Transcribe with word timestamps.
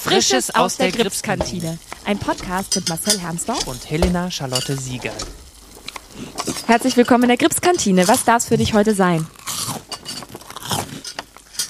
Frisches 0.00 0.54
aus 0.54 0.76
der 0.76 0.92
Gripskantine. 0.92 1.78
Ein 2.04 2.18
Podcast 2.18 2.76
mit 2.76 2.88
Marcel 2.88 3.18
Hermsdorf 3.20 3.66
und 3.66 3.90
Helena 3.90 4.30
Charlotte 4.30 4.76
Sieger. 4.76 5.12
Herzlich 6.66 6.96
willkommen 6.96 7.24
in 7.24 7.28
der 7.28 7.36
Gripskantine. 7.36 8.06
Was 8.06 8.24
darf 8.24 8.42
es 8.42 8.48
für 8.48 8.56
dich 8.56 8.74
heute 8.74 8.94
sein? 8.94 9.26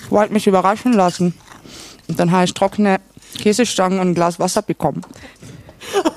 Ich 0.04 0.10
wollte 0.10 0.32
mich 0.32 0.46
überraschen 0.46 0.92
lassen. 0.92 1.34
Und 2.06 2.20
dann 2.20 2.30
habe 2.30 2.44
ich 2.44 2.54
trockene 2.54 3.00
Käsestangen 3.38 3.98
und 3.98 4.10
ein 4.10 4.14
Glas 4.14 4.38
Wasser 4.38 4.62
bekommen. 4.62 5.02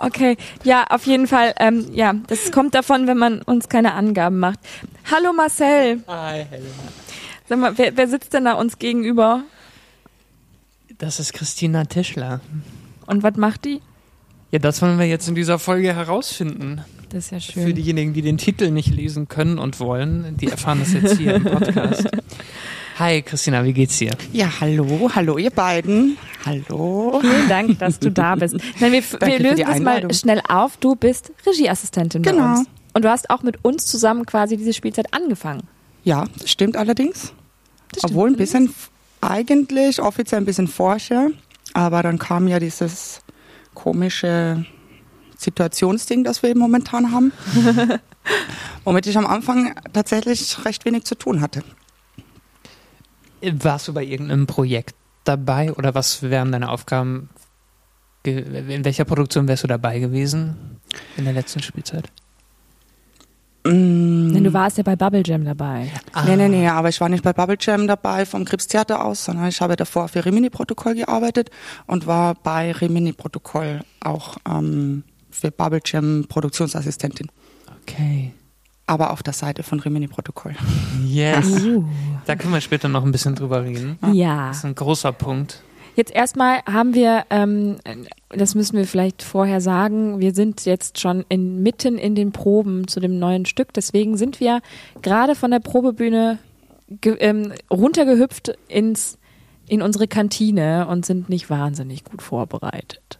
Okay, 0.00 0.36
ja, 0.62 0.84
auf 0.90 1.06
jeden 1.06 1.26
Fall. 1.26 1.54
Ähm, 1.58 1.90
ja, 1.92 2.14
das 2.28 2.52
kommt 2.52 2.76
davon, 2.76 3.08
wenn 3.08 3.18
man 3.18 3.42
uns 3.42 3.68
keine 3.68 3.94
Angaben 3.94 4.38
macht. 4.38 4.60
Hallo 5.10 5.32
Marcel. 5.32 6.04
Hi, 6.06 6.46
Helena. 6.48 6.68
Sag 7.48 7.58
mal, 7.58 7.76
wer, 7.76 7.96
wer 7.96 8.06
sitzt 8.06 8.32
denn 8.32 8.44
da 8.44 8.52
uns 8.52 8.78
gegenüber? 8.78 9.42
Das 10.98 11.20
ist 11.20 11.32
Christina 11.32 11.84
Tischler. 11.84 12.40
Und 13.06 13.22
was 13.22 13.36
macht 13.36 13.64
die? 13.64 13.80
Ja, 14.50 14.58
das 14.58 14.82
wollen 14.82 14.98
wir 14.98 15.06
jetzt 15.06 15.28
in 15.28 15.36
dieser 15.36 15.60
Folge 15.60 15.94
herausfinden. 15.94 16.82
Das 17.10 17.26
ist 17.26 17.30
ja 17.30 17.40
schön. 17.40 17.66
Für 17.68 17.72
diejenigen, 17.72 18.14
die 18.14 18.22
den 18.22 18.36
Titel 18.36 18.72
nicht 18.72 18.92
lesen 18.92 19.28
können 19.28 19.60
und 19.60 19.78
wollen, 19.78 20.36
die 20.38 20.48
erfahren 20.48 20.80
das 20.80 20.92
jetzt 20.92 21.16
hier 21.16 21.36
im 21.36 21.44
Podcast. 21.44 22.08
Hi 22.98 23.22
Christina, 23.22 23.64
wie 23.64 23.72
geht's 23.72 23.96
dir? 23.98 24.10
Ja, 24.32 24.50
hallo, 24.60 25.08
hallo 25.14 25.38
ihr 25.38 25.50
beiden. 25.50 26.18
Hallo. 26.44 27.20
Vielen 27.20 27.48
Dank, 27.48 27.78
dass 27.78 28.00
du 28.00 28.10
da 28.10 28.34
bist. 28.34 28.56
Nein, 28.80 28.90
wir, 28.90 29.02
wir 29.02 29.38
lösen 29.38 29.64
das 29.66 29.78
mal 29.78 30.12
schnell 30.12 30.42
auf. 30.48 30.78
Du 30.78 30.96
bist 30.96 31.30
Regieassistentin 31.46 32.24
genau. 32.24 32.38
bei 32.42 32.58
uns. 32.58 32.68
Und 32.94 33.04
du 33.04 33.10
hast 33.10 33.30
auch 33.30 33.44
mit 33.44 33.64
uns 33.64 33.86
zusammen 33.86 34.26
quasi 34.26 34.56
diese 34.56 34.72
Spielzeit 34.72 35.14
angefangen. 35.14 35.62
Ja, 36.02 36.24
das 36.40 36.50
stimmt 36.50 36.76
allerdings. 36.76 37.32
Das 37.92 38.00
stimmt 38.00 38.04
Obwohl 38.04 38.30
ein 38.30 38.36
bisschen, 38.36 38.74
eigentlich 39.20 40.00
offiziell 40.00 40.40
ein 40.40 40.44
bisschen 40.44 40.68
vorher, 40.68 41.30
aber 41.74 42.02
dann 42.02 42.18
kam 42.18 42.48
ja 42.48 42.58
dieses 42.58 43.20
komische 43.74 44.64
Situationsding, 45.36 46.24
das 46.24 46.42
wir 46.42 46.56
momentan 46.56 47.12
haben, 47.12 47.32
womit 48.84 49.06
ich 49.06 49.16
am 49.16 49.26
Anfang 49.26 49.74
tatsächlich 49.92 50.64
recht 50.64 50.84
wenig 50.84 51.04
zu 51.04 51.14
tun 51.14 51.40
hatte. 51.40 51.62
Warst 53.40 53.86
du 53.86 53.94
bei 53.94 54.04
irgendeinem 54.04 54.46
Projekt 54.46 54.96
dabei 55.24 55.72
oder 55.72 55.94
was 55.94 56.22
wären 56.22 56.50
deine 56.50 56.70
Aufgaben? 56.70 57.28
In 58.24 58.84
welcher 58.84 59.04
Produktion 59.04 59.46
wärst 59.46 59.62
du 59.62 59.68
dabei 59.68 60.00
gewesen 60.00 60.80
in 61.16 61.24
der 61.24 61.32
letzten 61.32 61.62
Spielzeit? 61.62 62.10
Mm. 63.64 64.27
Denn 64.38 64.44
du 64.44 64.52
warst 64.52 64.78
ja 64.78 64.82
bei 64.82 64.96
Bubble 64.96 65.22
Jam 65.24 65.44
dabei. 65.44 65.90
Ah. 66.12 66.24
Nee, 66.24 66.36
nee, 66.36 66.48
nee, 66.48 66.68
aber 66.68 66.88
ich 66.88 67.00
war 67.00 67.08
nicht 67.08 67.24
bei 67.24 67.32
Bubble 67.32 67.56
Jam 67.60 67.86
dabei 67.86 68.24
vom 68.24 68.44
Krebstheater 68.44 69.04
aus, 69.04 69.24
sondern 69.24 69.48
ich 69.48 69.60
habe 69.60 69.76
davor 69.76 70.08
für 70.08 70.24
Rimini-Protokoll 70.24 70.94
gearbeitet 70.94 71.50
und 71.86 72.06
war 72.06 72.34
bei 72.34 72.72
Rimini-Protokoll 72.72 73.80
auch 74.00 74.36
ähm, 74.48 75.04
für 75.30 75.50
Bubble 75.50 75.80
Jam 75.84 76.26
Produktionsassistentin. 76.28 77.28
Okay 77.82 78.32
aber 78.88 79.10
auf 79.10 79.22
der 79.22 79.34
Seite 79.34 79.62
von 79.62 79.80
Rimini 79.80 80.08
Protokoll. 80.08 80.54
Yes. 81.04 81.46
Uh. 81.46 81.84
Da 82.24 82.36
können 82.36 82.54
wir 82.54 82.60
später 82.62 82.88
noch 82.88 83.04
ein 83.04 83.12
bisschen 83.12 83.34
drüber 83.34 83.62
reden. 83.62 83.98
Ja. 84.12 84.48
Das 84.48 84.58
ist 84.58 84.64
ein 84.64 84.74
großer 84.74 85.12
Punkt. 85.12 85.62
Jetzt 85.98 86.14
erstmal 86.14 86.60
haben 86.64 86.94
wir, 86.94 87.24
ähm, 87.28 87.78
das 88.28 88.54
müssen 88.54 88.76
wir 88.76 88.86
vielleicht 88.86 89.24
vorher 89.24 89.60
sagen, 89.60 90.20
wir 90.20 90.32
sind 90.32 90.64
jetzt 90.64 91.00
schon 91.00 91.24
in, 91.28 91.60
mitten 91.64 91.98
in 91.98 92.14
den 92.14 92.30
Proben 92.30 92.86
zu 92.86 93.00
dem 93.00 93.18
neuen 93.18 93.46
Stück. 93.46 93.72
Deswegen 93.72 94.16
sind 94.16 94.38
wir 94.38 94.60
gerade 95.02 95.34
von 95.34 95.50
der 95.50 95.58
Probebühne 95.58 96.38
ähm, 97.02 97.52
runtergehüpft 97.68 98.56
ins, 98.68 99.18
in 99.66 99.82
unsere 99.82 100.06
Kantine 100.06 100.86
und 100.86 101.04
sind 101.04 101.28
nicht 101.28 101.50
wahnsinnig 101.50 102.04
gut 102.04 102.22
vorbereitet. 102.22 103.18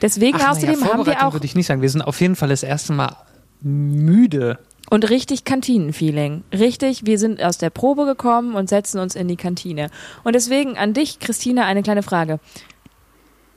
Deswegen 0.00 0.38
Ach, 0.40 0.52
außerdem 0.52 0.80
ja, 0.80 0.86
haben 0.94 1.04
wir 1.04 1.26
auch. 1.26 1.34
würde 1.34 1.44
ich 1.44 1.54
nicht 1.54 1.66
sagen. 1.66 1.82
Wir 1.82 1.90
sind 1.90 2.00
auf 2.00 2.18
jeden 2.22 2.34
Fall 2.34 2.48
das 2.48 2.62
erste 2.62 2.94
Mal 2.94 3.14
müde 3.60 4.58
und 4.90 5.08
richtig 5.08 5.44
Kantinenfeeling. 5.44 6.44
Richtig, 6.52 7.06
wir 7.06 7.18
sind 7.18 7.42
aus 7.42 7.56
der 7.56 7.70
Probe 7.70 8.04
gekommen 8.04 8.54
und 8.54 8.68
setzen 8.68 8.98
uns 8.98 9.14
in 9.14 9.28
die 9.28 9.36
Kantine. 9.36 9.88
Und 10.24 10.34
deswegen 10.34 10.76
an 10.76 10.92
dich, 10.92 11.20
Christina, 11.20 11.64
eine 11.64 11.82
kleine 11.82 12.02
Frage. 12.02 12.40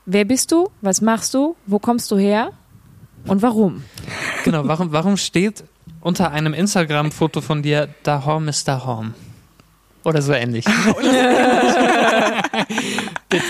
Wer 0.05 0.25
bist 0.25 0.51
du? 0.51 0.69
Was 0.81 1.01
machst 1.01 1.33
du? 1.33 1.55
Wo 1.65 1.79
kommst 1.79 2.11
du 2.11 2.17
her? 2.17 2.51
Und 3.25 3.41
warum? 3.41 3.83
Genau, 4.43 4.67
warum, 4.67 4.91
warum 4.91 5.17
steht 5.17 5.63
unter 6.01 6.31
einem 6.31 6.53
Instagram-Foto 6.53 7.41
von 7.41 7.63
dir 7.63 7.89
Dahom 8.03 8.47
ist 8.47 8.67
Dahom? 8.67 9.13
Oder 10.03 10.21
so 10.21 10.33
ähnlich. 10.33 10.65
Bitte. 13.29 13.43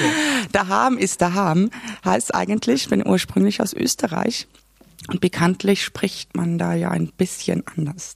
Daham 0.52 0.98
ist 1.00 1.20
Daham 1.22 1.72
heißt 2.06 2.36
eigentlich, 2.36 2.84
ich 2.84 2.90
bin 2.90 3.06
ursprünglich 3.06 3.60
aus 3.60 3.74
Österreich 3.74 4.48
und 5.08 5.22
bekanntlich 5.22 5.84
spricht 5.84 6.36
man 6.36 6.58
da 6.58 6.74
ja 6.74 6.90
ein 6.90 7.08
bisschen 7.08 7.64
anders. 7.76 8.16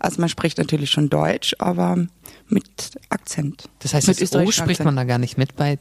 Also 0.00 0.20
man 0.20 0.28
spricht 0.28 0.58
natürlich 0.58 0.90
schon 0.90 1.08
Deutsch, 1.08 1.54
aber 1.58 2.06
mit 2.48 2.98
Akzent. 3.08 3.68
Das 3.80 3.94
heißt, 3.94 4.08
mit 4.08 4.20
das 4.20 4.34
O 4.34 4.50
spricht 4.50 4.84
man 4.84 4.96
da 4.96 5.04
gar 5.04 5.18
nicht 5.18 5.38
mit 5.38 5.56
bei 5.56 5.78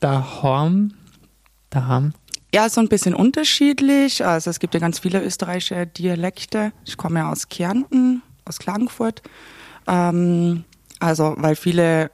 Dahorm? 0.00 0.94
Daham? 1.70 2.14
Ja, 2.52 2.68
so 2.68 2.80
ein 2.80 2.88
bisschen 2.88 3.14
unterschiedlich. 3.14 4.24
Also 4.24 4.50
es 4.50 4.58
gibt 4.58 4.74
ja 4.74 4.80
ganz 4.80 4.98
viele 4.98 5.22
österreichische 5.22 5.86
Dialekte. 5.86 6.72
Ich 6.84 6.96
komme 6.96 7.20
ja 7.20 7.30
aus 7.30 7.48
Kärnten, 7.48 8.22
aus 8.44 8.58
Klagenfurt. 8.58 9.22
Ähm, 9.86 10.64
also 10.98 11.34
weil 11.38 11.54
viele 11.54 12.10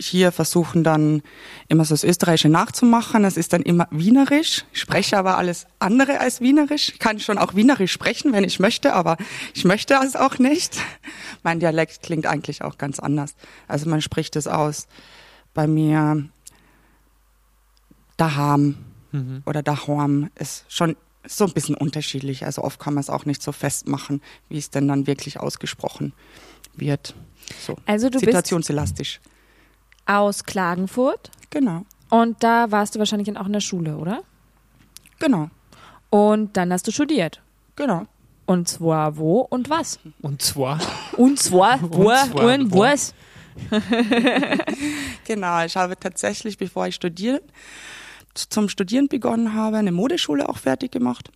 hier 0.00 0.32
versuchen 0.32 0.84
dann 0.84 1.22
immer 1.68 1.84
so 1.84 1.94
das 1.94 2.04
Österreichische 2.04 2.48
nachzumachen. 2.48 3.24
Es 3.24 3.36
ist 3.36 3.52
dann 3.52 3.62
immer 3.62 3.88
Wienerisch. 3.90 4.64
Ich 4.72 4.80
spreche 4.80 5.16
aber 5.16 5.38
alles 5.38 5.66
andere 5.78 6.20
als 6.20 6.40
Wienerisch. 6.40 6.90
Ich 6.90 6.98
kann 6.98 7.18
schon 7.20 7.38
auch 7.38 7.54
Wienerisch 7.54 7.92
sprechen, 7.92 8.32
wenn 8.32 8.44
ich 8.44 8.60
möchte, 8.60 8.92
aber 8.92 9.16
ich 9.54 9.64
möchte 9.64 9.94
es 10.04 10.16
auch 10.16 10.38
nicht. 10.38 10.78
Mein 11.42 11.60
Dialekt 11.60 12.02
klingt 12.02 12.26
eigentlich 12.26 12.62
auch 12.62 12.78
ganz 12.78 12.98
anders. 12.98 13.34
Also 13.68 13.88
man 13.88 14.00
spricht 14.00 14.36
es 14.36 14.46
aus. 14.46 14.86
Bei 15.54 15.66
mir 15.66 16.28
Daham 18.16 18.76
mhm. 19.12 19.42
oder 19.46 19.62
Dahorm 19.62 20.30
ist 20.38 20.64
schon 20.68 20.96
so 21.26 21.44
ein 21.44 21.52
bisschen 21.52 21.74
unterschiedlich. 21.74 22.44
Also 22.44 22.62
oft 22.62 22.78
kann 22.78 22.94
man 22.94 23.00
es 23.00 23.10
auch 23.10 23.24
nicht 23.24 23.42
so 23.42 23.52
festmachen, 23.52 24.22
wie 24.48 24.58
es 24.58 24.70
denn 24.70 24.88
dann 24.88 25.06
wirklich 25.06 25.40
ausgesprochen 25.40 26.12
wird. 26.74 27.14
So 27.64 27.76
also 27.86 28.10
du 28.10 28.18
situationselastisch. 28.18 29.20
Bist 29.22 29.35
aus 30.06 30.44
Klagenfurt. 30.44 31.30
Genau. 31.50 31.84
Und 32.08 32.42
da 32.42 32.70
warst 32.70 32.94
du 32.94 32.98
wahrscheinlich 32.98 33.36
auch 33.36 33.46
in 33.46 33.52
der 33.52 33.60
Schule, 33.60 33.96
oder? 33.96 34.22
Genau. 35.18 35.50
Und 36.10 36.56
dann 36.56 36.72
hast 36.72 36.86
du 36.86 36.92
studiert. 36.92 37.42
Genau. 37.74 38.06
Und 38.46 38.68
zwar 38.68 39.16
wo 39.16 39.40
und 39.40 39.68
was? 39.70 39.98
Und 40.22 40.40
zwar? 40.40 40.80
Und 41.16 41.38
zwar 41.38 41.80
wo 41.82 42.10
und, 42.40 42.72
was? 42.72 43.12
genau, 45.24 45.64
ich 45.64 45.76
habe 45.76 45.98
tatsächlich, 45.98 46.56
bevor 46.58 46.86
ich 46.86 46.94
studiert, 46.94 47.42
zum 48.34 48.68
Studieren 48.68 49.08
begonnen 49.08 49.54
habe, 49.54 49.78
eine 49.78 49.92
Modeschule 49.92 50.48
auch 50.48 50.58
fertig 50.58 50.92
gemacht. 50.92 51.30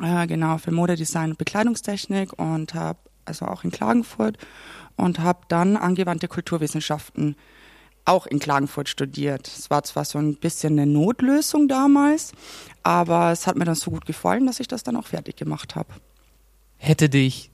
Äh, 0.00 0.26
genau, 0.26 0.58
für 0.58 0.70
Modedesign 0.70 1.30
und 1.30 1.38
Bekleidungstechnik 1.38 2.38
und 2.38 2.74
habe 2.74 2.98
also 3.24 3.46
auch 3.46 3.64
in 3.64 3.70
Klagenfurt 3.70 4.38
und 4.96 5.18
habe 5.18 5.40
dann 5.48 5.76
angewandte 5.76 6.28
Kulturwissenschaften 6.28 7.36
auch 8.04 8.26
in 8.26 8.38
Klagenfurt 8.38 8.88
studiert. 8.88 9.46
Es 9.46 9.70
war 9.70 9.82
zwar 9.84 10.04
so 10.04 10.18
ein 10.18 10.36
bisschen 10.36 10.78
eine 10.78 10.90
Notlösung 10.90 11.68
damals, 11.68 12.32
aber 12.82 13.30
es 13.32 13.46
hat 13.46 13.56
mir 13.56 13.64
dann 13.64 13.74
so 13.74 13.90
gut 13.90 14.06
gefallen, 14.06 14.46
dass 14.46 14.60
ich 14.60 14.68
das 14.68 14.82
dann 14.82 14.96
auch 14.96 15.06
fertig 15.06 15.36
gemacht 15.36 15.76
habe. 15.76 15.88
Hätte 16.76 17.08
dich 17.08 17.50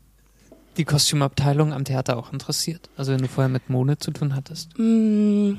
die 0.76 0.84
Kostümabteilung 0.84 1.72
am 1.72 1.84
Theater 1.84 2.16
auch 2.16 2.32
interessiert? 2.32 2.90
Also 2.96 3.12
wenn 3.12 3.22
du 3.22 3.28
vorher 3.28 3.48
mit 3.48 3.70
Mode 3.70 3.98
zu 3.98 4.10
tun 4.10 4.34
hattest? 4.34 4.78
Mm, 4.78 5.54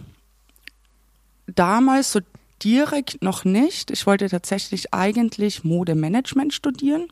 damals 1.48 2.12
so 2.12 2.20
direkt 2.64 3.22
noch 3.22 3.46
nicht. 3.46 3.92
Ich 3.92 4.06
wollte 4.08 4.30
tatsächlich 4.30 4.94
eigentlich 4.94 5.64
Modemanagement 5.64 6.54
studieren. 6.54 7.08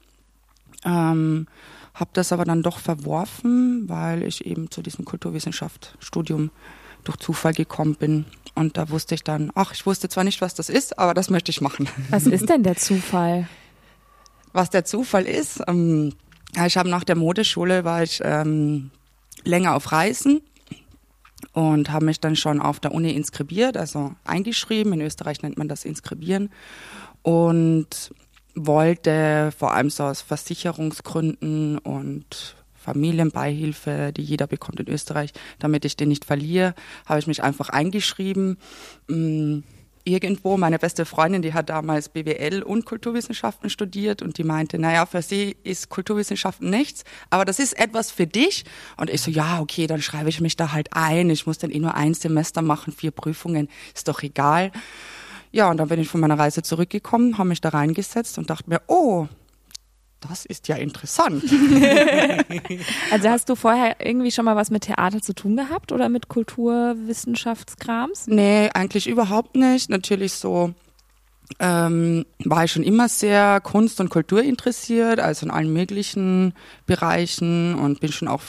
Ähm, 0.83 1.47
habe 1.93 2.11
das 2.13 2.31
aber 2.31 2.45
dann 2.45 2.61
doch 2.61 2.79
verworfen, 2.79 3.87
weil 3.87 4.23
ich 4.23 4.45
eben 4.45 4.69
zu 4.69 4.81
diesem 4.81 5.05
Kulturwissenschaftsstudium 5.05 6.51
durch 7.07 7.17
Zufall 7.17 7.53
gekommen 7.53 7.95
bin. 7.95 8.25
Und 8.53 8.77
da 8.77 8.89
wusste 8.89 9.15
ich 9.15 9.23
dann, 9.23 9.51
ach, 9.55 9.73
ich 9.73 9.85
wusste 9.85 10.09
zwar 10.09 10.23
nicht, 10.23 10.41
was 10.41 10.53
das 10.53 10.69
ist, 10.69 10.97
aber 10.99 11.13
das 11.13 11.29
möchte 11.29 11.51
ich 11.51 11.61
machen. 11.61 11.89
Was 12.09 12.25
ist 12.25 12.49
denn 12.49 12.63
der 12.63 12.77
Zufall? 12.77 13.47
Was 14.53 14.69
der 14.69 14.85
Zufall 14.85 15.23
ist, 15.23 15.61
ähm, 15.67 16.13
ich 16.65 16.77
habe 16.77 16.89
nach 16.89 17.03
der 17.03 17.17
Modeschule 17.17 17.83
war 17.83 18.03
ich 18.03 18.21
ähm, 18.23 18.91
länger 19.43 19.75
auf 19.75 19.91
Reisen 19.91 20.41
und 21.51 21.91
habe 21.91 22.05
mich 22.05 22.19
dann 22.19 22.35
schon 22.35 22.61
auf 22.61 22.79
der 22.79 22.93
Uni 22.93 23.11
inskribiert, 23.11 23.75
also 23.75 24.15
eingeschrieben. 24.23 24.93
In 24.93 25.01
Österreich 25.01 25.41
nennt 25.41 25.57
man 25.57 25.67
das 25.67 25.83
Inskribieren 25.83 26.49
und 27.21 28.13
wollte 28.55 29.51
vor 29.57 29.73
allem 29.73 29.89
so 29.89 30.03
aus 30.03 30.21
Versicherungsgründen 30.21 31.77
und 31.79 32.55
Familienbeihilfe, 32.85 34.13
die 34.15 34.21
jeder 34.21 34.47
bekommt 34.47 34.79
in 34.79 34.87
Österreich, 34.87 35.31
damit 35.59 35.85
ich 35.85 35.97
den 35.97 36.09
nicht 36.09 36.23
verliere, 36.23 36.75
habe 37.05 37.19
ich 37.19 37.27
mich 37.27 37.41
einfach 37.43 37.69
eingeschrieben. 37.69 38.57
Mm, 39.07 39.59
irgendwo, 40.03 40.55
meine 40.55 40.77
beste 40.77 41.03
Freundin, 41.03 41.41
die 41.41 41.53
hat 41.53 41.69
damals 41.69 42.09
BWL 42.09 42.61
und 42.61 42.85
Kulturwissenschaften 42.85 43.71
studiert 43.71 44.21
und 44.21 44.37
die 44.37 44.43
meinte, 44.43 44.77
naja, 44.77 45.07
für 45.07 45.23
sie 45.23 45.57
ist 45.63 45.89
Kulturwissenschaften 45.89 46.69
nichts, 46.69 47.03
aber 47.31 47.43
das 47.43 47.57
ist 47.57 47.73
etwas 47.77 48.11
für 48.11 48.27
dich. 48.27 48.65
Und 48.97 49.09
ich 49.09 49.21
so, 49.21 49.31
ja, 49.31 49.59
okay, 49.59 49.87
dann 49.87 50.01
schreibe 50.01 50.29
ich 50.29 50.39
mich 50.39 50.55
da 50.55 50.71
halt 50.71 50.89
ein. 50.91 51.31
Ich 51.31 51.47
muss 51.47 51.57
dann 51.57 51.71
eh 51.71 51.79
nur 51.79 51.95
ein 51.95 52.13
Semester 52.13 52.61
machen, 52.61 52.93
vier 52.93 53.11
Prüfungen, 53.11 53.67
ist 53.95 54.07
doch 54.07 54.21
egal. 54.21 54.71
Ja, 55.51 55.71
und 55.71 55.77
dann 55.77 55.87
bin 55.87 55.99
ich 55.99 56.07
von 56.07 56.21
meiner 56.21 56.37
Reise 56.37 56.61
zurückgekommen, 56.61 57.37
habe 57.37 57.49
mich 57.49 57.61
da 57.61 57.69
reingesetzt 57.69 58.37
und 58.37 58.49
dachte 58.49 58.69
mir, 58.69 58.81
oh, 58.87 59.27
das 60.29 60.45
ist 60.45 60.67
ja 60.67 60.75
interessant. 60.75 61.43
also 63.11 63.29
hast 63.29 63.49
du 63.49 63.55
vorher 63.55 63.97
irgendwie 63.99 64.31
schon 64.31 64.45
mal 64.45 64.55
was 64.55 64.71
mit 64.71 64.83
Theater 64.83 65.21
zu 65.21 65.33
tun 65.33 65.57
gehabt 65.57 65.91
oder 65.91 66.09
mit 66.09 66.27
Kulturwissenschaftskrams? 66.27 68.27
Nee, 68.27 68.69
eigentlich 68.73 69.07
überhaupt 69.07 69.55
nicht. 69.55 69.89
Natürlich 69.89 70.33
so 70.33 70.73
ähm, 71.59 72.25
war 72.43 72.63
ich 72.63 72.71
schon 72.71 72.83
immer 72.83 73.09
sehr 73.09 73.61
Kunst 73.61 73.99
und 73.99 74.09
Kultur 74.09 74.41
interessiert, 74.41 75.19
also 75.19 75.45
in 75.45 75.51
allen 75.51 75.71
möglichen 75.71 76.53
Bereichen 76.85 77.75
und 77.75 77.99
bin 77.99 78.11
schon 78.11 78.27
auch 78.27 78.41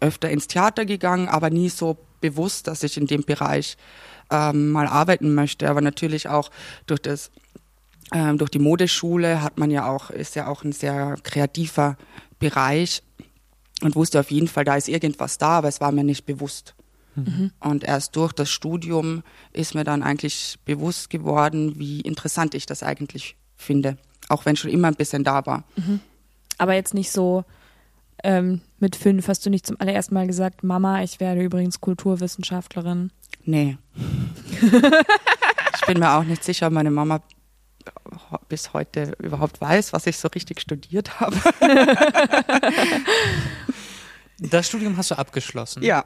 öfter 0.00 0.30
ins 0.30 0.48
Theater 0.48 0.84
gegangen, 0.84 1.28
aber 1.28 1.50
nie 1.50 1.68
so 1.68 1.96
bewusst, 2.20 2.66
dass 2.66 2.82
ich 2.82 2.96
in 2.96 3.06
dem 3.06 3.22
Bereich 3.22 3.76
ähm, 4.30 4.70
mal 4.70 4.86
arbeiten 4.86 5.34
möchte. 5.34 5.68
Aber 5.68 5.80
natürlich 5.80 6.28
auch 6.28 6.50
durch 6.86 7.00
das 7.00 7.30
ähm, 8.12 8.38
durch 8.38 8.50
die 8.50 8.58
Modeschule 8.58 9.42
hat 9.42 9.58
man 9.58 9.70
ja 9.70 9.88
auch, 9.88 10.10
ist 10.10 10.34
ja 10.36 10.46
auch 10.48 10.64
ein 10.64 10.72
sehr 10.72 11.16
kreativer 11.22 11.96
Bereich 12.38 13.02
und 13.82 13.96
wusste 13.96 14.20
auf 14.20 14.30
jeden 14.30 14.48
Fall, 14.48 14.64
da 14.64 14.76
ist 14.76 14.88
irgendwas 14.88 15.38
da, 15.38 15.58
aber 15.58 15.68
es 15.68 15.80
war 15.80 15.92
mir 15.92 16.04
nicht 16.04 16.24
bewusst. 16.26 16.74
Mhm. 17.14 17.50
Und 17.60 17.84
erst 17.84 18.16
durch 18.16 18.32
das 18.32 18.50
Studium 18.50 19.22
ist 19.52 19.74
mir 19.74 19.84
dann 19.84 20.02
eigentlich 20.02 20.58
bewusst 20.64 21.10
geworden, 21.10 21.74
wie 21.78 22.00
interessant 22.00 22.54
ich 22.54 22.66
das 22.66 22.82
eigentlich 22.82 23.36
finde. 23.56 23.96
Auch 24.28 24.46
wenn 24.46 24.56
schon 24.56 24.70
immer 24.70 24.88
ein 24.88 24.94
bisschen 24.94 25.24
da 25.24 25.44
war. 25.46 25.64
Mhm. 25.76 26.00
Aber 26.58 26.74
jetzt 26.74 26.94
nicht 26.94 27.10
so, 27.10 27.44
ähm, 28.22 28.60
mit 28.78 28.96
fünf 28.96 29.28
hast 29.28 29.44
du 29.44 29.50
nicht 29.50 29.66
zum 29.66 29.80
allerersten 29.80 30.14
Mal 30.14 30.26
gesagt, 30.26 30.62
Mama, 30.62 31.02
ich 31.02 31.20
werde 31.20 31.42
übrigens 31.42 31.80
Kulturwissenschaftlerin. 31.80 33.10
Nee. 33.44 33.76
ich 34.62 35.86
bin 35.86 35.98
mir 35.98 36.12
auch 36.12 36.24
nicht 36.24 36.44
sicher, 36.44 36.70
meine 36.70 36.90
Mama 36.90 37.20
bis 38.48 38.72
heute 38.72 39.14
überhaupt 39.18 39.60
weiß, 39.60 39.92
was 39.92 40.06
ich 40.06 40.16
so 40.16 40.28
richtig 40.28 40.60
studiert 40.60 41.20
habe. 41.20 41.36
das 44.38 44.68
Studium 44.68 44.96
hast 44.96 45.10
du 45.10 45.18
abgeschlossen? 45.18 45.82
Ja. 45.82 46.04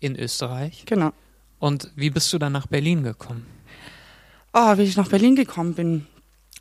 In 0.00 0.16
Österreich? 0.16 0.84
Genau. 0.86 1.12
Und 1.58 1.90
wie 1.96 2.10
bist 2.10 2.32
du 2.32 2.38
dann 2.38 2.52
nach 2.52 2.66
Berlin 2.66 3.02
gekommen? 3.02 3.46
Oh, 4.52 4.76
wie 4.76 4.82
ich 4.82 4.96
nach 4.96 5.08
Berlin 5.08 5.36
gekommen 5.36 5.74
bin. 5.74 6.06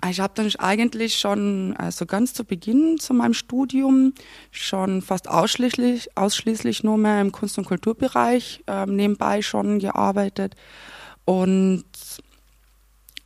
Ich 0.10 0.20
habe 0.20 0.34
dann 0.36 0.52
eigentlich 0.60 1.18
schon, 1.18 1.76
also 1.78 2.06
ganz 2.06 2.34
zu 2.34 2.46
Beginn 2.46 3.00
zu 3.00 3.16
meinem 3.16 3.34
Studium, 3.34 4.14
schon 4.52 5.02
fast 5.02 5.28
ausschließlich, 5.28 6.16
ausschließlich 6.16 6.84
nur 6.84 6.98
mehr 6.98 7.20
im 7.20 7.32
Kunst- 7.32 7.58
und 7.58 7.66
Kulturbereich 7.66 8.64
äh, 8.68 8.86
nebenbei 8.86 9.42
schon 9.42 9.80
gearbeitet. 9.80 10.56
Und 11.26 11.86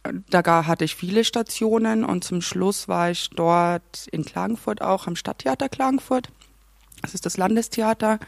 da 0.03 0.65
hatte 0.65 0.85
ich 0.85 0.95
viele 0.95 1.23
Stationen 1.23 2.03
und 2.03 2.23
zum 2.23 2.41
Schluss 2.41 2.87
war 2.87 3.11
ich 3.11 3.29
dort 3.29 4.07
in 4.11 4.25
Klagenfurt 4.25 4.81
auch 4.81 5.07
am 5.07 5.15
Stadttheater 5.15 5.69
Klagenfurt. 5.69 6.29
Das 7.01 7.13
ist 7.13 7.25
das 7.25 7.37
Landestheater. 7.37 8.19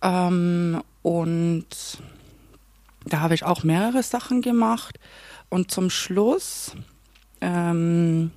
Ähm, 0.00 0.82
und 1.02 1.66
da 3.04 3.20
habe 3.20 3.34
ich 3.34 3.44
auch 3.44 3.64
mehrere 3.64 4.02
Sachen 4.02 4.42
gemacht. 4.42 4.98
Und 5.48 5.70
zum 5.70 5.90
Schluss 5.90 6.72
ähm, 7.40 8.30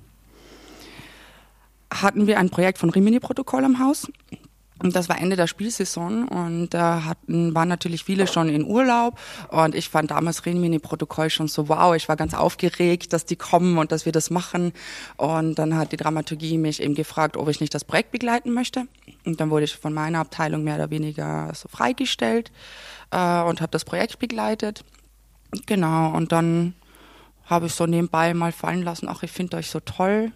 hatten 1.92 2.26
wir 2.26 2.38
ein 2.38 2.50
Projekt 2.50 2.78
von 2.78 2.90
Rimini-Protokoll 2.90 3.64
am 3.64 3.78
Haus. 3.78 4.08
Und 4.82 4.94
das 4.94 5.08
war 5.08 5.18
Ende 5.18 5.36
der 5.36 5.46
Spielsaison 5.46 6.28
und 6.28 6.68
da 6.70 7.04
hatten, 7.04 7.54
waren 7.54 7.68
natürlich 7.68 8.04
viele 8.04 8.26
schon 8.26 8.50
in 8.50 8.64
Urlaub 8.64 9.18
und 9.48 9.74
ich 9.74 9.88
fand 9.88 10.10
damals 10.10 10.44
Rimini-Protokoll 10.44 11.30
schon 11.30 11.48
so 11.48 11.70
wow, 11.70 11.96
ich 11.96 12.08
war 12.10 12.16
ganz 12.16 12.34
aufgeregt, 12.34 13.14
dass 13.14 13.24
die 13.24 13.36
kommen 13.36 13.78
und 13.78 13.90
dass 13.90 14.04
wir 14.04 14.12
das 14.12 14.28
machen 14.28 14.72
und 15.16 15.54
dann 15.54 15.76
hat 15.76 15.92
die 15.92 15.96
Dramaturgie 15.96 16.58
mich 16.58 16.82
eben 16.82 16.94
gefragt, 16.94 17.38
ob 17.38 17.48
ich 17.48 17.60
nicht 17.60 17.74
das 17.74 17.84
Projekt 17.84 18.10
begleiten 18.10 18.52
möchte 18.52 18.86
und 19.24 19.40
dann 19.40 19.48
wurde 19.48 19.64
ich 19.64 19.74
von 19.74 19.94
meiner 19.94 20.18
Abteilung 20.18 20.62
mehr 20.62 20.74
oder 20.74 20.90
weniger 20.90 21.52
so 21.54 21.68
freigestellt 21.68 22.52
äh, 23.12 23.42
und 23.42 23.62
habe 23.62 23.70
das 23.70 23.86
Projekt 23.86 24.18
begleitet. 24.18 24.84
Genau 25.64 26.14
und 26.14 26.32
dann 26.32 26.74
habe 27.46 27.66
ich 27.66 27.74
so 27.74 27.86
nebenbei 27.86 28.34
mal 28.34 28.52
fallen 28.52 28.82
lassen, 28.82 29.08
ach, 29.08 29.22
ich 29.22 29.30
finde 29.30 29.56
euch 29.56 29.70
so 29.70 29.80
toll. 29.80 30.32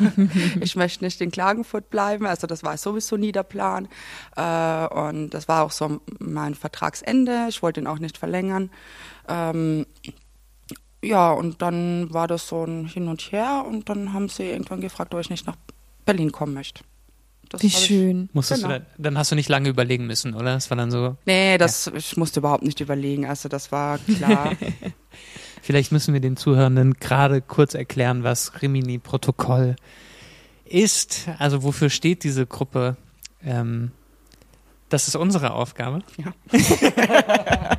ich 0.60 0.74
möchte 0.74 1.04
nicht 1.04 1.20
in 1.20 1.30
Klagenfurt 1.30 1.90
bleiben. 1.90 2.26
Also 2.26 2.46
das 2.46 2.64
war 2.64 2.76
sowieso 2.76 3.16
nie 3.16 3.32
der 3.32 3.44
Plan. 3.44 3.88
Äh, 4.36 4.86
und 4.88 5.30
das 5.30 5.46
war 5.46 5.64
auch 5.64 5.70
so 5.70 6.00
mein 6.18 6.56
Vertragsende. 6.56 7.46
Ich 7.48 7.62
wollte 7.62 7.80
ihn 7.80 7.86
auch 7.86 8.00
nicht 8.00 8.18
verlängern. 8.18 8.70
Ähm, 9.28 9.86
ja, 11.02 11.30
und 11.30 11.62
dann 11.62 12.12
war 12.12 12.26
das 12.26 12.48
so 12.48 12.64
ein 12.64 12.86
Hin 12.86 13.08
und 13.08 13.22
Her 13.32 13.64
und 13.66 13.88
dann 13.88 14.12
haben 14.12 14.28
sie 14.28 14.50
irgendwann 14.50 14.80
gefragt, 14.80 15.14
ob 15.14 15.20
ich 15.20 15.30
nicht 15.30 15.46
nach 15.46 15.56
Berlin 16.04 16.32
kommen 16.32 16.54
möchte. 16.54 16.82
Das 17.48 17.62
Wie 17.62 17.70
schön. 17.70 18.26
Ich, 18.26 18.34
Musstest 18.34 18.62
genau. 18.62 18.74
du 18.74 18.80
da, 18.80 18.86
dann 18.98 19.18
hast 19.18 19.32
du 19.32 19.34
nicht 19.34 19.48
lange 19.48 19.68
überlegen 19.68 20.06
müssen, 20.06 20.34
oder? 20.34 20.54
Das 20.54 20.70
war 20.70 20.76
dann 20.76 20.90
so. 20.90 21.16
Nee, 21.26 21.58
das, 21.58 21.86
ja. 21.86 21.94
ich 21.94 22.16
musste 22.16 22.40
überhaupt 22.40 22.62
nicht 22.62 22.80
überlegen. 22.80 23.26
Also 23.26 23.48
das 23.48 23.72
war 23.72 23.98
klar. 23.98 24.52
Vielleicht 25.62 25.92
müssen 25.92 26.14
wir 26.14 26.20
den 26.20 26.36
Zuhörenden 26.36 26.94
gerade 26.94 27.40
kurz 27.40 27.74
erklären, 27.74 28.24
was 28.24 28.62
Rimini-Protokoll 28.62 29.76
ist. 30.64 31.28
Also 31.38 31.62
wofür 31.62 31.90
steht 31.90 32.24
diese 32.24 32.46
Gruppe? 32.46 32.96
Ähm, 33.44 33.90
das 34.88 35.08
ist 35.08 35.16
unsere 35.16 35.52
Aufgabe. 35.52 36.00
Ja. 36.16 36.32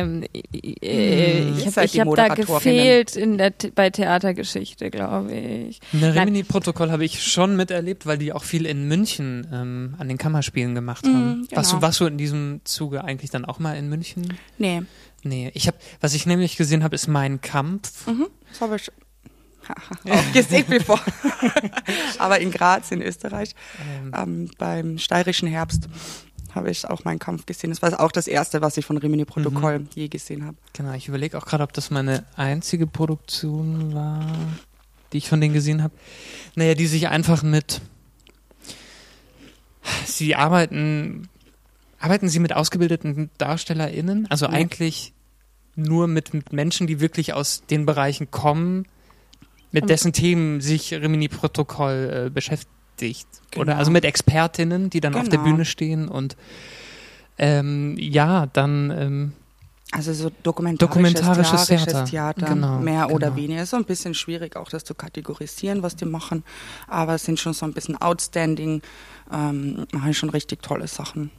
ähm, 0.00 0.24
äh, 0.32 1.40
hm, 1.42 1.58
ich 1.58 1.76
habe 1.76 2.10
hab 2.10 2.14
da 2.16 2.34
gefehlt 2.34 3.16
in 3.16 3.38
der, 3.38 3.52
bei 3.74 3.90
Theatergeschichte, 3.90 4.90
glaube 4.90 5.32
ich. 5.34 5.80
Eine 5.92 6.14
Rimini-Protokoll 6.14 6.90
habe 6.90 7.04
ich 7.04 7.22
schon 7.22 7.56
miterlebt, 7.56 8.06
weil 8.06 8.18
die 8.18 8.32
auch 8.32 8.44
viel 8.44 8.66
in 8.66 8.88
München 8.88 9.46
ähm, 9.52 9.94
an 9.98 10.08
den 10.08 10.18
Kammerspielen 10.18 10.74
gemacht 10.74 11.06
haben. 11.06 11.40
Mm, 11.40 11.46
genau. 11.48 11.56
warst, 11.56 11.72
du, 11.72 11.82
warst 11.82 12.00
du 12.00 12.06
in 12.06 12.18
diesem 12.18 12.60
Zuge 12.64 13.04
eigentlich 13.04 13.30
dann 13.30 13.44
auch 13.44 13.58
mal 13.58 13.76
in 13.76 13.88
München? 13.88 14.34
Nee. 14.58 14.82
Nee, 15.22 15.50
ich 15.54 15.66
habe, 15.66 15.78
was 16.00 16.14
ich 16.14 16.26
nämlich 16.26 16.56
gesehen 16.56 16.84
habe, 16.84 16.94
ist 16.94 17.08
mein 17.08 17.40
Kampf. 17.40 18.06
Mhm, 18.06 18.26
das 18.50 18.60
habe 18.60 18.76
ich 18.76 18.90
auch 20.10 20.32
gesehen 20.32 20.66
bevor. 20.68 21.00
Aber 22.18 22.40
in 22.40 22.50
Graz 22.50 22.90
in 22.90 23.00
Österreich, 23.00 23.54
ähm. 23.80 24.12
Ähm, 24.14 24.50
beim 24.58 24.98
steirischen 24.98 25.48
Herbst 25.48 25.88
habe 26.54 26.70
ich 26.70 26.88
auch 26.88 27.04
meinen 27.04 27.18
Kampf 27.18 27.46
gesehen. 27.46 27.70
Das 27.70 27.82
war 27.82 27.98
auch 28.00 28.12
das 28.12 28.26
erste, 28.26 28.60
was 28.62 28.76
ich 28.76 28.86
von 28.86 28.96
Rimini 28.96 29.24
Protokoll 29.24 29.80
mhm. 29.80 29.88
je 29.94 30.08
gesehen 30.08 30.44
habe. 30.44 30.56
Genau, 30.72 30.92
ich 30.92 31.08
überlege 31.08 31.38
auch 31.38 31.46
gerade, 31.46 31.62
ob 31.64 31.72
das 31.72 31.90
meine 31.90 32.24
einzige 32.36 32.86
Produktion 32.86 33.94
war, 33.94 34.24
die 35.12 35.18
ich 35.18 35.28
von 35.28 35.40
denen 35.40 35.54
gesehen 35.54 35.82
habe. 35.82 35.94
Naja, 36.54 36.74
die 36.74 36.86
sich 36.86 37.08
einfach 37.08 37.42
mit 37.42 37.80
sie 40.06 40.34
arbeiten 40.34 41.28
arbeiten 42.04 42.28
Sie 42.28 42.38
mit 42.38 42.54
ausgebildeten 42.54 43.30
DarstellerInnen? 43.38 44.26
Also 44.30 44.46
nee. 44.46 44.54
eigentlich 44.54 45.14
nur 45.74 46.06
mit, 46.06 46.34
mit, 46.34 46.52
Menschen, 46.52 46.86
die 46.86 47.00
wirklich 47.00 47.32
aus 47.32 47.62
den 47.68 47.86
Bereichen 47.86 48.30
kommen, 48.30 48.86
mit 49.72 49.88
dessen 49.88 50.12
Themen 50.12 50.60
sich 50.60 50.92
Rimini-Protokoll 50.92 52.26
äh, 52.26 52.30
beschäftigt. 52.30 52.70
Genau. 53.50 53.62
Oder 53.62 53.78
also 53.78 53.90
mit 53.90 54.04
Expertinnen, 54.04 54.90
die 54.90 55.00
dann 55.00 55.12
genau. 55.12 55.22
auf 55.22 55.28
der 55.28 55.38
genau. 55.38 55.50
Bühne 55.50 55.64
stehen 55.64 56.08
und 56.08 56.36
ähm, 57.38 57.96
ja, 57.98 58.46
dann 58.46 58.90
ähm, 58.90 59.32
also 59.94 60.12
so 60.12 60.30
dokumentarisches, 60.42 61.12
dokumentarisches 61.14 61.66
Theater, 61.66 62.04
Theater 62.04 62.46
genau, 62.46 62.80
mehr 62.80 63.02
genau. 63.02 63.14
oder 63.14 63.36
weniger. 63.36 63.62
Ist 63.62 63.70
so 63.70 63.76
ein 63.76 63.84
bisschen 63.84 64.14
schwierig 64.14 64.56
auch 64.56 64.68
das 64.68 64.82
zu 64.82 64.94
kategorisieren, 64.94 65.82
was 65.82 65.94
die 65.94 66.04
machen, 66.04 66.42
aber 66.88 67.14
es 67.14 67.24
sind 67.24 67.38
schon 67.38 67.52
so 67.52 67.64
ein 67.64 67.72
bisschen 67.72 67.96
outstanding, 68.00 68.82
ähm, 69.32 69.86
machen 69.92 70.14
schon 70.14 70.30
richtig 70.30 70.62
tolle 70.62 70.88
Sachen. 70.88 71.30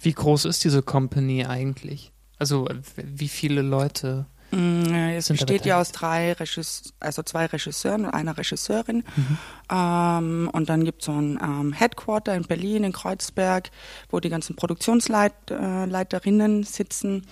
Wie 0.00 0.12
groß 0.12 0.46
ist 0.46 0.64
diese 0.64 0.82
Company 0.82 1.44
eigentlich? 1.44 2.10
Also 2.38 2.68
wie 2.96 3.28
viele 3.28 3.62
Leute? 3.62 4.26
Mm, 4.50 4.92
es 5.16 5.28
besteht 5.28 5.64
ja 5.64 5.80
aus 5.80 5.92
drei 5.92 6.32
Regisseuren, 6.32 6.92
also 6.98 7.22
zwei 7.22 7.46
Regisseuren 7.46 8.06
und 8.06 8.10
einer 8.10 8.36
Regisseurin. 8.36 9.04
Mhm. 9.16 9.38
Ähm, 9.70 10.50
und 10.52 10.68
dann 10.68 10.82
gibt 10.84 11.02
es 11.02 11.06
so 11.06 11.12
ein 11.12 11.38
ähm, 11.42 11.72
Headquarter 11.72 12.34
in 12.34 12.42
Berlin, 12.42 12.82
in 12.84 12.92
Kreuzberg, 12.92 13.70
wo 14.10 14.18
die 14.18 14.28
ganzen 14.28 14.56
Produktionsleiterinnen 14.56 16.62
äh, 16.62 16.66
sitzen. 16.66 17.26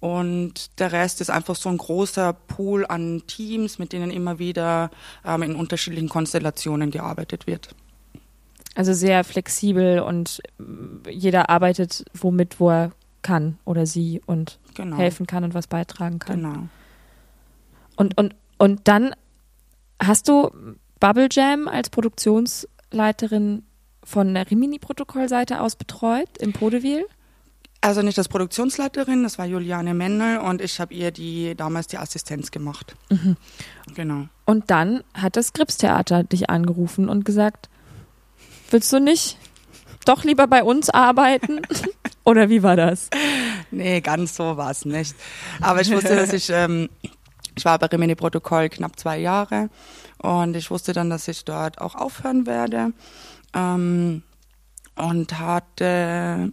Und 0.00 0.80
der 0.80 0.92
Rest 0.92 1.20
ist 1.20 1.30
einfach 1.30 1.56
so 1.56 1.68
ein 1.68 1.78
großer 1.78 2.32
Pool 2.32 2.86
an 2.86 3.22
Teams, 3.26 3.78
mit 3.78 3.92
denen 3.92 4.10
immer 4.10 4.38
wieder 4.38 4.90
ähm, 5.24 5.42
in 5.42 5.56
unterschiedlichen 5.56 6.08
Konstellationen 6.08 6.90
gearbeitet 6.90 7.46
wird. 7.46 7.74
Also 8.74 8.92
sehr 8.92 9.24
flexibel 9.24 10.00
und 10.00 10.40
äh, 10.60 11.10
jeder 11.10 11.50
arbeitet 11.50 12.04
womit, 12.14 12.60
wo 12.60 12.70
er 12.70 12.92
kann 13.28 13.58
oder 13.66 13.84
sie 13.84 14.22
und 14.24 14.58
Genau. 14.74 14.96
helfen 14.96 15.26
kann 15.26 15.44
und 15.44 15.52
was 15.54 15.66
beitragen 15.66 16.18
kann. 16.18 16.36
Genau. 16.42 16.68
Und, 17.96 18.16
und, 18.16 18.34
und 18.56 18.88
dann 18.88 19.14
hast 20.02 20.28
du 20.28 20.50
Bubble 21.00 21.28
Jam 21.30 21.68
als 21.68 21.90
Produktionsleiterin 21.90 23.64
von 24.02 24.32
der 24.34 24.50
Rimini-Protokollseite 24.50 25.60
aus 25.60 25.76
betreut 25.76 26.38
im 26.38 26.52
Podeville? 26.52 27.04
Also 27.80 28.02
nicht 28.02 28.18
als 28.18 28.28
Produktionsleiterin, 28.28 29.22
das 29.22 29.38
war 29.38 29.46
Juliane 29.46 29.94
Mendel 29.94 30.38
und 30.38 30.60
ich 30.60 30.80
habe 30.80 30.94
ihr 30.94 31.10
die 31.12 31.54
damals 31.54 31.86
die 31.86 31.98
Assistenz 31.98 32.50
gemacht. 32.50 32.96
Mhm. 33.10 33.36
Genau. 33.94 34.26
Und 34.46 34.70
dann 34.70 35.04
hat 35.14 35.36
das 35.36 35.52
Gripstheater 35.52 36.24
dich 36.24 36.50
angerufen 36.50 37.08
und 37.08 37.24
gesagt, 37.24 37.68
willst 38.70 38.92
du 38.92 38.98
nicht 38.98 39.36
doch 40.06 40.24
lieber 40.24 40.46
bei 40.46 40.64
uns 40.64 40.88
arbeiten? 40.90 41.60
Oder 42.28 42.50
wie 42.50 42.62
war 42.62 42.76
das? 42.76 43.08
Nee, 43.70 44.02
ganz 44.02 44.36
so 44.36 44.58
war 44.58 44.70
es 44.70 44.84
nicht. 44.84 45.14
Aber 45.62 45.80
ich 45.80 45.90
wusste, 45.90 46.14
dass 46.14 46.34
ich, 46.34 46.50
ähm, 46.50 46.90
ich 47.56 47.64
war 47.64 47.78
bei 47.78 47.86
Rimini 47.86 48.14
Protokoll 48.14 48.68
knapp 48.68 48.98
zwei 48.98 49.18
Jahre 49.18 49.70
und 50.18 50.54
ich 50.54 50.70
wusste 50.70 50.92
dann, 50.92 51.08
dass 51.08 51.26
ich 51.26 51.46
dort 51.46 51.80
auch 51.80 51.94
aufhören 51.94 52.46
werde 52.46 52.92
ähm, 53.54 54.22
und 54.94 55.38
hatte 55.38 56.52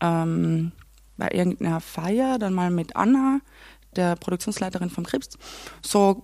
ähm, 0.00 0.72
bei 1.18 1.28
irgendeiner 1.30 1.80
Feier 1.80 2.38
dann 2.38 2.54
mal 2.54 2.70
mit 2.70 2.96
Anna, 2.96 3.40
der 3.94 4.16
Produktionsleiterin 4.16 4.88
vom 4.88 5.04
Krebs, 5.04 5.36
so 5.82 6.22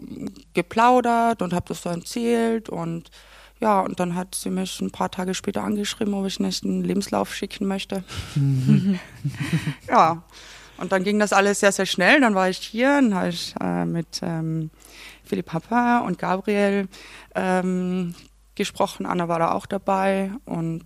geplaudert 0.54 1.42
und 1.42 1.52
habe 1.52 1.66
das 1.68 1.82
so 1.82 1.90
erzählt 1.90 2.70
und 2.70 3.10
ja, 3.60 3.80
und 3.80 3.98
dann 3.98 4.14
hat 4.14 4.34
sie 4.34 4.50
mich 4.50 4.80
ein 4.80 4.90
paar 4.90 5.10
Tage 5.10 5.34
später 5.34 5.64
angeschrieben, 5.64 6.14
ob 6.14 6.26
ich 6.26 6.38
nicht 6.40 6.64
einen 6.64 6.84
Lebenslauf 6.84 7.34
schicken 7.34 7.66
möchte. 7.66 8.04
ja, 9.88 10.22
und 10.78 10.92
dann 10.92 11.02
ging 11.02 11.18
das 11.18 11.32
alles 11.32 11.60
sehr, 11.60 11.72
sehr 11.72 11.86
schnell. 11.86 12.20
Dann 12.20 12.34
war 12.34 12.48
ich 12.48 12.58
hier, 12.58 13.00
dann 13.00 13.14
habe 13.14 13.28
ich 13.30 13.54
äh, 13.60 13.84
mit 13.84 14.20
ähm, 14.22 14.70
Philipp 15.24 15.46
Papa 15.46 16.00
und 16.00 16.18
Gabriel 16.18 16.88
ähm, 17.34 18.14
gesprochen. 18.54 19.06
Anna 19.06 19.28
war 19.28 19.40
da 19.40 19.52
auch 19.52 19.66
dabei 19.66 20.30
und 20.44 20.84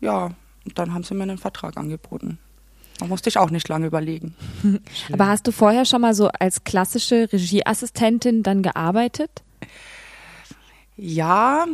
ja, 0.00 0.30
und 0.64 0.78
dann 0.78 0.92
haben 0.92 1.04
sie 1.04 1.14
mir 1.14 1.22
einen 1.22 1.38
Vertrag 1.38 1.76
angeboten. 1.76 2.38
Da 2.98 3.06
musste 3.06 3.30
ich 3.30 3.38
auch 3.38 3.50
nicht 3.50 3.68
lange 3.68 3.86
überlegen. 3.86 4.34
Aber 5.12 5.28
hast 5.28 5.46
du 5.46 5.52
vorher 5.52 5.84
schon 5.84 6.02
mal 6.02 6.14
so 6.14 6.28
als 6.28 6.64
klassische 6.64 7.32
Regieassistentin 7.32 8.42
dann 8.42 8.62
gearbeitet? 8.62 9.42
Ja, 10.96 11.66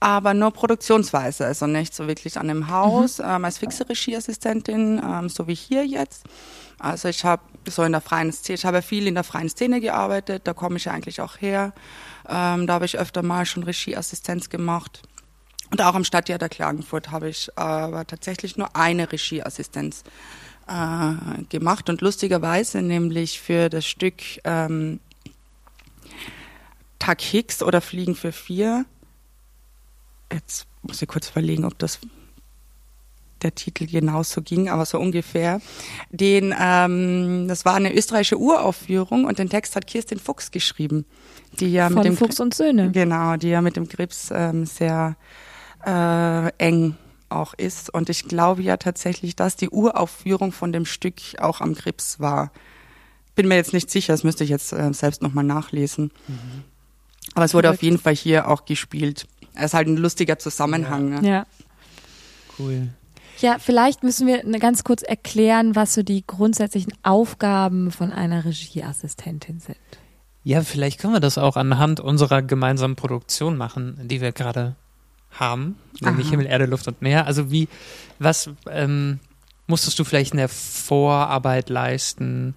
aber 0.00 0.34
nur 0.34 0.50
produktionsweise, 0.50 1.46
also 1.46 1.66
nicht 1.66 1.94
so 1.94 2.06
wirklich 2.06 2.38
an 2.38 2.48
dem 2.48 2.68
Haus, 2.68 3.20
ähm, 3.20 3.44
als 3.44 3.58
fixe 3.58 3.88
Regieassistentin, 3.88 5.00
ähm, 5.02 5.28
so 5.28 5.46
wie 5.46 5.54
hier 5.54 5.86
jetzt. 5.86 6.24
Also 6.78 7.08
ich 7.08 7.24
habe 7.24 7.42
so 7.68 7.82
in 7.82 7.92
der 7.92 8.00
freien 8.00 8.32
Szene, 8.32 8.56
ich 8.56 8.66
habe 8.66 8.82
viel 8.82 9.06
in 9.06 9.14
der 9.14 9.24
freien 9.24 9.48
Szene 9.48 9.80
gearbeitet, 9.80 10.42
da 10.46 10.52
komme 10.52 10.76
ich 10.76 10.84
ja 10.84 10.92
eigentlich 10.92 11.20
auch 11.20 11.40
her. 11.40 11.72
Ähm, 12.28 12.66
da 12.66 12.74
habe 12.74 12.84
ich 12.84 12.98
öfter 12.98 13.22
mal 13.22 13.46
schon 13.46 13.62
Regieassistenz 13.62 14.50
gemacht. 14.50 15.02
Und 15.70 15.80
auch 15.80 15.94
am 15.94 16.04
Stadttheater 16.04 16.48
Klagenfurt 16.48 17.10
habe 17.10 17.28
ich 17.28 17.50
aber 17.56 18.06
tatsächlich 18.06 18.56
nur 18.56 18.76
eine 18.76 19.10
Regieassistenz 19.10 20.04
äh, 20.68 21.42
gemacht 21.48 21.88
und 21.88 22.00
lustigerweise 22.00 22.82
nämlich 22.82 23.40
für 23.40 23.68
das 23.68 23.86
Stück 23.86 24.22
ähm, 24.44 25.00
Tag 26.98 27.20
Hicks 27.20 27.62
oder 27.62 27.80
Fliegen 27.80 28.14
für 28.14 28.32
vier. 28.32 28.86
Jetzt 30.32 30.66
muss 30.82 31.00
ich 31.00 31.08
kurz 31.08 31.30
überlegen, 31.30 31.64
ob 31.64 31.78
das 31.78 32.00
der 33.44 33.54
Titel 33.54 33.86
genauso 33.86 34.42
ging, 34.42 34.68
aber 34.68 34.84
so 34.86 34.98
ungefähr. 34.98 35.60
Den, 36.10 36.54
ähm, 36.58 37.46
das 37.46 37.64
war 37.64 37.74
eine 37.74 37.94
österreichische 37.94 38.38
Uraufführung 38.38 39.26
und 39.26 39.38
den 39.38 39.50
Text 39.50 39.76
hat 39.76 39.86
Kirstin 39.86 40.18
Fuchs 40.18 40.50
geschrieben, 40.50 41.04
die 41.60 41.70
ja 41.70 41.88
Von 41.88 41.96
mit 41.96 42.04
dem 42.06 42.16
Fuchs 42.16 42.40
und 42.40 42.54
Söhne. 42.54 42.90
Genau, 42.90 43.36
die 43.36 43.50
ja 43.50 43.60
mit 43.60 43.76
dem 43.76 43.86
Krebs 43.86 44.30
ähm, 44.32 44.64
sehr 44.64 45.16
äh, 45.86 46.48
eng 46.58 46.96
auch 47.28 47.54
ist. 47.54 47.90
Und 47.90 48.08
ich 48.08 48.24
glaube 48.24 48.62
ja 48.62 48.76
tatsächlich, 48.76 49.36
dass 49.36 49.56
die 49.56 49.68
Uraufführung 49.68 50.52
von 50.52 50.72
dem 50.72 50.86
Stück 50.86 51.16
auch 51.38 51.60
am 51.60 51.74
Krebs 51.74 52.20
war. 52.20 52.50
Bin 53.34 53.48
mir 53.48 53.56
jetzt 53.56 53.72
nicht 53.72 53.90
sicher, 53.90 54.12
das 54.12 54.24
müsste 54.24 54.44
ich 54.44 54.50
jetzt 54.50 54.72
äh, 54.72 54.92
selbst 54.92 55.20
nochmal 55.20 55.44
nachlesen. 55.44 56.12
Aber 57.34 57.44
es 57.44 57.52
wurde 57.52 57.68
Verrückt. 57.68 57.80
auf 57.80 57.82
jeden 57.82 57.98
Fall 57.98 58.14
hier 58.14 58.48
auch 58.48 58.64
gespielt. 58.64 59.26
Es 59.54 59.66
ist 59.66 59.74
halt 59.74 59.88
ein 59.88 59.96
lustiger 59.96 60.38
Zusammenhang. 60.38 61.20
Ne? 61.20 61.28
Ja. 61.28 61.46
Cool. 62.58 62.88
Ja, 63.38 63.58
vielleicht 63.58 64.02
müssen 64.02 64.26
wir 64.26 64.44
ne- 64.44 64.58
ganz 64.58 64.84
kurz 64.84 65.02
erklären, 65.02 65.74
was 65.74 65.94
so 65.94 66.02
die 66.02 66.24
grundsätzlichen 66.26 66.92
Aufgaben 67.02 67.90
von 67.90 68.12
einer 68.12 68.44
Regieassistentin 68.44 69.60
sind. 69.60 69.76
Ja, 70.44 70.62
vielleicht 70.62 71.00
können 71.00 71.14
wir 71.14 71.20
das 71.20 71.38
auch 71.38 71.56
anhand 71.56 72.00
unserer 72.00 72.42
gemeinsamen 72.42 72.96
Produktion 72.96 73.56
machen, 73.56 73.98
die 74.04 74.20
wir 74.20 74.32
gerade 74.32 74.76
haben, 75.30 75.76
nämlich 76.00 76.26
Aha. 76.26 76.30
Himmel, 76.32 76.46
Erde, 76.46 76.66
Luft 76.66 76.86
und 76.86 77.02
Meer. 77.02 77.26
Also 77.26 77.50
wie, 77.50 77.68
was 78.18 78.50
ähm, 78.70 79.18
musstest 79.66 79.98
du 79.98 80.04
vielleicht 80.04 80.32
in 80.32 80.38
der 80.38 80.48
Vorarbeit 80.48 81.70
leisten? 81.70 82.54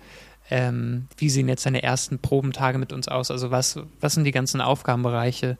Ähm, 0.50 1.08
wie 1.18 1.30
sehen 1.30 1.48
jetzt 1.50 1.66
deine 1.66 1.82
ersten 1.82 2.20
Probentage 2.20 2.77
mit 2.77 2.94
uns 2.94 3.08
aus? 3.08 3.32
Also 3.32 3.51
was, 3.51 3.80
was 4.00 4.13
sind 4.13 4.25
die 4.25 4.32
ganzen 4.32 4.62
Aufgabenbereiche, 4.62 5.58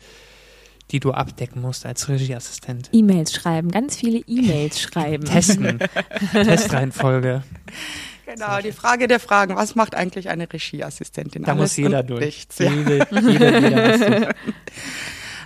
die 0.92 1.00
du 1.00 1.12
abdecken 1.12 1.62
musst 1.62 1.86
als 1.86 2.08
Regieassistent? 2.10 2.90
E-Mails 2.94 3.34
schreiben, 3.34 3.72
ganz 3.72 3.98
viele 3.98 4.20
E-Mails 4.20 4.82
schreiben. 4.82 5.26
Testen, 5.26 5.80
Testreihenfolge. 6.32 7.44
Genau, 8.26 8.60
die 8.60 8.74
Frage 8.74 9.08
der 9.08 9.20
Fragen, 9.20 9.56
was 9.56 9.76
macht 9.76 9.96
eigentlich 9.96 10.30
eine 10.30 10.52
Regieassistentin? 10.52 11.44
Da 11.44 11.54
Alles 11.54 11.62
muss 11.62 11.78
jeder 11.78 12.04
durch. 12.04 12.26
Nichts, 12.26 12.60
ja. 12.60 12.72
Jede, 12.72 13.08
jeder, 13.12 13.60
jeder. 13.60 14.36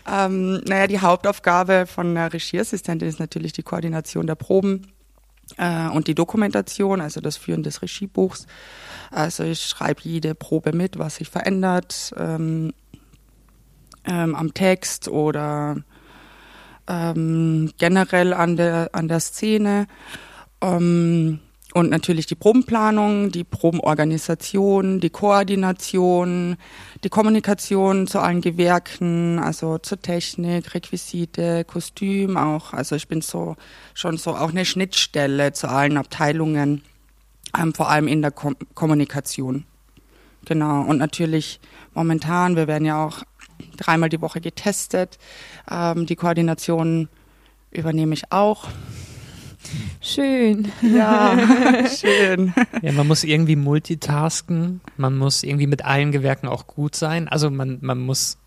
Ähm, 0.10 0.62
naja, 0.65 0.88
die 0.88 1.00
Hauptaufgabe 1.00 1.86
von 1.86 2.17
einer 2.17 2.33
Regieassistentin 2.33 3.07
ist 3.07 3.19
natürlich 3.19 3.53
die 3.53 3.63
Koordination 3.63 4.25
der 4.25 4.36
Proben 4.36 4.88
äh, 5.57 5.88
und 5.89 6.07
die 6.07 6.15
Dokumentation, 6.15 7.01
also 7.01 7.21
das 7.21 7.38
Führen 7.38 7.63
des 7.63 7.81
Regiebuchs. 7.81 8.48
Also 9.12 9.43
ich 9.43 9.62
schreibe 9.62 10.01
jede 10.03 10.36
Probe 10.36 10.74
mit, 10.74 10.98
was 10.98 11.17
sich 11.17 11.29
verändert 11.29 12.13
ähm, 12.17 12.74
ähm, 14.05 14.36
am 14.36 14.53
Text 14.53 15.08
oder 15.08 15.77
ähm, 16.88 17.72
generell 17.77 18.34
an 18.34 18.58
der, 18.58 18.89
an 18.93 19.08
der 19.08 19.20
Szene. 19.20 19.88
Ähm, 20.62 21.39
und 21.74 21.89
natürlich 21.89 22.25
die 22.25 22.36
Probenplanung, 22.36 23.31
die 23.31 23.46
Probenorganisation, 23.46 25.00
die 25.00 25.10
Koordination, 25.10 26.58
die 27.03 27.10
Kommunikation 27.10 28.08
zu 28.08 28.20
allen 28.20 28.41
Gewerken, 28.41 29.39
also 29.39 29.77
zur 29.77 30.01
Technik, 30.01 30.74
Requisite, 30.74 31.63
Kostüm 31.63 32.36
auch. 32.36 32.74
Also 32.74 32.96
ich 32.96 33.08
bin 33.08 33.22
so 33.22 33.55
schon 33.93 34.17
so 34.17 34.31
auch 34.31 34.50
eine 34.50 34.65
Schnittstelle 34.65 35.53
zu 35.53 35.70
allen 35.70 35.96
Abteilungen, 35.96 36.84
ähm, 37.58 37.74
vor 37.74 37.89
allem 37.89 38.10
in 38.10 38.22
der 38.22 38.31
Kom 38.31 38.58
Kommunikation. 38.74 39.63
Genau. 40.43 40.81
Und 40.81 40.98
natürlich 40.98 41.62
momentan, 41.93 42.58
wir 42.58 42.67
werden 42.67 42.86
ja 42.86 43.05
auch 43.05 43.24
dreimal 43.81 44.09
die 44.09 44.21
Woche 44.21 44.41
getestet. 44.41 45.17
Ähm, 45.69 46.05
die 46.05 46.15
Koordination 46.15 47.09
übernehme 47.71 48.13
ich 48.13 48.31
auch. 48.31 48.67
Schön. 50.01 50.71
Ja, 50.81 51.38
schön. 51.88 52.53
Ja, 52.81 52.91
man 52.91 53.07
muss 53.07 53.23
irgendwie 53.23 53.55
multitasken, 53.55 54.81
man 54.97 55.17
muss 55.17 55.43
irgendwie 55.43 55.67
mit 55.67 55.85
allen 55.85 56.11
Gewerken 56.11 56.47
auch 56.47 56.67
gut 56.67 56.95
sein. 56.95 57.27
Also 57.27 57.50
man, 57.50 57.77
man 57.81 58.00
muss 58.00 58.38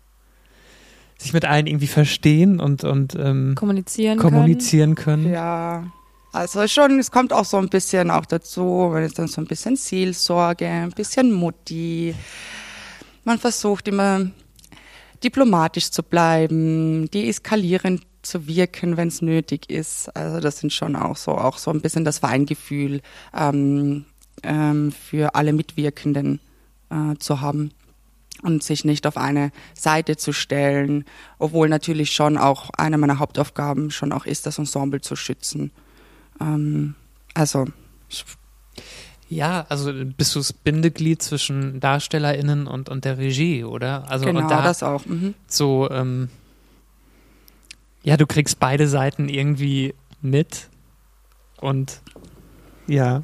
sich 1.17 1.33
mit 1.33 1.45
allen 1.45 1.67
irgendwie 1.67 1.87
verstehen 1.87 2.59
und, 2.59 2.83
und 2.83 3.15
ähm, 3.15 3.55
Kommunizieren 3.55 4.17
kommunizieren 4.17 4.95
können. 4.95 5.31
Ja. 5.31 5.85
Also 6.33 6.67
schon, 6.67 6.99
es 6.99 7.11
kommt 7.11 7.31
auch 7.31 7.45
so 7.45 7.55
ein 7.55 7.69
bisschen 7.69 8.11
auch 8.11 8.25
dazu, 8.25 8.89
wenn 8.91 9.03
es 9.03 9.13
dann 9.13 9.29
so 9.29 9.39
ein 9.39 9.47
bisschen 9.47 9.77
Seelsorge, 9.77 10.67
ein 10.67 10.91
bisschen 10.91 11.31
Mutti. 11.31 12.13
Man 13.23 13.39
versucht 13.39 13.87
immer 13.87 14.29
diplomatisch 15.25 15.91
zu 15.91 16.03
bleiben, 16.03 17.09
deeskalierend 17.11 18.03
zu 18.21 18.47
wirken, 18.47 18.97
wenn 18.97 19.07
es 19.07 19.21
nötig 19.21 19.69
ist. 19.69 20.15
Also 20.15 20.39
das 20.39 20.59
sind 20.59 20.71
schon 20.71 20.95
auch 20.95 21.17
so, 21.17 21.31
auch 21.31 21.57
so 21.57 21.71
ein 21.71 21.81
bisschen 21.81 22.05
das 22.05 22.19
Feingefühl 22.19 23.01
ähm, 23.35 24.05
ähm, 24.43 24.91
für 24.91 25.35
alle 25.35 25.53
Mitwirkenden 25.53 26.39
äh, 26.89 27.17
zu 27.17 27.41
haben 27.41 27.71
und 28.41 28.63
sich 28.63 28.85
nicht 28.85 29.07
auf 29.07 29.17
eine 29.17 29.51
Seite 29.73 30.17
zu 30.17 30.33
stellen, 30.33 31.05
obwohl 31.39 31.69
natürlich 31.69 32.11
schon 32.11 32.37
auch 32.37 32.69
eine 32.77 32.97
meiner 32.97 33.19
Hauptaufgaben 33.19 33.91
schon 33.91 34.11
auch 34.11 34.25
ist, 34.25 34.45
das 34.45 34.59
Ensemble 34.59 35.01
zu 35.01 35.15
schützen. 35.15 35.71
Ähm, 36.39 36.95
also 37.33 37.65
Ja, 39.35 39.65
also 39.67 39.91
bist 39.93 40.33
du 40.33 40.39
das 40.39 40.53
Bindeglied 40.53 41.21
zwischen 41.21 41.81
DarstellerInnen 41.81 42.67
und, 42.67 42.87
und 42.87 43.03
der 43.03 43.17
Regie, 43.17 43.65
oder? 43.65 44.09
Also 44.09 44.25
genau 44.25 44.39
und 44.39 44.49
da 44.49 44.61
das 44.61 44.81
auch. 44.81 45.05
Mhm. 45.05 45.33
so, 45.47 45.89
ähm, 45.91 46.29
ja, 48.03 48.15
du 48.15 48.25
kriegst 48.25 48.59
beide 48.59 48.87
Seiten 48.87 49.27
irgendwie 49.27 49.93
mit 50.21 50.69
und 51.59 51.99
ja. 52.87 53.23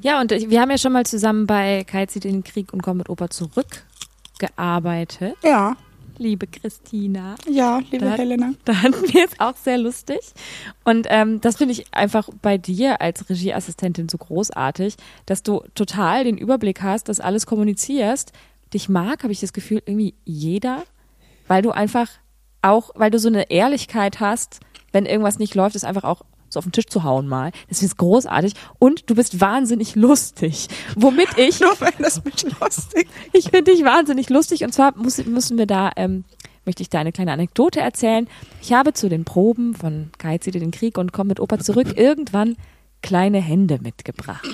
Ja, 0.00 0.20
und 0.20 0.30
wir 0.30 0.60
haben 0.60 0.70
ja 0.70 0.78
schon 0.78 0.92
mal 0.92 1.04
zusammen 1.04 1.46
bei 1.46 1.84
Kai 1.84 2.06
zieht 2.06 2.24
in 2.24 2.32
den 2.32 2.44
Krieg 2.44 2.72
und 2.72 2.82
kommt 2.82 2.98
mit 2.98 3.10
Opa 3.10 3.28
zurückgearbeitet. 3.28 5.36
Ja, 5.42 5.76
Liebe 6.22 6.46
Christina. 6.46 7.34
ja, 7.50 7.78
liebe 7.90 8.04
Da- 8.04 8.12
Helena. 8.16 8.54
Da 8.64 8.74
hatten 8.82 9.12
wir 9.12 9.24
es 9.24 9.38
auch 9.40 9.56
sehr 9.56 9.76
lustig. 9.78 10.20
Und 10.84 11.06
ähm, 11.10 11.40
das 11.40 11.56
finde 11.56 11.72
ich 11.72 11.86
einfach 11.92 12.28
bei 12.40 12.58
dir 12.58 13.00
als 13.00 13.28
Regieassistentin 13.28 14.08
so 14.08 14.18
großartig, 14.18 14.94
dass 15.26 15.42
du 15.42 15.62
total 15.74 16.24
den 16.24 16.38
Überblick 16.38 16.80
hast, 16.82 17.08
dass 17.08 17.18
alles 17.20 17.44
kommunizierst. 17.46 18.32
Dich 18.72 18.88
mag, 18.88 19.22
habe 19.24 19.32
ich 19.32 19.40
das 19.40 19.52
Gefühl, 19.52 19.82
irgendwie 19.84 20.14
jeder, 20.24 20.84
weil 21.48 21.60
du 21.62 21.72
einfach 21.72 22.08
auch, 22.62 22.90
weil 22.94 23.10
du 23.10 23.18
so 23.18 23.28
eine 23.28 23.50
Ehrlichkeit 23.50 24.20
hast, 24.20 24.60
wenn 24.92 25.06
irgendwas 25.06 25.38
nicht 25.40 25.54
läuft, 25.54 25.74
ist 25.74 25.84
einfach 25.84 26.04
auch 26.04 26.22
so 26.52 26.58
auf 26.58 26.64
den 26.64 26.72
Tisch 26.72 26.86
zu 26.86 27.02
hauen 27.02 27.26
mal. 27.26 27.50
Das 27.68 27.82
ist 27.82 27.96
großartig. 27.96 28.52
Und 28.78 29.08
du 29.08 29.14
bist 29.14 29.40
wahnsinnig 29.40 29.94
lustig. 29.94 30.68
Womit 30.96 31.28
ich 31.38 31.60
Nur 31.60 31.80
wenn 31.80 31.94
das 31.98 32.24
mich 32.24 32.44
lustig. 32.60 33.08
ich 33.32 33.50
finde 33.50 33.72
dich 33.72 33.84
wahnsinnig 33.84 34.28
lustig 34.28 34.64
und 34.64 34.72
zwar 34.72 34.96
muss, 34.96 35.24
müssen 35.24 35.58
wir 35.58 35.66
da, 35.66 35.90
ähm, 35.96 36.24
möchte 36.64 36.82
ich 36.82 36.90
da 36.90 37.00
eine 37.00 37.12
kleine 37.12 37.32
Anekdote 37.32 37.80
erzählen. 37.80 38.28
Ich 38.60 38.72
habe 38.72 38.92
zu 38.92 39.08
den 39.08 39.24
Proben 39.24 39.74
von 39.74 40.10
Kai 40.18 40.38
zieht 40.38 40.54
in 40.54 40.60
den 40.60 40.70
Krieg 40.70 40.98
und 40.98 41.12
komm 41.12 41.28
mit 41.28 41.40
Opa 41.40 41.58
zurück 41.58 41.88
irgendwann 41.96 42.56
kleine 43.00 43.40
Hände 43.40 43.78
mitgebracht. 43.82 44.46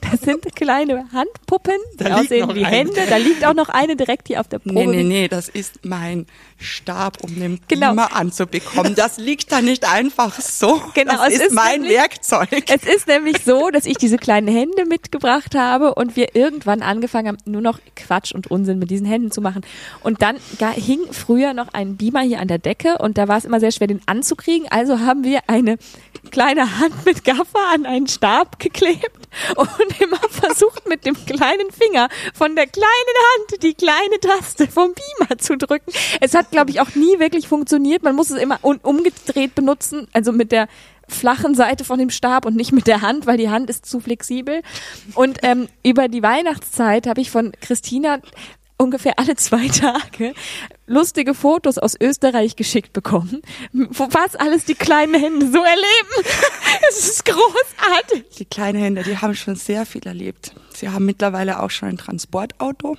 Das 0.00 0.20
sind 0.20 0.54
kleine 0.54 1.06
Handpuppen, 1.12 1.76
die 1.98 2.04
aussehen 2.04 2.54
wie 2.54 2.64
eine. 2.64 2.76
Hände. 2.76 3.00
Da 3.08 3.16
liegt 3.16 3.44
auch 3.46 3.54
noch 3.54 3.68
eine 3.68 3.96
direkt 3.96 4.28
hier 4.28 4.40
auf 4.40 4.48
der 4.48 4.58
Probe. 4.58 4.74
Nee, 4.74 4.86
nee, 4.86 5.02
nee, 5.02 5.28
das 5.28 5.48
ist 5.48 5.84
mein 5.84 6.26
Stab, 6.62 7.22
um 7.22 7.34
den 7.38 7.60
Genau. 7.68 7.88
Beamer 7.90 8.14
anzubekommen. 8.14 8.94
Das 8.94 9.18
liegt 9.18 9.52
da 9.52 9.60
nicht 9.60 9.88
einfach 9.90 10.40
so. 10.40 10.82
Genau, 10.94 11.16
das 11.16 11.28
es 11.28 11.34
ist, 11.34 11.42
ist 11.46 11.52
mein 11.52 11.80
nämlich- 11.82 11.98
Werkzeug. 11.98 12.48
Es 12.68 12.84
ist 12.84 13.06
nämlich 13.08 13.36
so, 13.44 13.70
dass 13.70 13.84
ich 13.86 13.96
diese 13.96 14.16
kleinen 14.18 14.48
Hände 14.48 14.84
mitgebracht 14.86 15.54
habe 15.54 15.94
und 15.94 16.16
wir 16.16 16.34
irgendwann 16.34 16.82
angefangen 16.82 17.28
haben, 17.28 17.38
nur 17.44 17.60
noch 17.62 17.78
Quatsch 17.96 18.32
und 18.32 18.50
Unsinn 18.50 18.78
mit 18.78 18.90
diesen 18.90 19.06
Händen 19.06 19.30
zu 19.30 19.40
machen. 19.40 19.62
Und 20.02 20.22
dann 20.22 20.36
hing 20.74 21.00
früher 21.12 21.54
noch 21.54 21.68
ein 21.72 21.96
Beamer 21.96 22.20
hier 22.22 22.40
an 22.40 22.48
der 22.48 22.58
Decke 22.58 22.98
und 22.98 23.18
da 23.18 23.28
war 23.28 23.36
es 23.38 23.44
immer 23.44 23.60
sehr 23.60 23.72
schwer, 23.72 23.86
den 23.86 24.00
anzukriegen. 24.06 24.68
Also 24.70 25.00
haben 25.00 25.24
wir 25.24 25.40
eine 25.48 25.78
kleine 26.30 26.78
Hand 26.78 27.04
mit 27.04 27.24
Gaffer 27.24 27.58
an 27.74 27.86
einen 27.86 28.06
Stab 28.06 28.58
geklebt 28.58 29.10
und 29.56 30.00
immer 30.00 30.18
versucht, 30.30 30.88
mit 30.88 31.04
dem 31.06 31.14
kleinen 31.26 31.70
Finger 31.70 32.08
von 32.34 32.54
der 32.54 32.66
kleinen 32.66 32.86
Hand 32.86 33.62
die 33.62 33.74
kleine 33.74 34.20
Taste 34.20 34.66
vom 34.68 34.92
Beamer 34.94 35.38
zu 35.38 35.56
drücken. 35.56 35.92
Es 36.20 36.34
hat, 36.34 36.51
glaube 36.52 36.70
ich, 36.70 36.80
auch 36.80 36.94
nie 36.94 37.18
wirklich 37.18 37.48
funktioniert. 37.48 38.04
Man 38.04 38.14
muss 38.14 38.30
es 38.30 38.40
immer 38.40 38.60
un 38.62 38.78
umgedreht 38.78 39.54
benutzen, 39.54 40.06
also 40.12 40.30
mit 40.32 40.52
der 40.52 40.68
flachen 41.08 41.54
Seite 41.54 41.84
von 41.84 41.98
dem 41.98 42.10
Stab 42.10 42.46
und 42.46 42.56
nicht 42.56 42.72
mit 42.72 42.86
der 42.86 43.02
Hand, 43.02 43.26
weil 43.26 43.36
die 43.36 43.50
Hand 43.50 43.68
ist 43.68 43.86
zu 43.86 44.00
flexibel. 44.00 44.62
Und 45.14 45.38
ähm, 45.42 45.68
über 45.84 46.08
die 46.08 46.22
Weihnachtszeit 46.22 47.06
habe 47.06 47.20
ich 47.20 47.30
von 47.30 47.52
Christina 47.60 48.20
ungefähr 48.76 49.18
alle 49.18 49.36
zwei 49.36 49.68
Tage 49.68 50.34
lustige 50.86 51.34
Fotos 51.34 51.78
aus 51.78 51.94
Österreich 52.00 52.56
geschickt 52.56 52.92
bekommen, 52.92 53.42
wo 53.72 54.10
fast 54.10 54.40
alles 54.40 54.64
die 54.64 54.74
kleinen 54.74 55.14
Hände 55.14 55.46
so 55.46 55.62
erleben. 55.62 56.28
Es 56.88 57.06
ist 57.08 57.24
großartig. 57.24 58.24
Die 58.38 58.44
kleinen 58.44 58.78
Hände, 58.78 59.02
die 59.02 59.16
haben 59.16 59.34
schon 59.34 59.56
sehr 59.56 59.86
viel 59.86 60.04
erlebt. 60.06 60.52
Sie 60.74 60.88
haben 60.88 61.06
mittlerweile 61.06 61.62
auch 61.62 61.70
schon 61.70 61.90
ein 61.90 61.96
Transportauto. 61.96 62.96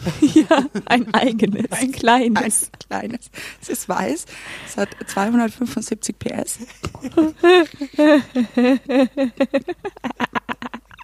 Ja, 0.34 0.64
ein 0.86 1.12
eigenes, 1.14 1.70
ein 1.72 1.92
kleines. 1.92 2.70
Ein 2.72 2.78
kleines. 2.88 3.30
Es 3.60 3.68
ist 3.68 3.88
weiß. 3.88 4.26
Es 4.66 4.76
hat 4.76 4.88
275 5.06 6.18
PS. 6.18 6.58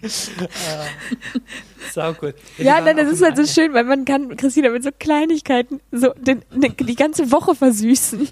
Sau 1.93 2.13
gut. 2.15 2.35
Ja, 2.59 2.81
nein, 2.81 2.97
das 2.97 3.11
ist 3.11 3.23
halt 3.23 3.37
so 3.37 3.47
schön, 3.47 3.73
weil 3.73 3.85
man 3.85 4.05
kann 4.05 4.37
Christina 4.37 4.71
mit 4.71 4.83
so 4.83 4.91
Kleinigkeiten 4.99 5.81
so 5.93 6.13
den, 6.19 6.43
den, 6.51 6.77
die 6.77 6.95
ganze 6.97 7.31
Woche 7.31 7.55
versüßen. 7.55 8.29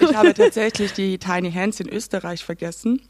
Ich 0.00 0.14
habe 0.14 0.34
tatsächlich 0.34 0.92
die 0.92 1.18
Tiny 1.18 1.50
Hands 1.52 1.78
in 1.80 1.88
Österreich 1.88 2.44
vergessen. 2.44 3.00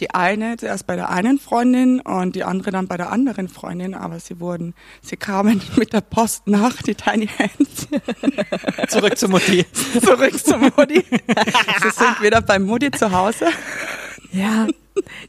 Die 0.00 0.10
eine 0.10 0.56
zuerst 0.56 0.86
bei 0.86 0.96
der 0.96 1.10
einen 1.10 1.38
Freundin 1.38 2.00
und 2.00 2.36
die 2.36 2.44
andere 2.44 2.70
dann 2.70 2.86
bei 2.86 2.96
der 2.96 3.10
anderen 3.12 3.48
Freundin, 3.48 3.94
aber 3.94 4.20
sie 4.20 4.40
wurden, 4.40 4.74
sie 5.02 5.16
kamen 5.16 5.62
mit 5.76 5.92
der 5.92 6.00
Post 6.02 6.46
nach, 6.46 6.82
die 6.82 6.94
Tiny 6.94 7.28
Hands, 7.28 7.88
Zurück 8.88 9.16
zu 9.18 9.28
Mutti. 9.28 9.64
zurück 10.02 10.38
zu 10.38 10.56
Mutti. 10.58 11.02
sie 11.02 11.90
sind 11.90 12.22
wieder 12.22 12.40
bei 12.42 12.58
Mutti 12.58 12.90
zu 12.90 13.10
Hause. 13.10 13.46
Ja, 14.32 14.66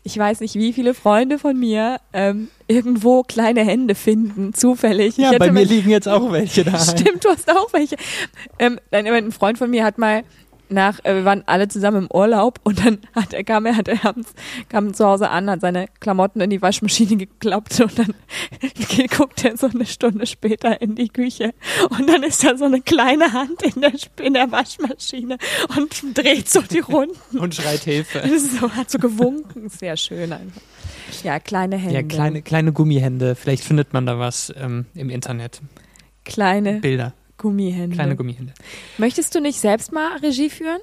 ich 0.03 0.17
weiß 0.17 0.39
nicht, 0.41 0.55
wie 0.55 0.73
viele 0.73 0.93
Freunde 0.93 1.39
von 1.39 1.57
mir 1.57 1.99
ähm, 2.13 2.49
irgendwo 2.67 3.23
kleine 3.23 3.63
Hände 3.63 3.95
finden, 3.95 4.53
zufällig. 4.53 5.17
Ja, 5.17 5.31
ich 5.31 5.39
bei 5.39 5.51
mir 5.51 5.65
liegen 5.65 5.89
jetzt 5.89 6.07
auch 6.07 6.31
welche 6.31 6.63
da. 6.63 6.79
Stimmt, 6.79 7.25
du 7.25 7.29
hast 7.29 7.49
auch 7.49 7.71
welche. 7.73 7.95
Ähm, 8.59 8.79
ein 8.91 9.31
Freund 9.31 9.57
von 9.57 9.69
mir 9.69 9.83
hat 9.83 9.97
mal 9.97 10.23
nach, 10.69 11.03
äh, 11.03 11.15
wir 11.15 11.25
waren 11.25 11.43
alle 11.45 11.67
zusammen 11.67 12.03
im 12.03 12.11
Urlaub 12.11 12.59
und 12.63 12.85
dann 12.85 12.99
hat 13.13 13.33
er, 13.33 13.43
kam 13.43 13.65
er, 13.65 13.75
hat 13.77 13.87
er 13.87 14.05
abends, 14.05 14.33
kam 14.69 14.93
zu 14.93 15.05
Hause 15.05 15.29
an, 15.29 15.49
hat 15.49 15.61
seine 15.61 15.87
Klamotten 15.99 16.41
in 16.41 16.49
die 16.49 16.61
Waschmaschine 16.61 17.17
geklappt 17.17 17.79
und 17.79 17.97
dann 17.97 18.13
guckt 19.17 19.43
er 19.45 19.57
so 19.57 19.67
eine 19.67 19.85
Stunde 19.85 20.25
später 20.25 20.81
in 20.81 20.95
die 20.95 21.09
Küche 21.09 21.53
und 21.89 22.07
dann 22.07 22.23
ist 22.23 22.43
da 22.43 22.57
so 22.57 22.65
eine 22.65 22.81
kleine 22.81 23.33
Hand 23.33 23.63
in 23.63 23.81
der, 23.81 23.93
in 24.21 24.33
der 24.33 24.51
Waschmaschine 24.51 25.37
und 25.77 26.17
dreht 26.17 26.49
so 26.49 26.61
die 26.61 26.79
Runden. 26.79 27.37
Und 27.37 27.55
schreit 27.55 27.81
Hilfe. 27.81 28.23
So, 28.37 28.71
hat 28.71 28.89
so 28.89 28.99
gewunken, 28.99 29.69
sehr 29.69 29.97
schön 29.97 30.31
einfach. 30.31 30.61
Ja, 31.23 31.39
kleine 31.39 31.77
Hände. 31.77 31.95
Ja, 31.95 32.03
kleine, 32.03 32.41
kleine 32.41 32.73
Gummihände. 32.73 33.35
Vielleicht 33.35 33.63
findet 33.63 33.93
man 33.93 34.05
da 34.05 34.19
was 34.19 34.53
ähm, 34.57 34.85
im 34.93 35.09
Internet. 35.09 35.61
kleine 36.25 36.79
Bilder. 36.79 37.13
Gummihände. 37.37 37.95
Kleine 37.95 38.15
Gummihände. 38.15 38.53
Möchtest 38.97 39.35
du 39.35 39.41
nicht 39.41 39.59
selbst 39.59 39.91
mal 39.91 40.17
Regie 40.17 40.49
führen? 40.49 40.79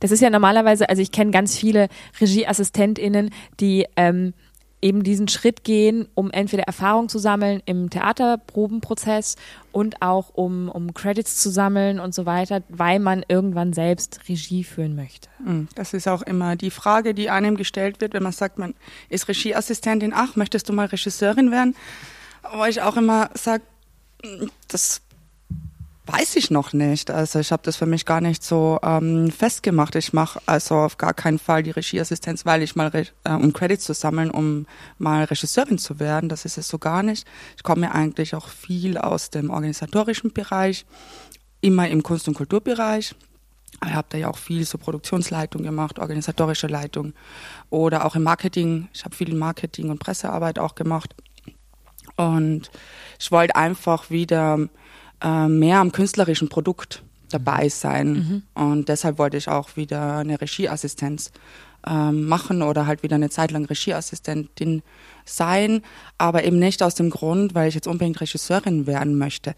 Das 0.00 0.10
ist 0.10 0.20
ja 0.20 0.30
normalerweise, 0.30 0.88
also 0.88 1.02
ich 1.02 1.10
kenne 1.10 1.30
ganz 1.32 1.56
viele 1.56 1.88
RegieassistentInnen, 2.20 3.30
die 3.58 3.86
ähm, 3.96 4.32
eben 4.80 5.02
diesen 5.02 5.26
Schritt 5.26 5.64
gehen, 5.64 6.06
um 6.14 6.30
entweder 6.30 6.62
Erfahrung 6.64 7.08
zu 7.08 7.18
sammeln 7.18 7.62
im 7.66 7.90
Theaterprobenprozess 7.90 9.34
und 9.72 10.02
auch 10.02 10.30
um, 10.34 10.68
um 10.68 10.94
Credits 10.94 11.38
zu 11.38 11.50
sammeln 11.50 11.98
und 11.98 12.14
so 12.14 12.26
weiter, 12.26 12.62
weil 12.68 13.00
man 13.00 13.24
irgendwann 13.26 13.72
selbst 13.72 14.20
Regie 14.28 14.62
führen 14.62 14.94
möchte. 14.94 15.28
Hm, 15.44 15.68
Das 15.74 15.94
ist 15.94 16.06
auch 16.06 16.22
immer 16.22 16.54
die 16.54 16.70
Frage, 16.70 17.12
die 17.12 17.28
einem 17.28 17.56
gestellt 17.56 18.00
wird, 18.00 18.14
wenn 18.14 18.22
man 18.22 18.32
sagt, 18.32 18.58
man 18.58 18.74
ist 19.08 19.26
Regieassistentin, 19.26 20.12
ach, 20.14 20.36
möchtest 20.36 20.68
du 20.68 20.72
mal 20.72 20.86
Regisseurin 20.86 21.50
werden? 21.50 21.74
Wo 22.54 22.64
ich 22.64 22.80
auch 22.80 22.96
immer 22.96 23.30
sage, 23.34 23.64
das 24.68 25.00
weiß 26.08 26.36
ich 26.36 26.50
noch 26.50 26.72
nicht. 26.72 27.10
Also 27.10 27.38
ich 27.38 27.52
habe 27.52 27.62
das 27.62 27.76
für 27.76 27.86
mich 27.86 28.06
gar 28.06 28.22
nicht 28.22 28.42
so 28.42 28.78
ähm, 28.82 29.30
festgemacht. 29.30 29.94
Ich 29.94 30.14
mache 30.14 30.40
also 30.46 30.76
auf 30.76 30.96
gar 30.96 31.12
keinen 31.12 31.38
Fall 31.38 31.62
die 31.62 31.70
Regieassistenz, 31.70 32.46
weil 32.46 32.62
ich 32.62 32.76
mal, 32.76 32.90
äh, 32.94 33.30
um 33.30 33.52
Credits 33.52 33.84
zu 33.84 33.92
sammeln, 33.92 34.30
um 34.30 34.66
mal 34.96 35.24
Regisseurin 35.24 35.78
zu 35.78 36.00
werden. 36.00 36.30
Das 36.30 36.46
ist 36.46 36.56
es 36.56 36.68
so 36.68 36.78
gar 36.78 37.02
nicht. 37.02 37.26
Ich 37.56 37.62
komme 37.62 37.86
ja 37.86 37.92
eigentlich 37.92 38.34
auch 38.34 38.48
viel 38.48 38.96
aus 38.96 39.28
dem 39.30 39.50
organisatorischen 39.50 40.32
Bereich, 40.32 40.86
immer 41.60 41.88
im 41.88 42.02
Kunst- 42.02 42.26
und 42.26 42.34
Kulturbereich. 42.34 43.14
Ich 43.84 43.92
habe 43.92 44.08
da 44.10 44.18
ja 44.18 44.28
auch 44.28 44.38
viel 44.38 44.64
so 44.64 44.78
Produktionsleitung 44.78 45.62
gemacht, 45.62 45.98
organisatorische 45.98 46.68
Leitung 46.68 47.12
oder 47.68 48.06
auch 48.06 48.16
im 48.16 48.22
Marketing. 48.22 48.88
Ich 48.94 49.04
habe 49.04 49.14
viel 49.14 49.34
Marketing 49.34 49.90
und 49.90 49.98
Pressearbeit 49.98 50.58
auch 50.58 50.74
gemacht. 50.74 51.14
Und 52.16 52.70
ich 53.20 53.30
wollte 53.30 53.54
einfach 53.54 54.10
wieder 54.10 54.68
äh, 55.22 55.48
mehr 55.48 55.78
am 55.78 55.92
künstlerischen 55.92 56.48
Produkt 56.48 57.02
dabei 57.30 57.68
sein. 57.68 58.42
Und 58.54 58.88
deshalb 58.88 59.18
wollte 59.18 59.36
ich 59.36 59.48
auch 59.48 59.76
wieder 59.76 60.18
eine 60.18 60.40
Regieassistenz 60.40 61.30
ähm, 61.86 62.26
machen 62.26 62.62
oder 62.62 62.86
halt 62.86 63.02
wieder 63.02 63.16
eine 63.16 63.30
Zeit 63.30 63.50
lang 63.50 63.64
Regieassistentin 63.64 64.82
sein, 65.24 65.82
aber 66.16 66.44
eben 66.44 66.58
nicht 66.58 66.82
aus 66.82 66.94
dem 66.94 67.10
Grund, 67.10 67.54
weil 67.54 67.68
ich 67.68 67.74
jetzt 67.74 67.86
unbedingt 67.86 68.20
Regisseurin 68.20 68.86
werden 68.86 69.16
möchte. 69.16 69.54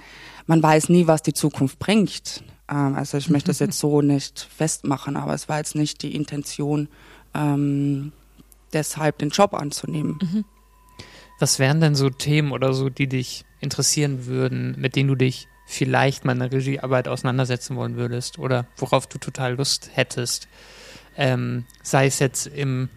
Man 0.46 0.62
weiß 0.62 0.88
nie, 0.88 1.06
was 1.06 1.22
die 1.22 1.32
Zukunft 1.32 1.78
bringt. 1.78 2.42
Ähm, 2.68 2.94
also 2.94 3.16
ich 3.16 3.30
möchte 3.30 3.48
das 3.48 3.58
jetzt 3.60 3.78
so 3.78 4.02
nicht 4.02 4.48
festmachen, 4.54 5.16
aber 5.16 5.34
es 5.34 5.48
war 5.48 5.58
jetzt 5.58 5.74
nicht 5.74 6.02
die 6.02 6.14
Intention, 6.14 6.88
ähm, 7.34 8.12
deshalb 8.72 9.18
den 9.18 9.30
Job 9.30 9.54
anzunehmen. 9.54 10.44
Was 11.38 11.58
wären 11.58 11.80
denn 11.80 11.94
so 11.94 12.10
Themen 12.10 12.52
oder 12.52 12.74
so, 12.74 12.90
die 12.90 13.08
dich 13.08 13.44
interessieren 13.60 14.26
würden, 14.26 14.74
mit 14.78 14.96
denen 14.96 15.08
du 15.08 15.14
dich 15.14 15.48
vielleicht 15.66 16.24
mal 16.24 16.32
in 16.32 16.40
der 16.40 16.52
Regiearbeit 16.52 17.06
auseinandersetzen 17.06 17.76
wollen 17.76 17.96
würdest 17.96 18.38
oder 18.38 18.66
worauf 18.76 19.06
du 19.06 19.18
total 19.18 19.54
Lust 19.54 19.90
hättest? 19.94 20.48
Ähm, 21.16 21.64
sei 21.82 22.06
es 22.06 22.18
jetzt 22.18 22.46
im 22.46 22.88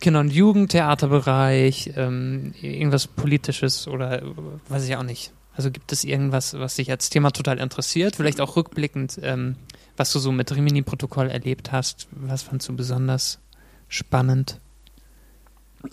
Kinder- 0.00 0.20
und 0.20 0.32
Jugendtheaterbereich, 0.32 1.92
ähm, 1.96 2.54
irgendwas 2.60 3.06
Politisches 3.06 3.86
oder 3.86 4.22
weiß 4.68 4.86
ich 4.86 4.96
auch 4.96 5.02
nicht. 5.02 5.32
Also 5.54 5.70
gibt 5.70 5.92
es 5.92 6.04
irgendwas, 6.04 6.58
was 6.58 6.76
dich 6.76 6.90
als 6.90 7.10
Thema 7.10 7.30
total 7.32 7.58
interessiert? 7.58 8.16
Vielleicht 8.16 8.40
auch 8.40 8.56
rückblickend, 8.56 9.20
ähm, 9.22 9.56
was 9.96 10.12
du 10.12 10.18
so 10.18 10.32
mit 10.32 10.54
Rimini-Protokoll 10.54 11.28
erlebt 11.28 11.72
hast. 11.72 12.08
Was 12.12 12.42
fandst 12.42 12.68
du 12.68 12.76
besonders 12.76 13.38
spannend? 13.88 14.58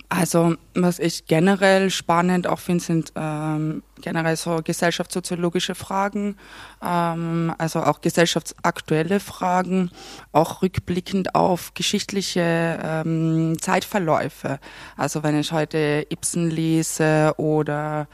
Also, 0.10 0.56
was 0.73 1.00
ich 1.00 1.28
generell 1.28 1.89
spannend 1.89 2.45
auch 2.45 2.60
finde, 2.60 2.84
sind 2.84 3.13
ähm, 3.15 3.84
generell 4.02 4.36
so 4.36 4.60
gesellschaftssoziologische 4.62 5.76
Fragen, 5.76 6.36
ähm, 6.84 7.54
also 7.58 7.82
auch 7.84 8.02
gesellschaftsaktuelle 8.02 9.21
Fragen, 9.21 9.89
auch 10.34 10.62
rückblickend 10.62 11.36
auf 11.36 11.73
geschichtliche 11.73 12.80
ähm, 12.84 13.58
Zeitverläufe. 13.62 14.60
Also 14.97 15.23
wenn 15.23 15.39
ich 15.39 15.54
heute 15.54 16.06
Ibsen 16.10 16.50
lese 16.50 17.34
oder 17.38 18.08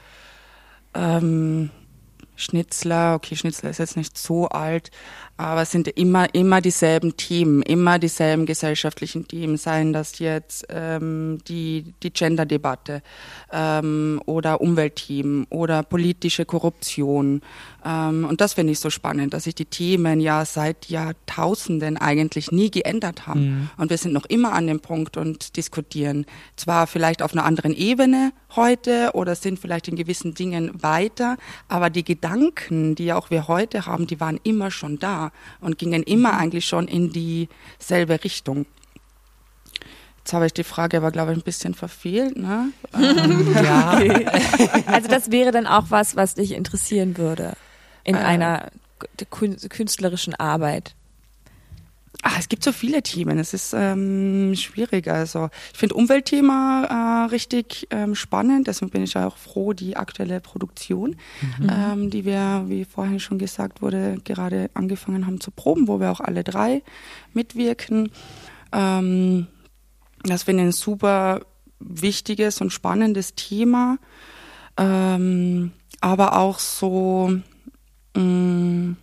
ähm, 0.94 1.72
Schnitzler, 2.36 3.16
okay, 3.16 3.36
Schnitzler 3.36 3.72
ist 3.72 3.80
jetzt 3.80 3.98
nicht 3.98 4.18
so 4.18 4.48
alt, 4.48 4.92
aber 5.36 5.63
es 5.63 5.72
sind 5.72 5.88
immer, 5.88 6.34
immer 6.36 6.62
dieselben 6.62 7.17
Themen, 7.17 7.63
immer 7.63 7.98
dieselben 7.98 8.46
gesellschaftlichen 8.46 9.28
Themen, 9.28 9.58
seien 9.58 9.91
das 9.91 10.19
jetzt 10.19 10.65
ähm, 10.69 11.39
die, 11.48 11.93
die 12.04 12.13
Gender-Debatte 12.13 13.02
ähm, 13.52 14.22
oder 14.26 14.62
Umweltthemen 14.62 15.48
oder 15.50 15.82
politische 15.82 16.46
Korruption. 16.46 17.41
Ähm, 17.84 18.26
und 18.26 18.41
das 18.41 18.54
finde 18.54 18.74
ich 18.74 18.80
so 18.80 18.91
spannend, 18.91 19.34
dass 19.34 19.46
sich 19.46 19.56
die 19.56 19.65
Themen 19.65 20.19
ja 20.19 20.46
seit 20.46 20.86
Jahrtausenden 20.89 21.98
eigentlich 21.98 22.52
nie 22.52 22.69
geändert 22.69 23.26
haben. 23.26 23.41
Mhm. 23.41 23.69
Und 23.78 23.89
wir 23.89 23.98
sind 23.98 24.13
noch 24.13 24.26
immer 24.26 24.54
an 24.54 24.67
dem 24.67 24.82
Punkt 24.82 25.17
und 25.17 25.58
diskutieren. 25.58 26.26
Zwar 26.56 26.86
vielleicht 26.86 27.24
auf 27.24 27.34
einer 27.34 27.46
anderen 27.46 27.74
Ebene 27.74 28.34
heute 28.56 29.12
oder 29.13 29.36
sind 29.36 29.60
vielleicht 29.60 29.88
in 29.88 29.96
gewissen 29.96 30.36
Dingen 30.36 30.72
weiter, 30.82 31.38
aber 31.67 31.89
die 31.89 32.04
Gedanken, 32.04 32.93
die 32.93 33.13
auch 33.13 33.32
wir 33.32 33.48
heute 33.48 33.88
haben, 33.88 34.06
die 34.06 34.19
waren 34.19 34.39
immer 34.43 34.69
schon 34.69 35.00
da 35.00 35.32
und 35.60 35.78
gingen 35.78 36.04
immer 36.04 36.38
eigentlich 36.38 36.65
schon 36.65 36.88
in 36.88 37.12
dieselbe 37.12 38.24
Richtung. 38.24 38.65
Jetzt 40.19 40.34
habe 40.34 40.46
ich 40.46 40.54
die 40.54 40.63
Frage 40.63 40.98
aber, 40.98 41.12
glaube 41.12 41.34
ich, 41.34 41.38
ein 41.38 41.43
bisschen 41.43 41.74
verfehlt. 41.74 42.38
Ne? 42.38 42.69
ja. 43.63 43.91
also 44.86 45.10
das 45.10 45.32
wäre 45.32 45.52
dann 45.52 45.67
auch 45.67 45.86
was, 45.89 46.15
was 46.15 46.36
dich 46.36 46.54
interessieren 46.54 47.17
würde 47.17 47.54
in 48.06 48.15
äh, 48.15 48.19
einer 48.19 48.72
künstlerischen 49.30 50.34
Arbeit. 50.36 50.96
Ach, 52.26 52.40
es 52.40 52.48
gibt 52.48 52.64
so 52.64 52.72
viele 52.72 53.04
Themen, 53.04 53.38
es 53.38 53.54
ist 53.54 53.74
ähm, 53.78 54.56
schwierig. 54.56 55.10
Also 55.10 55.50
ich 55.74 55.78
finde 55.78 55.96
Umweltthema 55.96 57.26
äh, 57.26 57.32
richtig 57.32 57.86
ähm, 57.92 58.16
spannend, 58.16 58.68
deswegen 58.68 58.92
bin 58.92 59.04
ich 59.04 59.18
auch 59.18 59.36
froh, 59.36 59.74
die 59.74 59.98
aktuelle 59.98 60.40
Produktion, 60.40 61.18
mhm. 61.60 61.70
ähm, 61.70 62.10
die 62.10 62.24
wir, 62.24 62.64
wie 62.68 62.86
vorhin 62.86 63.20
schon 63.20 63.40
gesagt 63.40 63.82
wurde, 63.82 64.16
gerade 64.24 64.70
angefangen 64.74 65.28
haben 65.28 65.42
zu 65.42 65.52
proben, 65.52 65.90
wo 65.90 66.00
wir 66.00 66.12
auch 66.12 66.22
alle 66.22 66.46
drei 66.46 66.82
mitwirken. 67.34 68.10
Ähm, 68.72 69.48
das 70.24 70.44
finde 70.44 70.64
ich 70.64 70.70
ein 70.70 70.72
super 70.72 71.42
wichtiges 71.82 72.62
und 72.62 72.72
spannendes 72.72 73.36
Thema, 73.36 73.98
ähm, 74.78 75.74
aber 76.00 76.38
auch 76.38 76.60
so, 76.60 77.34
mh, 78.16 78.22
mm, 78.24 78.98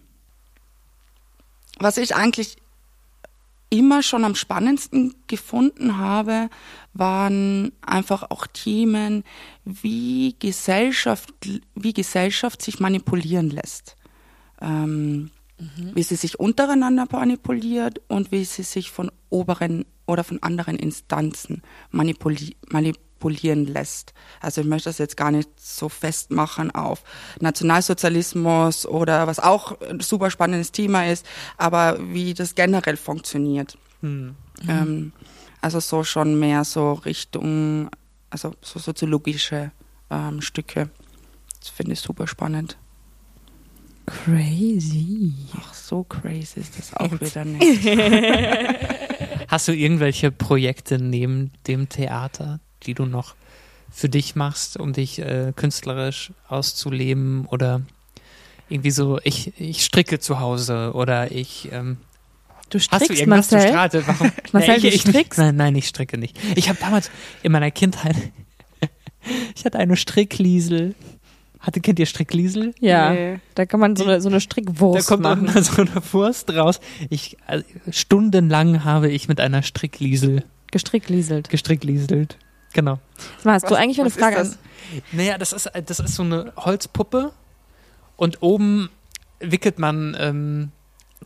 was 1.81 1.99
ich 1.99 2.15
eigentlich 2.15 2.57
immer 3.71 4.03
schon 4.03 4.25
am 4.25 4.35
spannendsten 4.35 5.15
gefunden 5.29 5.97
habe, 5.97 6.51
waren 6.93 7.73
einfach 7.81 8.31
auch 8.31 8.47
Themen, 8.49 9.25
wie 9.65 10.35
Gesellschaft, 10.39 11.33
wie 11.75 11.93
Gesellschaft 11.93 12.63
sich 12.63 12.81
manipulieren 12.81 13.51
lässt. 13.51 13.97
Ähm, 14.61 15.31
mhm. 15.59 15.93
Wie 15.95 16.03
sie 16.03 16.17
sich 16.17 16.39
untereinander 16.39 17.07
manipuliert 17.11 18.01
und 18.09 18.33
wie 18.33 18.45
sie 18.45 18.65
sich 18.65 18.91
von 18.91 19.11
oberen 19.31 19.87
oder 20.07 20.25
von 20.25 20.43
anderen 20.43 20.77
Instanzen 20.77 21.63
manipuli 21.91 22.57
manipulieren 23.21 23.67
lässt. 23.67 24.15
Also 24.41 24.61
ich 24.61 24.67
möchte 24.67 24.89
das 24.89 24.99
jetzt 24.99 25.17
gar 25.17 25.31
nicht 25.31 25.49
so 25.57 25.89
festmachen 25.89 26.71
auf 26.71 27.03
Nationalsozialismus 27.41 28.87
oder 28.87 29.27
was 29.27 29.39
auch 29.39 29.81
ein 29.83 30.01
super 30.01 30.31
spannendes 30.31 30.73
Thema 30.73 31.07
ist, 31.07 31.27
aber 31.57 31.99
wie 32.01 32.35
das 32.35 32.55
generell 32.55 32.97
funktioniert. 32.97 33.77
Mhm. 34.01 34.35
Ähm, 34.69 35.13
also 35.61 35.81
so 35.81 36.05
schon 36.05 36.39
mehr 36.39 36.65
so 36.65 36.95
Richtung, 36.95 37.91
also 38.31 38.55
so 38.63 38.79
soziologische 38.79 39.71
ähm, 40.11 40.41
Stücke. 40.41 40.91
Das 41.61 41.69
finde 41.69 41.93
ich 41.93 42.01
super 42.01 42.27
spannend. 42.27 42.77
Crazy. 44.07 45.33
Ach, 45.57 45.75
so 45.75 46.03
crazy 46.03 46.61
ist 46.61 46.79
das 46.79 46.95
auch 46.95 47.13
wieder 47.21 47.45
nicht. 47.45 47.85
Hast 49.49 49.69
du 49.69 49.73
irgendwelche 49.73 50.33
Projekte 50.33 50.99
neben 50.99 51.53
dem 51.67 51.89
Theater, 51.89 52.61
die 52.85 52.95
du 52.95 53.07
noch 53.07 53.35
für 53.90 54.09
dich 54.09 54.37
machst, 54.37 54.79
um 54.79 54.93
dich 54.93 55.19
äh, 55.19 55.53
künstlerisch 55.55 56.33
auszuleben 56.49 57.47
oder 57.47 57.83
irgendwie 58.69 58.93
so, 58.93 59.19
ich, 59.25 59.53
ich 59.59 59.85
stricke 59.85 60.21
zu 60.21 60.38
Hause 60.38 60.93
oder 60.95 61.33
ich 61.33 61.71
ähm, 61.73 61.99
Du 62.71 62.79
strickst, 62.79 63.11
Hast 63.11 63.21
du 63.21 63.29
Marcel? 63.29 64.07
Warum? 64.07 64.31
Marcel, 64.53 64.79
nee, 64.81 64.88
ich, 64.88 65.03
du 65.03 65.11
strickst? 65.11 65.38
Nein, 65.38 65.57
nein, 65.57 65.75
ich 65.75 65.88
stricke 65.88 66.16
nicht. 66.16 66.38
Ich 66.55 66.69
habe 66.69 66.79
damals 66.81 67.11
in 67.43 67.51
meiner 67.51 67.73
Kindheit, 67.73 68.14
ich 69.57 69.64
hatte 69.64 69.79
eine 69.79 69.97
Strickliesel. 69.97 70.95
Hatte, 71.59 71.81
kennt 71.81 71.99
ihr 71.99 72.07
Strickliesel? 72.07 72.73
Ja, 72.81 73.12
nee. 73.12 73.40
da 73.55 73.66
kann 73.66 73.81
man 73.81 73.95
so 73.95 74.05
eine, 74.05 74.21
so 74.23 74.31
eine 74.31 74.40
Strickwurst. 74.40 75.11
Da 75.11 75.14
kommt 75.14 75.25
machen. 75.25 75.49
so 75.62 75.83
eine 75.83 75.90
Wurst 76.12 76.49
raus. 76.55 76.81
Ich, 77.11 77.37
also, 77.47 77.64
stundenlang 77.90 78.85
habe 78.85 79.11
ich 79.11 79.29
mit 79.29 79.40
einer 79.40 79.62
Strickliesel 79.62 80.45
gestricklieselt. 80.71 81.51
Gestricklieselt. 81.51 82.38
Genau. 82.73 82.99
Was, 83.43 83.63
hast 83.63 83.71
du 83.71 83.75
eigentlich 83.75 84.01
eine 84.01 84.11
Frage 84.11 84.37
das? 84.37 84.59
Naja, 85.13 85.39
das 85.39 85.53
ist, 85.53 85.71
das 85.87 86.01
ist 86.01 86.15
so 86.15 86.23
eine 86.23 86.53
Holzpuppe 86.57 87.33
und 88.17 88.43
oben 88.43 88.91
wickelt 89.41 89.79
man 89.79 90.17
ähm, 90.19 90.73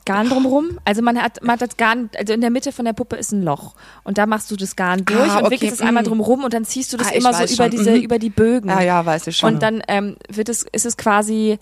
Garn 0.04 0.28
drumrum. 0.28 0.78
Also 0.84 1.02
man 1.02 1.20
hat, 1.20 1.42
man 1.42 1.54
hat 1.54 1.62
das 1.62 1.76
Garn, 1.76 2.10
also 2.16 2.32
in 2.32 2.40
der 2.40 2.50
Mitte 2.50 2.72
von 2.72 2.84
der 2.84 2.92
Puppe 2.92 3.16
ist 3.16 3.32
ein 3.32 3.42
Loch. 3.42 3.74
Und 4.02 4.18
da 4.18 4.26
machst 4.26 4.50
du 4.50 4.56
das 4.56 4.76
Garn 4.76 5.04
durch 5.04 5.18
ah, 5.18 5.36
okay. 5.36 5.44
und 5.44 5.50
wickelst 5.50 5.74
es 5.76 5.80
einmal 5.80 6.02
mm. 6.02 6.06
drumrum 6.06 6.44
und 6.44 6.52
dann 6.52 6.64
ziehst 6.64 6.92
du 6.92 6.96
das 6.96 7.08
ah, 7.08 7.14
immer 7.14 7.32
so 7.32 7.54
über 7.54 7.68
diese, 7.68 7.92
mhm. 7.92 8.02
über 8.02 8.18
die 8.18 8.30
Bögen. 8.30 8.68
Ja, 8.68 8.82
ja, 8.82 9.06
weiß 9.06 9.28
ich 9.28 9.36
schon. 9.36 9.54
Und 9.54 9.62
dann 9.62 9.82
ähm, 9.88 10.16
wird 10.28 10.48
es, 10.48 10.64
ist 10.72 10.84
es 10.84 10.96
quasi 10.96 11.58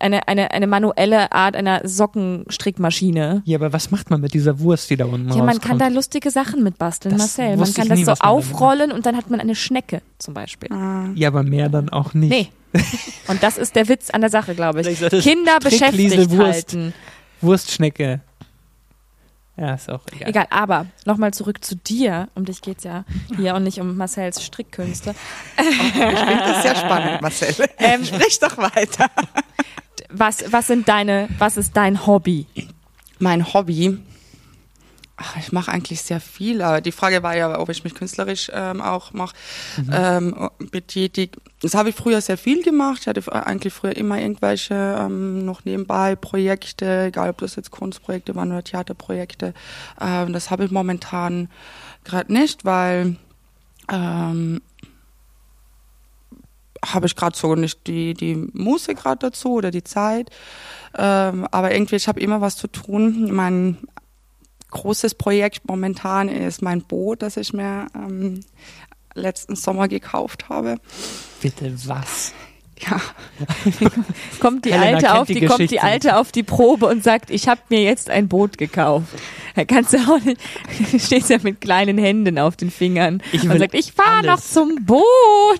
eine, 0.00 0.26
eine, 0.28 0.50
eine 0.50 0.66
manuelle 0.66 1.32
Art 1.32 1.56
einer 1.56 1.80
Sockenstrickmaschine. 1.86 3.42
Ja, 3.44 3.58
aber 3.58 3.72
was 3.72 3.90
macht 3.90 4.10
man 4.10 4.20
mit 4.20 4.34
dieser 4.34 4.60
Wurst, 4.60 4.90
die 4.90 4.96
da 4.96 5.04
unten 5.06 5.28
Ja, 5.28 5.36
man 5.36 5.48
rauskommt? 5.48 5.62
kann 5.64 5.78
da 5.78 5.88
lustige 5.88 6.30
Sachen 6.30 6.62
mit 6.62 6.78
basteln, 6.78 7.16
das 7.16 7.36
Marcel. 7.38 7.56
Man 7.56 7.72
kann 7.74 7.88
das 7.88 7.98
nie, 7.98 8.04
so 8.04 8.12
aufrollen 8.12 8.92
und 8.92 9.06
dann 9.06 9.16
hat 9.16 9.30
man 9.30 9.40
eine 9.40 9.54
Schnecke 9.54 10.02
zum 10.18 10.34
Beispiel. 10.34 10.72
Ah. 10.72 11.08
Ja, 11.14 11.28
aber 11.28 11.42
mehr 11.42 11.68
dann 11.68 11.88
auch 11.88 12.14
nicht. 12.14 12.30
Nee. 12.30 12.48
Und 13.26 13.42
das 13.42 13.58
ist 13.58 13.74
der 13.74 13.88
Witz 13.88 14.10
an 14.10 14.20
der 14.20 14.30
Sache, 14.30 14.54
glaube 14.54 14.80
ich. 14.82 15.00
Kinder 15.22 15.58
beschäftigt 15.58 16.30
Wurst. 16.30 16.40
halten. 16.72 16.94
Wurstschnecke. 17.40 18.20
Ja, 19.56 19.74
ist 19.74 19.90
auch 19.90 20.02
egal. 20.14 20.28
Egal, 20.30 20.46
aber 20.50 20.86
nochmal 21.04 21.34
zurück 21.34 21.64
zu 21.64 21.74
dir. 21.74 22.28
Um 22.36 22.44
dich 22.44 22.62
geht 22.62 22.78
es 22.78 22.84
ja 22.84 23.04
hier 23.36 23.56
und 23.56 23.64
nicht 23.64 23.80
um 23.80 23.96
Marcells 23.96 24.42
Strickkünste. 24.42 25.14
Oh, 25.58 25.62
ich 25.62 25.74
finde 25.84 26.44
das 26.44 26.62
sehr 26.62 26.76
spannend, 26.76 27.20
Marcel. 27.22 27.54
Ähm, 27.78 28.04
Sprich 28.04 28.38
doch 28.38 28.56
weiter. 28.56 29.06
Was, 30.12 30.52
was 30.52 30.66
sind 30.66 30.88
deine, 30.88 31.28
was 31.38 31.56
ist 31.56 31.76
dein 31.76 32.06
Hobby? 32.06 32.46
Mein 33.18 33.52
Hobby? 33.52 33.98
Ach, 35.22 35.36
ich 35.36 35.52
mache 35.52 35.70
eigentlich 35.70 36.00
sehr 36.00 36.18
viel, 36.18 36.62
aber 36.62 36.80
die 36.80 36.92
Frage 36.92 37.22
war 37.22 37.36
ja, 37.36 37.58
ob 37.58 37.68
ich 37.68 37.84
mich 37.84 37.94
künstlerisch 37.94 38.50
ähm, 38.54 38.80
auch 38.80 39.12
mache, 39.12 39.34
mhm. 39.76 39.90
ähm, 39.92 40.50
betätigt. 40.70 41.36
Das 41.60 41.74
habe 41.74 41.90
ich 41.90 41.94
früher 41.94 42.22
sehr 42.22 42.38
viel 42.38 42.62
gemacht. 42.62 43.02
Ich 43.02 43.06
hatte 43.06 43.46
eigentlich 43.46 43.74
früher 43.74 43.94
immer 43.94 44.18
irgendwelche 44.18 44.74
ähm, 44.98 45.44
noch 45.44 45.66
nebenbei 45.66 46.16
Projekte, 46.16 47.08
egal 47.08 47.28
ob 47.28 47.38
das 47.38 47.56
jetzt 47.56 47.70
Kunstprojekte 47.70 48.34
waren 48.34 48.50
oder 48.50 48.64
Theaterprojekte. 48.64 49.52
Ähm, 50.00 50.32
das 50.32 50.50
habe 50.50 50.64
ich 50.64 50.70
momentan 50.70 51.50
gerade 52.04 52.32
nicht, 52.32 52.64
weil 52.64 53.16
ähm, 53.92 54.62
habe 56.84 57.06
ich 57.06 57.16
gerade 57.16 57.36
so 57.36 57.54
nicht 57.54 57.86
die, 57.86 58.14
die 58.14 58.36
Muße 58.36 58.94
gerade 58.94 59.18
dazu 59.18 59.54
oder 59.54 59.70
die 59.70 59.84
Zeit. 59.84 60.30
Ähm, 60.96 61.46
aber 61.50 61.72
irgendwie, 61.72 61.96
ich 61.96 62.08
habe 62.08 62.20
immer 62.20 62.40
was 62.40 62.56
zu 62.56 62.68
tun. 62.68 63.32
Mein 63.32 63.78
großes 64.70 65.14
Projekt 65.14 65.68
momentan 65.68 66.28
ist 66.28 66.62
mein 66.62 66.82
Boot, 66.82 67.22
das 67.22 67.36
ich 67.36 67.52
mir 67.52 67.86
ähm, 67.94 68.40
letzten 69.14 69.56
Sommer 69.56 69.88
gekauft 69.88 70.48
habe. 70.48 70.76
Bitte 71.40 71.72
was? 71.86 72.32
Ja, 72.88 73.00
kommt 74.40 74.64
die 74.64 74.72
Helena 74.72 74.96
alte 74.96 75.20
auf 75.20 75.26
die 75.26 75.34
die, 75.34 75.46
kommt 75.46 75.70
die 75.70 75.80
alte 75.80 76.16
auf 76.16 76.32
die 76.32 76.42
Probe 76.42 76.86
und 76.86 77.04
sagt, 77.04 77.30
ich 77.30 77.48
habe 77.48 77.60
mir 77.68 77.82
jetzt 77.82 78.08
ein 78.10 78.28
Boot 78.28 78.58
gekauft. 78.58 79.08
Da 79.54 79.64
kannst 79.64 79.92
du 79.92 79.98
auch 79.98 80.20
nicht, 80.20 80.40
stehst 81.04 81.28
ja 81.28 81.38
mit 81.42 81.60
kleinen 81.60 81.98
Händen 81.98 82.38
auf 82.38 82.56
den 82.56 82.70
Fingern 82.70 83.22
Ich 83.32 83.42
und 83.42 83.50
will 83.50 83.58
sagt, 83.58 83.74
ich 83.74 83.92
fahre 83.92 84.24
noch 84.24 84.40
zum 84.40 84.84
Boot. 84.84 85.02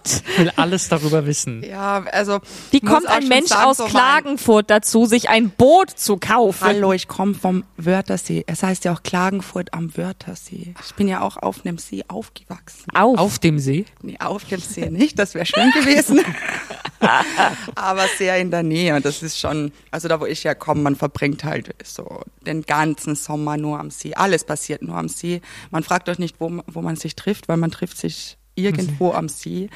Ich 0.04 0.38
will 0.38 0.52
alles 0.56 0.88
darüber 0.88 1.26
wissen. 1.26 1.62
ja, 1.62 2.04
also. 2.12 2.38
Wie 2.70 2.80
kommt 2.80 3.06
ein 3.06 3.28
Mensch 3.28 3.48
sagen, 3.48 3.64
aus 3.64 3.76
so 3.78 3.84
Klagenfurt 3.84 4.70
dazu, 4.70 5.06
sich 5.06 5.28
ein 5.28 5.50
Boot 5.50 5.90
zu 5.90 6.16
kaufen? 6.16 6.66
Hallo, 6.66 6.92
ich 6.92 7.08
komme 7.08 7.34
vom 7.34 7.64
Wörthersee. 7.76 8.44
Es 8.46 8.62
heißt 8.62 8.84
ja 8.84 8.92
auch 8.92 9.02
Klagenfurt 9.02 9.74
am 9.74 9.96
Wörthersee. 9.96 10.74
Ich 10.86 10.94
bin 10.94 11.08
ja 11.08 11.20
auch 11.20 11.36
auf 11.36 11.64
einem 11.64 11.78
See 11.78 12.04
aufgewachsen. 12.08 12.86
Auf. 12.94 13.18
Auf 13.18 13.38
dem 13.38 13.58
See? 13.58 13.84
Nee, 14.02 14.16
auf 14.18 14.44
dem 14.44 14.60
See 14.60 14.88
nicht, 14.88 15.18
das 15.18 15.34
wäre 15.34 15.46
schön 15.46 15.70
gewesen. 15.72 16.20
Aber 17.74 18.06
sehr 18.18 18.38
in 18.38 18.50
der 18.50 18.62
Nähe. 18.62 18.94
Und 18.94 19.04
das 19.04 19.22
ist 19.22 19.38
schon, 19.38 19.72
also 19.90 20.08
da 20.08 20.20
wo 20.20 20.26
ich 20.26 20.44
herkomme, 20.44 20.82
man 20.82 20.96
verbringt 20.96 21.44
halt 21.44 21.74
so 21.84 22.22
den 22.46 22.62
ganzen 22.62 23.14
Sommer 23.16 23.56
nur 23.56 23.78
am 23.80 23.90
See. 23.90 24.14
Alles 24.14 24.44
passiert 24.44 24.82
nur 24.82 24.96
am 24.96 25.08
See. 25.08 25.40
Man 25.70 25.82
fragt 25.82 26.08
euch 26.08 26.18
nicht, 26.18 26.36
wo, 26.40 26.62
wo 26.66 26.82
man 26.82 26.96
sich 26.96 27.16
trifft, 27.16 27.48
weil 27.48 27.56
man 27.56 27.70
trifft 27.70 27.96
sich 27.96 28.36
irgendwo 28.54 29.12
am 29.12 29.28
See. 29.28 29.70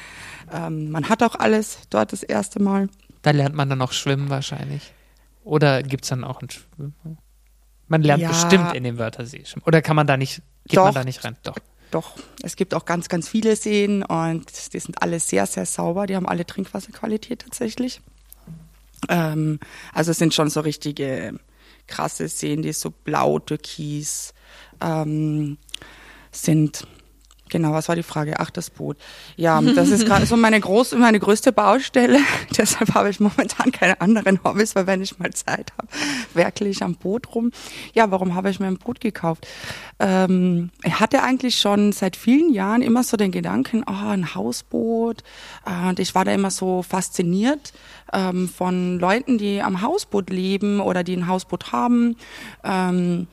Ähm, 0.53 0.91
man 0.91 1.09
hat 1.09 1.23
auch 1.23 1.35
alles 1.35 1.79
dort 1.89 2.11
das 2.13 2.21
erste 2.23 2.61
Mal. 2.61 2.89
Da 3.23 3.31
lernt 3.31 3.55
man 3.55 3.69
dann 3.69 3.81
auch 3.81 3.91
schwimmen 3.91 4.29
wahrscheinlich. 4.29 4.93
Oder 5.43 5.81
gibt's 5.83 6.09
dann 6.09 6.23
auch 6.23 6.41
ein 6.41 6.49
Schwimmen? 6.49 6.95
Man 7.87 8.01
lernt 8.01 8.21
Ja. 8.21 8.29
bestimmt 8.29 8.73
in 8.73 8.83
dem 8.83 8.97
Wörthersee 8.97 9.43
schwimmen. 9.45 9.63
Oder 9.65 9.81
kann 9.81 9.95
man 9.95 10.07
da 10.07 10.17
nicht, 10.17 10.41
geht 10.67 10.77
Doch. 10.77 10.85
man 10.85 10.93
da 10.93 11.03
nicht 11.03 11.23
rein? 11.23 11.35
Doch. 11.43 11.55
Doch, 11.91 12.17
es 12.41 12.55
gibt 12.55 12.73
auch 12.73 12.85
ganz, 12.85 13.09
ganz 13.09 13.29
viele 13.29 13.55
Seen 13.55 14.03
und 14.03 14.73
die 14.73 14.79
sind 14.79 15.01
alle 15.01 15.19
sehr, 15.19 15.45
sehr 15.45 15.65
sauber. 15.65 16.07
Die 16.07 16.15
haben 16.15 16.27
alle 16.27 16.45
Trinkwasserqualität 16.45 17.41
tatsächlich. 17.43 18.01
Ähm, 19.09 19.59
also 19.93 20.11
es 20.11 20.17
sind 20.17 20.33
schon 20.33 20.49
so 20.49 20.61
richtige 20.61 21.39
krasse 21.87 22.27
Seen, 22.27 22.61
die 22.61 22.73
so 22.73 22.91
blau, 22.91 23.39
türkis 23.39 24.33
ähm, 24.81 25.57
sind. 26.31 26.87
Genau, 27.49 27.73
was 27.73 27.87
war 27.87 27.95
die 27.95 28.03
Frage? 28.03 28.39
Ach, 28.39 28.49
das 28.49 28.71
Boot. 28.71 28.97
Ja, 29.35 29.61
das 29.61 29.89
ist 29.89 30.05
gerade 30.05 30.25
so 30.25 30.35
meine 30.35 30.59
groß, 30.59 30.93
meine 30.95 31.19
größte 31.19 31.51
Baustelle. 31.51 32.19
Deshalb 32.57 32.95
habe 32.95 33.09
ich 33.11 33.19
momentan 33.19 33.71
keine 33.71 34.01
anderen 34.01 34.43
Hobbys, 34.43 34.75
weil 34.75 34.87
wenn 34.87 35.01
ich 35.01 35.19
mal 35.19 35.31
Zeit 35.31 35.71
habe, 35.77 35.87
werkle 36.33 36.67
ich 36.67 36.81
am 36.81 36.95
Boot 36.95 37.35
rum. 37.35 37.51
Ja, 37.93 38.09
warum 38.09 38.33
habe 38.33 38.49
ich 38.49 38.59
mir 38.59 38.65
ein 38.65 38.77
Boot 38.79 38.99
gekauft? 38.99 39.47
Ähm, 39.99 40.71
ich 40.83 40.99
hatte 40.99 41.21
eigentlich 41.21 41.59
schon 41.59 41.91
seit 41.91 42.15
vielen 42.15 42.51
Jahren 42.51 42.81
immer 42.81 43.03
so 43.03 43.15
den 43.15 43.31
Gedanken, 43.31 43.83
oh, 43.87 44.07
ein 44.09 44.33
Hausboot. 44.33 45.21
Äh, 45.67 45.89
Und 45.89 45.99
ich 45.99 46.15
war 46.15 46.25
da 46.25 46.31
immer 46.31 46.49
so 46.49 46.81
fasziniert 46.81 47.73
ähm, 48.11 48.49
von 48.49 48.97
Leuten, 48.99 49.37
die 49.37 49.61
am 49.61 49.81
Hausboot 49.83 50.31
leben 50.31 50.79
oder 50.79 51.03
die 51.03 51.15
ein 51.15 51.27
Hausboot 51.27 51.71
haben. 51.71 52.15
Ähm, 52.63 53.27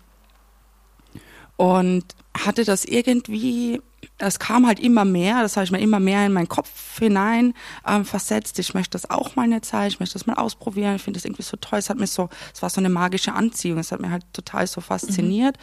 und 1.57 2.05
hatte 2.37 2.65
das 2.65 2.85
irgendwie, 2.85 3.81
es 4.19 4.39
kam 4.39 4.67
halt 4.67 4.81
immer 4.81 5.05
mehr, 5.05 5.43
das 5.43 5.57
habe 5.57 5.65
ich 5.65 5.73
mir 5.73 5.81
immer 5.81 6.01
mehr 6.01 6.27
in 6.27 6.33
meinen 6.33 6.49
Kopf 6.49 6.99
hinein 6.99 7.55
ähm, 7.87 8.05
versetzt. 8.05 8.59
Ich 8.59 8.75
möchte 8.75 8.91
das 8.93 9.11
auch 9.11 9.37
mal 9.37 9.43
eine 9.43 9.61
Zeit, 9.61 9.93
ich 9.93 10.01
möchte 10.01 10.15
das 10.15 10.27
mal 10.27 10.35
ausprobieren. 10.35 10.97
Ich 10.97 11.03
finde 11.03 11.19
das 11.19 11.25
irgendwie 11.25 11.43
so 11.43 11.57
toll. 11.57 11.79
Es 11.79 11.91
hat 11.91 11.99
mich 11.99 12.11
so, 12.11 12.29
es 12.55 12.63
war 12.63 12.71
so 12.71 12.81
eine 12.81 12.89
magische 12.89 13.33
Anziehung. 13.33 13.79
Es 13.79 13.93
hat 13.93 14.01
mich 14.01 14.11
halt 14.11 14.25
total 14.33 14.67
so 14.67 14.81
fasziniert. 14.81 15.57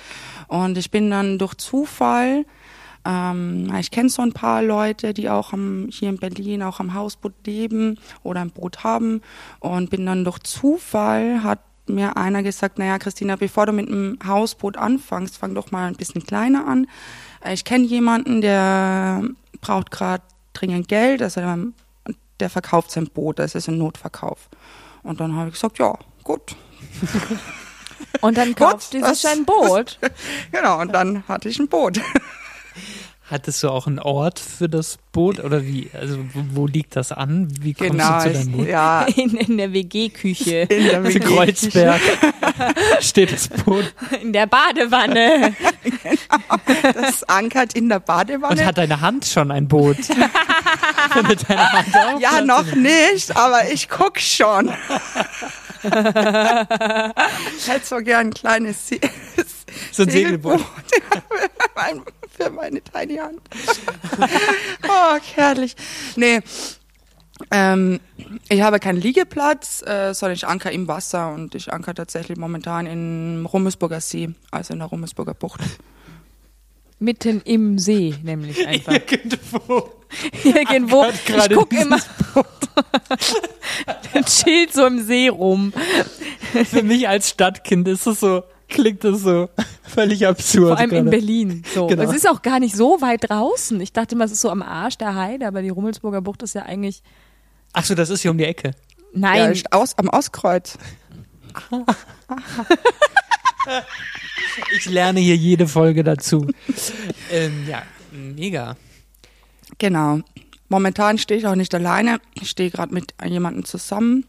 Und 0.48 0.78
ich 0.78 0.92
bin 0.92 1.10
dann 1.10 1.38
durch 1.38 1.56
Zufall 1.56 2.46
ähm, 3.06 3.74
ich 3.80 3.92
kenne 3.92 4.10
so 4.10 4.22
ein 4.22 4.34
paar 4.34 4.62
Leute, 4.62 5.14
die 5.14 5.30
auch 5.30 5.54
am, 5.54 5.88
hier 5.90 6.10
in 6.10 6.18
Berlin 6.18 6.64
auch 6.64 6.80
am 6.80 6.94
Hausboot 6.94 7.34
leben 7.46 7.98
oder 8.24 8.42
ein 8.42 8.52
Boot 8.52 8.84
haben 8.84 9.22
und 9.60 9.90
bin 9.90 10.06
dann 10.06 10.26
durch 10.26 10.40
Zufall 10.40 11.44
hat 11.44 11.60
mir 11.88 12.18
einer 12.18 12.44
gesagt, 12.44 12.78
naja, 12.78 13.00
Christina, 13.00 13.36
bevor 13.36 13.66
du 13.66 13.72
mit 13.72 13.88
einem 13.88 14.20
Hausboot 14.26 14.78
anfängst, 14.78 15.38
fang 15.38 15.56
doch 15.56 15.72
mal 15.72 15.88
ein 15.88 15.96
bisschen 15.96 16.24
kleiner 16.24 16.68
an. 16.68 16.88
Äh, 17.44 17.54
Ich 17.54 17.64
kenne 17.66 17.86
jemanden, 17.86 18.42
der 18.42 19.24
braucht 19.62 19.92
gerade 19.92 20.24
dringend 20.54 20.88
Geld, 20.88 21.22
also 21.22 21.42
der, 21.42 21.58
der 22.40 22.50
verkauft 22.50 22.92
sein 22.92 23.08
Boot, 23.08 23.40
das 23.40 23.56
ist 23.56 23.68
ein 23.68 23.78
Notverkauf. 23.78 24.50
Und 25.04 25.20
dann 25.20 25.36
habe 25.36 25.48
ich 25.50 25.54
gesagt, 25.56 25.80
ja, 25.80 25.98
gut. 26.24 26.56
Und 28.22 28.38
dann 28.38 28.56
kauft 28.56 28.94
was? 29.02 29.22
sich 29.22 29.30
ein 29.32 29.46
Boot. 29.46 30.00
Genau, 30.52 30.80
und 30.82 30.94
dann 30.94 31.24
hatte 31.28 31.48
ich 31.50 31.60
ein 31.60 31.68
Boot. 31.68 32.00
Hattest 33.30 33.62
du 33.62 33.70
auch 33.70 33.86
einen 33.86 34.00
Ort 34.00 34.40
für 34.40 34.68
das 34.68 34.98
Boot 35.12 35.40
oder 35.40 35.64
wie? 35.64 35.92
Also 35.94 36.18
wo, 36.34 36.66
liegt 36.66 36.96
das 36.96 37.12
an? 37.12 37.48
Wie 37.62 37.74
kommst 37.76 37.92
Genau, 37.92 38.24
du 38.24 38.32
zu 38.32 38.34
deinem 38.34 38.52
Boot? 38.54 38.68
ja, 38.68 39.04
In, 39.16 39.38
in 39.38 39.58
der 39.58 39.72
WG-Küche. 39.72 40.62
in 40.62 40.84
der 40.86 41.04
Zu 41.04 41.14
WG. 41.16 41.20
Kreuzberg 41.20 42.02
steht 43.02 43.32
das 43.32 43.48
Boot 43.50 43.94
In 44.24 44.34
der 44.34 44.48
Badewanne. 44.48 45.54
Das 46.94 47.24
ankert 47.24 47.74
in 47.74 47.90
der 47.90 47.98
und 48.00 48.06
Badewanne. 48.06 48.66
hat 48.66 48.78
deine 48.78 49.02
Hand 49.02 49.26
schon 49.26 49.52
ein 49.52 49.68
Boot. 49.68 49.98
Findet 51.12 51.50
deine 51.50 51.72
Hand 51.72 51.96
auch 51.96 52.20
Ja, 52.20 52.42
noch 52.42 52.76
nicht, 52.76 53.36
aber 53.36 53.72
ich 53.72 53.90
guck 53.90 54.20
schon. 54.20 54.70
ich 55.84 57.68
hätte 57.68 57.86
so 57.86 57.98
gern 57.98 58.28
ein 58.28 58.34
kleines 58.34 58.88
Se 58.88 59.00
So 59.92 60.04
ein 60.04 60.10
Segelboot. 60.10 60.64
für 62.38 62.50
meine 62.52 62.82
Tiny 62.82 63.18
Hand. 63.18 63.40
oh, 64.88 65.18
herrlich. 65.36 65.76
Nee. 66.16 66.42
Ähm, 67.52 68.00
ich 68.50 68.62
habe 68.62 68.80
keinen 68.80 69.00
Liegeplatz, 69.00 69.82
äh, 69.82 70.14
sondern 70.14 70.36
ich 70.36 70.46
anker 70.46 70.72
im 70.72 70.88
Wasser 70.88 71.32
und 71.32 71.56
ich 71.56 71.72
anker 71.72 71.94
tatsächlich 71.96 72.38
momentan 72.38 72.86
im 72.86 73.46
Rummelsburger 73.46 74.02
See, 74.02 74.30
also 74.52 74.74
in 74.74 74.80
der 74.80 74.90
Rummelsburger 74.90 75.34
Bucht. 75.34 75.62
Mitten 77.00 77.42
im 77.46 77.80
See, 77.80 78.16
nämlich 78.24 78.68
einfach. 78.68 78.94
Irgendwo. 78.94 79.90
Irgendwo. 80.44 81.06
Ich 81.06 81.50
guck 81.54 81.70
dieses 81.70 81.86
immer. 81.86 82.00
Dann 84.14 84.26
chillt 84.26 84.74
so 84.74 84.86
im 84.86 85.06
See 85.06 85.30
rum. 85.30 85.74
Für 86.66 86.84
mich 86.84 87.08
als 87.08 87.30
Stadtkind 87.30 87.88
ist 87.88 88.06
es 88.08 88.20
so, 88.20 88.44
klingt 88.68 89.04
das 89.04 89.22
so 89.22 89.50
völlig 89.84 90.26
absurd. 90.28 90.70
Vor 90.70 90.78
allem 90.78 90.90
in 90.90 90.96
gerade. 91.06 91.10
Berlin. 91.10 91.64
So. 91.74 91.88
Genau. 91.88 92.04
Es 92.04 92.14
ist 92.14 92.28
auch 92.28 92.42
gar 92.42 92.60
nicht 92.60 92.76
so 92.76 93.02
weit 93.02 93.30
draußen. 93.30 93.80
Ich 93.82 93.94
dachte 93.94 94.16
immer, 94.16 94.26
es 94.26 94.32
ist 94.32 94.42
so 94.42 94.50
am 94.50 94.62
Arsch 94.62 94.98
der 94.98 95.16
Heide, 95.16 95.48
aber 95.48 95.62
die 95.62 95.70
Rummelsburger 95.70 96.22
Bucht 96.22 96.44
ist 96.44 96.56
ja 96.56 96.64
eigentlich. 96.64 97.02
Ach 97.74 97.86
so, 97.86 97.96
das 97.96 98.10
ist 98.10 98.22
hier 98.22 98.32
um 98.32 98.38
die 98.38 98.46
Ecke. 98.46 98.72
Nein. 99.14 99.54
Ja, 99.54 99.64
aus, 99.72 99.98
am 99.98 100.10
Auskreuz. 100.10 100.78
Ich 104.76 104.86
lerne 104.90 105.20
hier 105.20 105.36
jede 105.36 105.68
Folge 105.68 106.04
dazu. 106.04 106.48
ähm, 107.32 107.66
ja, 107.68 107.84
mega. 108.12 108.76
Genau. 109.78 110.20
Momentan 110.70 111.18
stehe 111.18 111.40
ich 111.40 111.48
auch 111.48 111.56
nicht 111.56 111.74
alleine. 111.74 112.20
Ich 112.36 112.50
stehe 112.50 112.70
gerade 112.70 112.94
mit 112.94 113.14
jemandem 113.26 113.66
zusammen, 113.66 114.26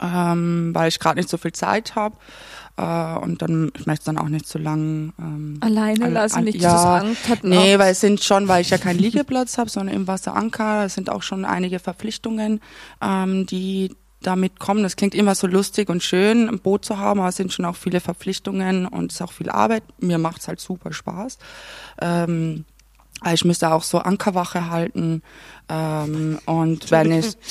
ähm, 0.00 0.70
weil 0.74 0.88
ich 0.88 0.98
gerade 0.98 1.18
nicht 1.18 1.28
so 1.28 1.36
viel 1.36 1.52
Zeit 1.52 1.94
habe. 1.96 2.16
Äh, 2.76 3.18
und 3.18 3.42
dann, 3.42 3.72
ich 3.76 3.86
möchte 3.86 4.02
es 4.02 4.04
dann 4.04 4.18
auch 4.18 4.28
nicht 4.28 4.46
zu 4.46 4.58
lang. 4.58 5.12
Ähm, 5.18 5.58
Alleine 5.60 6.04
alle- 6.04 6.14
lassen, 6.14 6.44
nicht 6.44 6.60
ja, 6.60 6.76
zu 7.00 7.06
Angst 7.06 7.44
Nee, 7.44 7.78
weil 7.78 7.92
es 7.92 8.00
sind 8.00 8.22
schon, 8.22 8.46
weil 8.46 8.60
ich 8.62 8.70
ja 8.70 8.78
keinen 8.78 8.98
Liegeplatz 9.00 9.58
habe, 9.58 9.68
sondern 9.70 9.96
im 9.96 10.06
Wasseranker. 10.06 10.84
Es 10.84 10.94
sind 10.94 11.10
auch 11.10 11.22
schon 11.22 11.44
einige 11.44 11.80
Verpflichtungen, 11.80 12.60
ähm, 13.02 13.46
die 13.46 13.94
damit 14.22 14.58
kommen. 14.58 14.82
Das 14.82 14.96
klingt 14.96 15.14
immer 15.14 15.34
so 15.34 15.46
lustig 15.46 15.88
und 15.88 16.02
schön, 16.02 16.48
ein 16.48 16.58
Boot 16.58 16.84
zu 16.84 16.98
haben, 16.98 17.20
aber 17.20 17.28
es 17.28 17.36
sind 17.36 17.52
schon 17.52 17.64
auch 17.64 17.76
viele 17.76 18.00
Verpflichtungen 18.00 18.86
und 18.86 19.12
es 19.12 19.16
ist 19.16 19.22
auch 19.22 19.32
viel 19.32 19.50
Arbeit. 19.50 19.82
Mir 20.00 20.18
macht 20.18 20.40
es 20.40 20.48
halt 20.48 20.60
super 20.60 20.92
Spaß. 20.92 21.38
Ähm, 22.00 22.64
aber 23.20 23.32
ich 23.32 23.44
müsste 23.44 23.72
auch 23.72 23.82
so 23.82 23.98
Ankerwache 23.98 24.70
halten. 24.70 25.22
Ähm, 25.68 26.38
und 26.46 26.90
wenn 26.90 27.12
ich. 27.12 27.36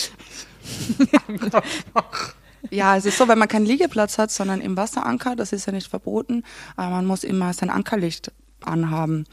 Ja, 2.70 2.98
es 2.98 3.06
ist 3.06 3.18
so, 3.18 3.28
wenn 3.28 3.38
man 3.38 3.48
keinen 3.48 3.66
Liegeplatz 3.66 4.18
hat, 4.18 4.32
sondern 4.32 4.62
im 4.62 4.76
Wasseranker, 4.76 5.36
das 5.36 5.54
ist 5.54 5.68
ja 5.68 5.72
nicht 5.72 5.88
verboten, 5.88 6.44
aber 6.76 6.90
man 6.90 7.06
muss 7.06 7.24
immer 7.24 7.54
sein 7.54 7.70
Ankerlicht 7.70 8.32
anhaben. 8.62 9.26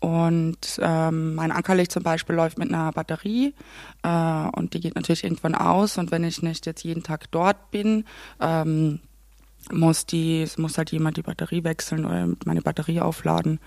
Und 0.00 0.78
ähm, 0.80 1.34
mein 1.34 1.50
Ankerlicht 1.50 1.90
zum 1.90 2.04
Beispiel 2.04 2.36
läuft 2.36 2.58
mit 2.58 2.68
einer 2.68 2.92
Batterie 2.92 3.54
äh, 4.04 4.48
und 4.52 4.74
die 4.74 4.80
geht 4.80 4.94
natürlich 4.94 5.24
irgendwann 5.24 5.54
aus. 5.54 5.98
Und 5.98 6.10
wenn 6.10 6.22
ich 6.22 6.42
nicht 6.42 6.66
jetzt 6.66 6.84
jeden 6.84 7.02
Tag 7.02 7.30
dort 7.32 7.70
bin, 7.72 8.04
ähm, 8.40 9.00
muss 9.72 10.06
die, 10.06 10.46
muss 10.56 10.78
halt 10.78 10.92
jemand 10.92 11.16
die 11.16 11.22
Batterie 11.22 11.64
wechseln 11.64 12.04
oder 12.04 12.28
meine 12.44 12.62
Batterie 12.62 13.00
aufladen. 13.00 13.58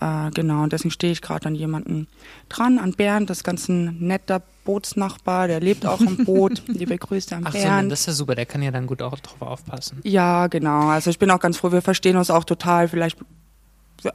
Äh, 0.00 0.30
genau, 0.30 0.62
und 0.62 0.72
deswegen 0.72 0.90
stehe 0.90 1.12
ich 1.12 1.20
gerade 1.20 1.46
an 1.46 1.54
jemanden 1.54 2.08
dran, 2.48 2.78
an 2.78 2.92
Bernd, 2.92 3.28
das 3.28 3.38
ist 3.38 3.44
ganz 3.44 3.68
ein 3.68 3.98
netter 3.98 4.42
Bootsnachbar, 4.64 5.48
der 5.48 5.60
lebt 5.60 5.86
auch 5.86 6.00
am 6.00 6.24
Boot. 6.24 6.62
Liebe 6.66 6.96
Grüße 6.96 7.36
an 7.36 7.42
Ach 7.44 7.52
so, 7.52 7.58
Bernd. 7.58 7.92
das 7.92 8.00
ist 8.00 8.06
ja 8.06 8.12
super, 8.12 8.34
der 8.34 8.46
kann 8.46 8.62
ja 8.62 8.70
dann 8.70 8.86
gut 8.86 9.02
auch 9.02 9.18
drauf 9.18 9.42
aufpassen. 9.42 10.00
Ja, 10.04 10.46
genau. 10.46 10.88
Also 10.88 11.10
ich 11.10 11.18
bin 11.18 11.30
auch 11.30 11.40
ganz 11.40 11.58
froh, 11.58 11.72
wir 11.72 11.82
verstehen 11.82 12.16
uns 12.16 12.30
auch 12.30 12.44
total. 12.44 12.88
Vielleicht 12.88 13.18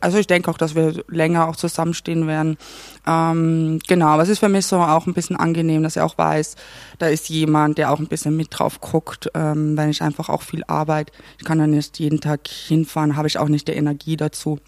also 0.02 0.18
ich 0.18 0.28
denke 0.28 0.50
auch, 0.52 0.58
dass 0.58 0.76
wir 0.76 1.04
länger 1.08 1.48
auch 1.48 1.56
zusammenstehen 1.56 2.28
werden. 2.28 2.58
Ähm, 3.06 3.80
genau, 3.88 4.08
aber 4.08 4.24
es 4.24 4.30
ist 4.30 4.40
für 4.40 4.50
mich 4.50 4.66
so 4.66 4.78
auch 4.78 5.08
ein 5.08 5.14
bisschen 5.14 5.36
angenehm, 5.36 5.84
dass 5.84 5.96
er 5.96 6.06
auch 6.06 6.18
weiß, 6.18 6.56
da 7.00 7.08
ist 7.08 7.30
jemand, 7.30 7.78
der 7.78 7.92
auch 7.92 8.00
ein 8.00 8.08
bisschen 8.08 8.36
mit 8.36 8.48
drauf 8.52 8.82
guckt, 8.82 9.30
ähm, 9.34 9.78
wenn 9.78 9.90
ich 9.90 10.02
einfach 10.02 10.30
auch 10.30 10.42
viel 10.42 10.64
arbeite. 10.68 11.14
Ich 11.38 11.46
kann 11.46 11.60
dann 11.60 11.72
nicht 11.72 12.00
jeden 12.00 12.22
Tag 12.22 12.48
hinfahren, 12.48 13.16
habe 13.16 13.28
ich 13.28 13.38
auch 13.38 13.50
nicht 13.50 13.68
die 13.68 13.74
Energie 13.74 14.18
dazu. 14.18 14.60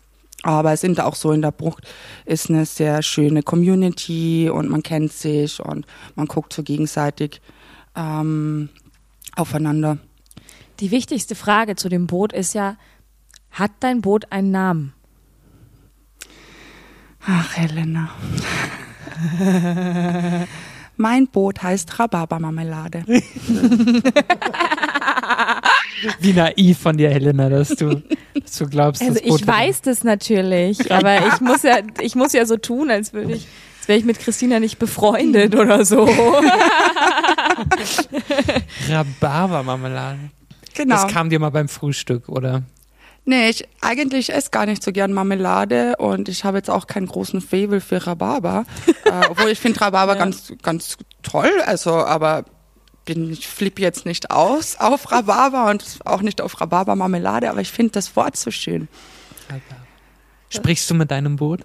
Aber 0.43 0.71
es 0.71 0.81
sind 0.81 1.01
auch 1.01 1.15
so 1.15 1.31
in 1.31 1.41
der 1.41 1.51
Brucht 1.51 1.83
ist 2.25 2.49
eine 2.49 2.65
sehr 2.65 3.01
schöne 3.01 3.43
Community 3.43 4.49
und 4.49 4.69
man 4.69 4.83
kennt 4.83 5.11
sich 5.11 5.59
und 5.59 5.85
man 6.15 6.27
guckt 6.27 6.53
so 6.53 6.63
gegenseitig 6.63 7.41
ähm, 7.95 8.69
aufeinander. 9.35 9.97
Die 10.79 10.91
wichtigste 10.91 11.35
Frage 11.35 11.75
zu 11.75 11.89
dem 11.89 12.07
Boot 12.07 12.31
ist 12.31 12.53
ja, 12.53 12.77
hat 13.51 13.71
dein 13.81 13.99
Boot 13.99 14.31
einen 14.31 14.51
Namen? 14.51 14.93
Ach, 17.25 17.55
Helena. 17.57 18.09
mein 20.97 21.27
Boot 21.27 21.61
heißt 21.61 21.99
Rhabarbermarmelade. 21.99 23.03
Wie 26.19 26.33
naiv 26.33 26.77
von 26.79 26.97
dir, 26.97 27.09
Helena, 27.09 27.49
dass 27.49 27.69
du, 27.69 28.01
dass 28.33 28.57
du 28.57 28.67
glaubst, 28.67 29.01
Also 29.01 29.15
das 29.15 29.23
Boot 29.23 29.41
ich 29.41 29.47
weiß 29.47 29.81
das 29.81 30.03
natürlich, 30.03 30.91
aber 30.91 31.27
ich 31.27 31.41
muss 31.41 31.63
ja, 31.63 31.79
ich 31.99 32.15
muss 32.15 32.31
ja 32.33 32.45
so 32.45 32.55
tun, 32.57 32.89
als 32.89 33.11
würde 33.13 33.33
ich, 33.33 33.47
als 33.79 33.87
wäre 33.87 33.99
ich 33.99 34.05
mit 34.05 34.19
Christina 34.19 34.59
nicht 34.59 34.79
befreundet 34.79 35.55
oder 35.55 35.83
so. 35.83 36.03
Rhabarbermarmelade. 38.89 40.19
Genau. 40.75 40.95
Das 40.95 41.07
kam 41.11 41.29
dir 41.29 41.39
mal 41.39 41.49
beim 41.49 41.67
Frühstück, 41.67 42.29
oder? 42.29 42.63
Nee, 43.29 43.49
ich 43.51 43.67
eigentlich 43.79 44.33
esse 44.33 44.49
gar 44.49 44.65
nicht 44.65 44.81
so 44.81 44.91
gern 44.91 45.13
Marmelade 45.13 45.97
und 45.97 46.29
ich 46.29 46.45
habe 46.45 46.57
jetzt 46.57 46.71
auch 46.71 46.87
keinen 46.87 47.05
großen 47.05 47.41
Faible 47.41 47.79
für 47.79 48.07
Rhabarber. 48.07 48.65
äh, 49.05 49.27
obwohl 49.29 49.51
ich 49.51 49.59
finde 49.59 49.79
Rhabarber 49.81 50.15
ganz, 50.15 50.51
ganz 50.63 50.97
toll, 51.21 51.51
also 51.63 51.93
aber 51.93 52.45
bin, 53.05 53.31
ich 53.31 53.47
flippe 53.47 53.83
jetzt 53.83 54.07
nicht 54.07 54.31
aus 54.31 54.77
auf 54.79 55.11
Rhabarber 55.11 55.69
und 55.69 55.99
auch 56.05 56.23
nicht 56.23 56.41
auf 56.41 56.59
Rhabarbermarmelade, 56.59 57.51
aber 57.51 57.61
ich 57.61 57.71
finde 57.71 57.91
das 57.91 58.15
Wort 58.15 58.35
so 58.35 58.49
schön. 58.49 58.87
Sprichst 60.49 60.89
du 60.89 60.95
mit 60.95 61.11
deinem 61.11 61.35
Boot? 61.35 61.61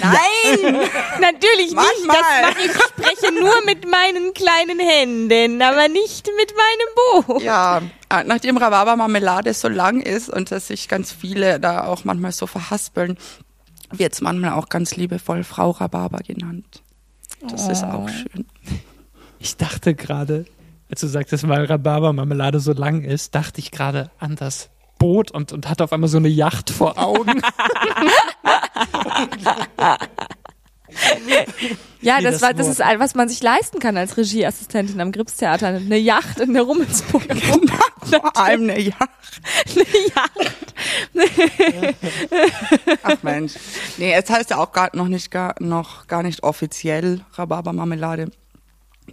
Nein! 0.00 0.76
Natürlich 1.20 1.72
nicht, 1.72 1.74
Manchmal. 1.74 2.16
das 2.16 2.50
mache 2.50 2.60
ich. 2.60 2.70
Ich 2.70 2.82
spreche 2.82 3.34
nur 3.34 3.64
mit 3.64 3.88
meinen 3.90 4.34
kleinen 4.34 4.78
Händen, 4.78 5.62
aber 5.62 5.88
nicht 5.88 6.28
mit 6.36 6.52
meinem 6.56 7.26
Boot. 7.26 7.42
Ja, 7.42 7.78
äh, 8.10 8.24
nachdem 8.24 8.56
Rhabarbermarmelade 8.56 9.54
so 9.54 9.68
lang 9.68 10.00
ist 10.00 10.28
und 10.28 10.50
dass 10.50 10.68
sich 10.68 10.88
ganz 10.88 11.12
viele 11.12 11.60
da 11.60 11.84
auch 11.84 12.04
manchmal 12.04 12.32
so 12.32 12.46
verhaspeln, 12.46 13.16
wird 13.90 14.12
es 14.12 14.20
manchmal 14.20 14.52
auch 14.52 14.68
ganz 14.68 14.96
liebevoll 14.96 15.44
Frau 15.44 15.70
Rhabarber 15.70 16.18
genannt. 16.18 16.82
Das 17.48 17.68
ist 17.68 17.84
auch 17.84 18.08
schön. 18.08 18.46
Ich 19.38 19.56
dachte 19.56 19.94
gerade, 19.94 20.46
als 20.90 21.00
du 21.02 21.06
sagtest, 21.06 21.46
weil 21.48 21.66
Rhabarbermarmelade 21.66 22.60
so 22.60 22.72
lang 22.72 23.02
ist, 23.02 23.34
dachte 23.34 23.60
ich 23.60 23.70
gerade 23.70 24.10
an 24.18 24.36
das 24.36 24.70
Boot 25.04 25.30
und, 25.30 25.52
und 25.52 25.68
hatte 25.68 25.84
auf 25.84 25.92
einmal 25.92 26.08
so 26.08 26.16
eine 26.16 26.28
Yacht 26.28 26.70
vor 26.70 26.98
Augen. 26.98 27.42
Ja, 32.00 32.16
Nee, 32.18 32.24
das, 32.24 32.34
das 32.34 32.42
war, 32.42 32.54
das 32.54 32.68
ist 32.68 32.80
all, 32.80 33.00
was 33.00 33.14
man 33.14 33.28
sich 33.28 33.42
leisten 33.42 33.80
kann 33.80 33.98
als 33.98 34.16
Regieassistentin 34.16 35.00
am 35.02 35.12
Gripstheater. 35.12 35.66
Eine 35.68 35.98
Yacht 35.98 36.40
in 36.40 36.54
der 36.54 36.62
Rummelsburg. 36.62 37.24
Vor 38.02 38.36
allem 38.36 38.62
eine 38.62 38.80
Yacht. 38.80 39.10
Eine 39.74 41.26
Yacht. 41.26 41.94
Ach 43.02 43.22
Mensch. 43.22 43.54
Nee, 43.98 44.14
es 44.14 44.30
heißt 44.30 44.50
ja 44.50 44.58
auch 44.58 44.72
gar, 44.72 44.90
noch, 44.94 45.08
nicht, 45.08 45.30
gar, 45.30 45.54
noch 45.58 46.06
gar 46.06 46.22
nicht 46.22 46.42
offiziell 46.42 47.20
Rhabarbermarmelade. 47.32 48.30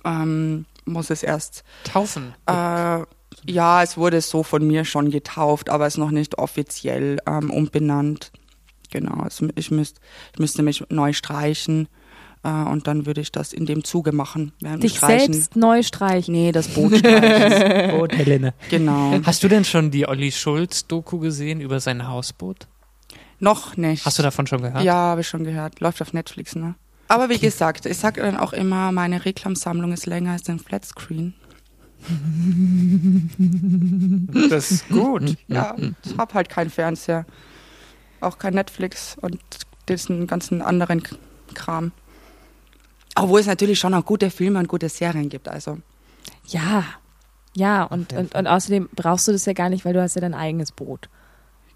Ähm, 0.06 0.66
muss 0.86 1.10
es 1.10 1.24
erst. 1.24 1.64
Taufen. 1.84 2.34
Äh, 2.46 3.00
ja, 3.46 3.84
es 3.84 3.98
wurde 3.98 4.22
so 4.22 4.44
von 4.44 4.66
mir 4.66 4.86
schon 4.86 5.12
getauft, 5.12 5.70
aber 5.70 5.88
es 5.88 5.96
ist 5.96 5.98
noch 6.00 6.12
nicht 6.12 6.38
offiziell 6.38 7.18
ähm, 7.28 7.50
umbenannt. 7.50 8.32
Genau, 8.92 9.22
also 9.22 9.48
ich, 9.56 9.72
müsst, 9.72 10.00
ich 10.34 10.40
müsste 10.40 10.64
mich 10.64 10.84
neu 10.90 11.14
streichen 11.14 11.88
äh, 12.44 12.50
und 12.50 12.88
dann 12.88 13.06
würde 13.06 13.22
ich 13.22 13.32
das 13.32 13.54
in 13.54 13.66
dem 13.66 13.84
Zuge 13.84 14.12
machen. 14.12 14.52
Dich 14.62 14.98
Streichen. 14.98 15.34
selbst 15.34 15.56
neu 15.56 15.82
streichen. 15.84 16.34
Nee, 16.34 16.52
das 16.52 16.68
Boot 16.68 16.98
streichen. 16.98 17.92
Boot, 17.98 18.14
Helene. 18.14 18.54
genau. 18.70 19.20
Hast 19.24 19.44
du 19.44 19.48
denn 19.48 19.64
schon 19.66 19.92
die 19.92 20.08
Olli 20.08 20.32
Schulz-Doku 20.32 21.20
gesehen 21.20 21.62
über 21.62 21.80
sein 21.80 22.08
Hausboot? 22.08 22.68
Noch 23.40 23.76
nicht. 23.78 24.06
Hast 24.06 24.20
du 24.20 24.24
davon 24.24 24.46
schon 24.46 24.62
gehört? 24.62 24.84
Ja, 24.84 24.94
habe 24.94 25.22
ich 25.22 25.28
schon 25.28 25.44
gehört. 25.44 25.80
Läuft 25.80 26.02
auf 26.02 26.14
Netflix, 26.14 26.56
ne? 26.56 26.76
Aber 27.08 27.28
wie 27.30 27.40
gesagt, 27.40 27.86
ich 27.86 27.98
sage 27.98 28.22
dann 28.22 28.38
auch 28.38 28.54
immer, 28.54 28.92
meine 28.92 29.26
Reklamsammlung 29.26 29.92
ist 29.92 30.06
länger 30.06 30.34
als 30.34 30.48
ein 30.48 30.60
Flatscreen. 30.60 31.34
Das 34.50 34.72
ist 34.72 34.90
gut. 34.90 35.38
Ja, 35.48 35.76
ich 36.06 36.18
habe 36.18 36.34
halt 36.34 36.50
keinen 36.50 36.70
Fernseher. 36.70 37.26
Auch 38.22 38.38
kein 38.38 38.54
Netflix 38.54 39.18
und 39.22 39.40
diesen 39.88 40.28
ganzen 40.28 40.62
anderen 40.62 41.04
Kram. 41.54 41.92
Obwohl 43.16 43.40
es 43.40 43.48
natürlich 43.48 43.80
schon 43.80 43.94
auch 43.94 44.06
gute 44.06 44.30
Filme 44.30 44.60
und 44.60 44.68
gute 44.68 44.90
Serien 44.90 45.30
gibt, 45.30 45.48
also. 45.50 45.80
Ja, 46.48 46.86
ja, 47.56 47.84
und, 47.84 48.14
und, 48.14 48.34
und 48.34 48.48
außerdem 48.48 48.90
brauchst 48.96 49.28
du 49.28 49.32
das 49.32 49.46
ja 49.46 49.54
gar 49.54 49.70
nicht, 49.70 49.84
weil 49.84 49.94
du 49.94 50.02
hast 50.02 50.16
ja 50.16 50.22
dein 50.22 50.34
eigenes 50.34 50.72
Boot. 50.72 51.10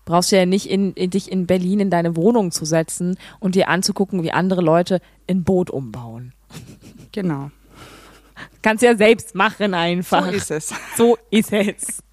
Brauchst 0.05 0.31
du 0.31 0.37
ja 0.37 0.45
nicht 0.45 0.69
in, 0.69 0.93
in 0.93 1.09
dich 1.09 1.31
in 1.31 1.47
Berlin 1.47 1.79
in 1.79 1.89
deine 1.89 2.15
Wohnung 2.15 2.51
zu 2.51 2.63
setzen 2.63 3.17
und 3.39 3.55
dir 3.55 3.67
anzugucken, 3.67 4.23
wie 4.23 4.31
andere 4.31 4.61
Leute 4.61 5.01
ein 5.29 5.43
Boot 5.43 5.69
umbauen. 5.69 6.33
Genau. 7.11 7.51
Kannst 8.61 8.83
ja 8.83 8.95
selbst 8.97 9.35
machen 9.35 9.71
So 9.71 9.77
einfach. 9.77 10.31
ist 10.31 10.51
es. 10.51 10.73
So 10.97 11.17
ist 11.29 11.51
es. 11.53 12.03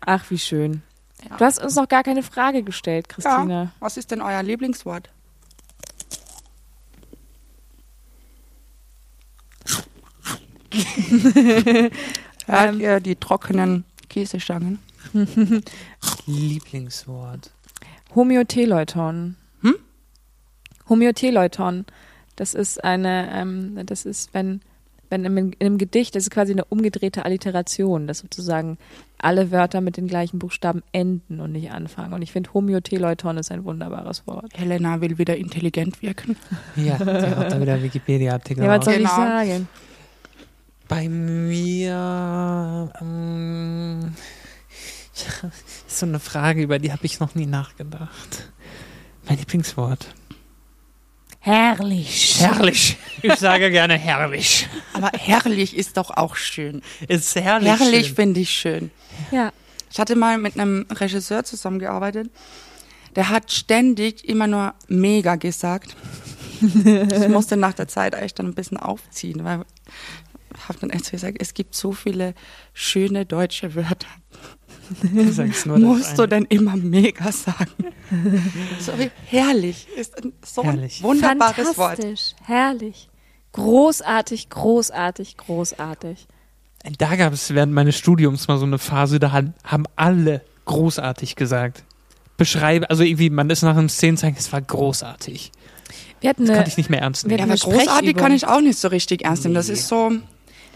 Ach, 0.00 0.24
wie 0.30 0.38
schön. 0.38 0.82
Ja. 1.28 1.36
Du 1.36 1.44
hast 1.44 1.62
uns 1.62 1.74
noch 1.74 1.88
gar 1.88 2.02
keine 2.02 2.22
Frage 2.22 2.62
gestellt, 2.62 3.08
Christine. 3.08 3.52
Ja. 3.52 3.72
Was 3.80 3.96
ist 3.96 4.10
denn 4.10 4.20
euer 4.20 4.42
Lieblingswort? 4.42 5.10
Hört 12.46 12.72
Ähm. 12.74 12.80
ihr 12.80 13.00
die 13.00 13.16
trockenen 13.16 13.84
Käsestangen? 14.08 14.78
Lieblingswort. 16.26 17.50
Homöoteleuton. 18.14 19.36
Hm? 19.62 19.74
Homöoteleuton. 20.88 21.86
Das 22.36 22.54
ist 22.54 22.82
eine, 22.84 23.30
ähm, 23.32 23.80
das 23.86 24.04
ist, 24.06 24.32
wenn, 24.34 24.60
wenn 25.10 25.24
in, 25.24 25.36
in 25.36 25.54
einem 25.66 25.78
Gedicht, 25.78 26.14
das 26.14 26.24
ist 26.24 26.30
quasi 26.30 26.52
eine 26.52 26.64
umgedrehte 26.64 27.24
Alliteration, 27.24 28.06
dass 28.06 28.18
sozusagen 28.18 28.78
alle 29.18 29.50
Wörter 29.50 29.80
mit 29.80 29.96
den 29.96 30.06
gleichen 30.06 30.38
Buchstaben 30.38 30.82
enden 30.92 31.40
und 31.40 31.52
nicht 31.52 31.70
anfangen. 31.72 32.12
Und 32.12 32.22
ich 32.22 32.30
finde, 32.32 32.52
Homöoteleuton 32.54 33.36
ist 33.38 33.50
ein 33.50 33.64
wunderbares 33.64 34.26
Wort. 34.26 34.52
Helena 34.54 35.00
will 35.00 35.18
wieder 35.18 35.36
intelligent 35.36 36.02
wirken. 36.02 36.36
Ja, 36.76 36.96
der 36.98 37.36
hat 37.36 37.52
da 37.52 37.60
wieder 37.60 37.82
Wikipedia-Artikel. 37.82 38.64
Ja, 38.64 38.78
was 38.78 38.84
soll 38.84 38.94
Genau. 38.96 39.08
ich 39.08 39.16
sagen? 39.16 39.68
Bei 40.86 41.08
mir 41.08 42.90
ähm, 43.00 44.14
ja, 45.14 45.48
ist 45.86 45.98
so 45.98 46.06
eine 46.06 46.18
Frage, 46.20 46.62
über 46.62 46.78
die 46.78 46.92
habe 46.92 47.04
ich 47.04 47.20
noch 47.20 47.34
nie 47.34 47.46
nachgedacht. 47.46 48.50
Mein 49.28 49.38
Lieblingswort. 49.38 50.14
Herrlich. 51.40 52.40
Herrlich. 52.40 52.96
Ich 53.22 53.34
sage 53.34 53.70
gerne 53.70 53.96
herrlich. 53.96 54.68
Aber 54.92 55.10
herrlich 55.16 55.76
ist 55.76 55.96
doch 55.96 56.10
auch 56.10 56.36
schön. 56.36 56.82
Ist 57.06 57.34
herrlich. 57.36 57.68
Herrlich 57.68 58.12
finde 58.12 58.40
ich 58.40 58.50
schön. 58.50 58.90
Ja. 59.30 59.52
Ich 59.90 59.98
hatte 59.98 60.16
mal 60.16 60.38
mit 60.38 60.58
einem 60.58 60.86
Regisseur 60.90 61.44
zusammengearbeitet. 61.44 62.30
Der 63.16 63.30
hat 63.30 63.50
ständig 63.50 64.28
immer 64.28 64.46
nur 64.46 64.74
mega 64.88 65.36
gesagt. 65.36 65.96
ich 66.60 67.28
musste 67.28 67.56
nach 67.56 67.72
der 67.72 67.88
Zeit 67.88 68.14
eigentlich 68.14 68.34
dann 68.34 68.46
ein 68.46 68.54
bisschen 68.54 68.76
aufziehen, 68.76 69.44
weil 69.44 69.64
ich 70.54 70.68
habe 70.68 70.78
dann 70.80 70.90
echt 70.90 71.06
so 71.06 71.12
gesagt, 71.12 71.38
es 71.40 71.54
gibt 71.54 71.74
so 71.74 71.92
viele 71.92 72.34
schöne 72.74 73.24
deutsche 73.24 73.74
Wörter. 73.74 74.08
Du 75.02 75.32
sagst 75.32 75.66
nur 75.66 75.76
das 75.78 75.84
Musst 75.84 76.18
du 76.18 76.26
denn 76.26 76.44
immer 76.48 76.76
mega 76.76 77.30
sagen? 77.32 77.70
so 78.80 78.92
wie 78.98 79.10
herrlich 79.26 79.86
ist 79.96 80.22
ein, 80.22 80.32
so 80.44 80.64
Herrlich. 80.64 81.00
ein 81.00 81.04
wunderbares 81.04 81.76
Wort. 81.78 81.96
Fantastisch. 81.96 82.34
Herrlich. 82.44 83.08
Großartig, 83.52 84.50
großartig, 84.50 85.36
großartig. 85.36 86.26
Da 86.98 87.16
gab 87.16 87.32
es 87.32 87.52
während 87.54 87.72
meines 87.72 87.96
Studiums 87.96 88.46
mal 88.48 88.58
so 88.58 88.66
eine 88.66 88.78
Phase, 88.78 89.18
da 89.18 89.32
haben 89.32 89.84
alle 89.96 90.42
großartig 90.64 91.34
gesagt. 91.36 91.84
Beschreibe, 92.36 92.88
also 92.88 93.02
irgendwie, 93.02 93.30
man 93.30 93.50
ist 93.50 93.62
nach 93.62 93.76
einem 93.76 93.88
Szenenzeichen, 93.88 94.36
es 94.38 94.52
war 94.52 94.60
großartig. 94.62 95.50
Wir 96.20 96.30
hatten 96.30 96.42
Das 96.42 96.50
eine, 96.50 96.58
konnte 96.58 96.70
ich 96.70 96.76
nicht 96.76 96.90
mehr 96.90 97.00
ernst 97.00 97.26
nehmen. 97.26 97.38
Ja, 97.38 97.44
aber 97.44 97.56
großartig 97.56 98.16
kann 98.16 98.32
ich 98.32 98.46
auch 98.46 98.60
nicht 98.60 98.78
so 98.78 98.88
richtig 98.88 99.24
ernst 99.24 99.42
nehmen. 99.44 99.54
Das 99.54 99.66
Nee. 99.68 99.74
ist 99.74 99.88
so, 99.88 100.12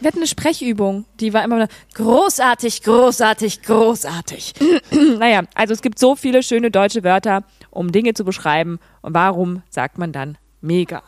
Wir 0.00 0.08
hatten 0.08 0.18
eine 0.18 0.26
Sprechübung, 0.26 1.04
die 1.20 1.32
war 1.32 1.44
immer 1.44 1.68
großartig, 1.94 2.82
großartig, 2.82 3.62
großartig. 3.62 4.54
naja, 5.18 5.42
also 5.54 5.74
es 5.74 5.82
gibt 5.82 5.98
so 5.98 6.16
viele 6.16 6.42
schöne 6.42 6.70
deutsche 6.70 7.04
Wörter, 7.04 7.44
um 7.70 7.92
Dinge 7.92 8.14
zu 8.14 8.24
beschreiben. 8.24 8.80
Und 9.00 9.14
warum 9.14 9.62
sagt 9.70 9.98
man 9.98 10.12
dann 10.12 10.38
mega? 10.60 11.02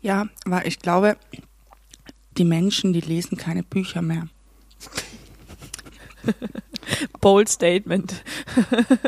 Ja, 0.00 0.28
aber 0.46 0.66
ich 0.66 0.78
glaube, 0.78 1.16
die 2.38 2.44
Menschen, 2.44 2.92
die 2.92 3.00
lesen 3.00 3.36
keine 3.36 3.62
Bücher 3.62 4.00
mehr. 4.00 4.28
Bold 7.20 7.48
Statement. 7.48 8.14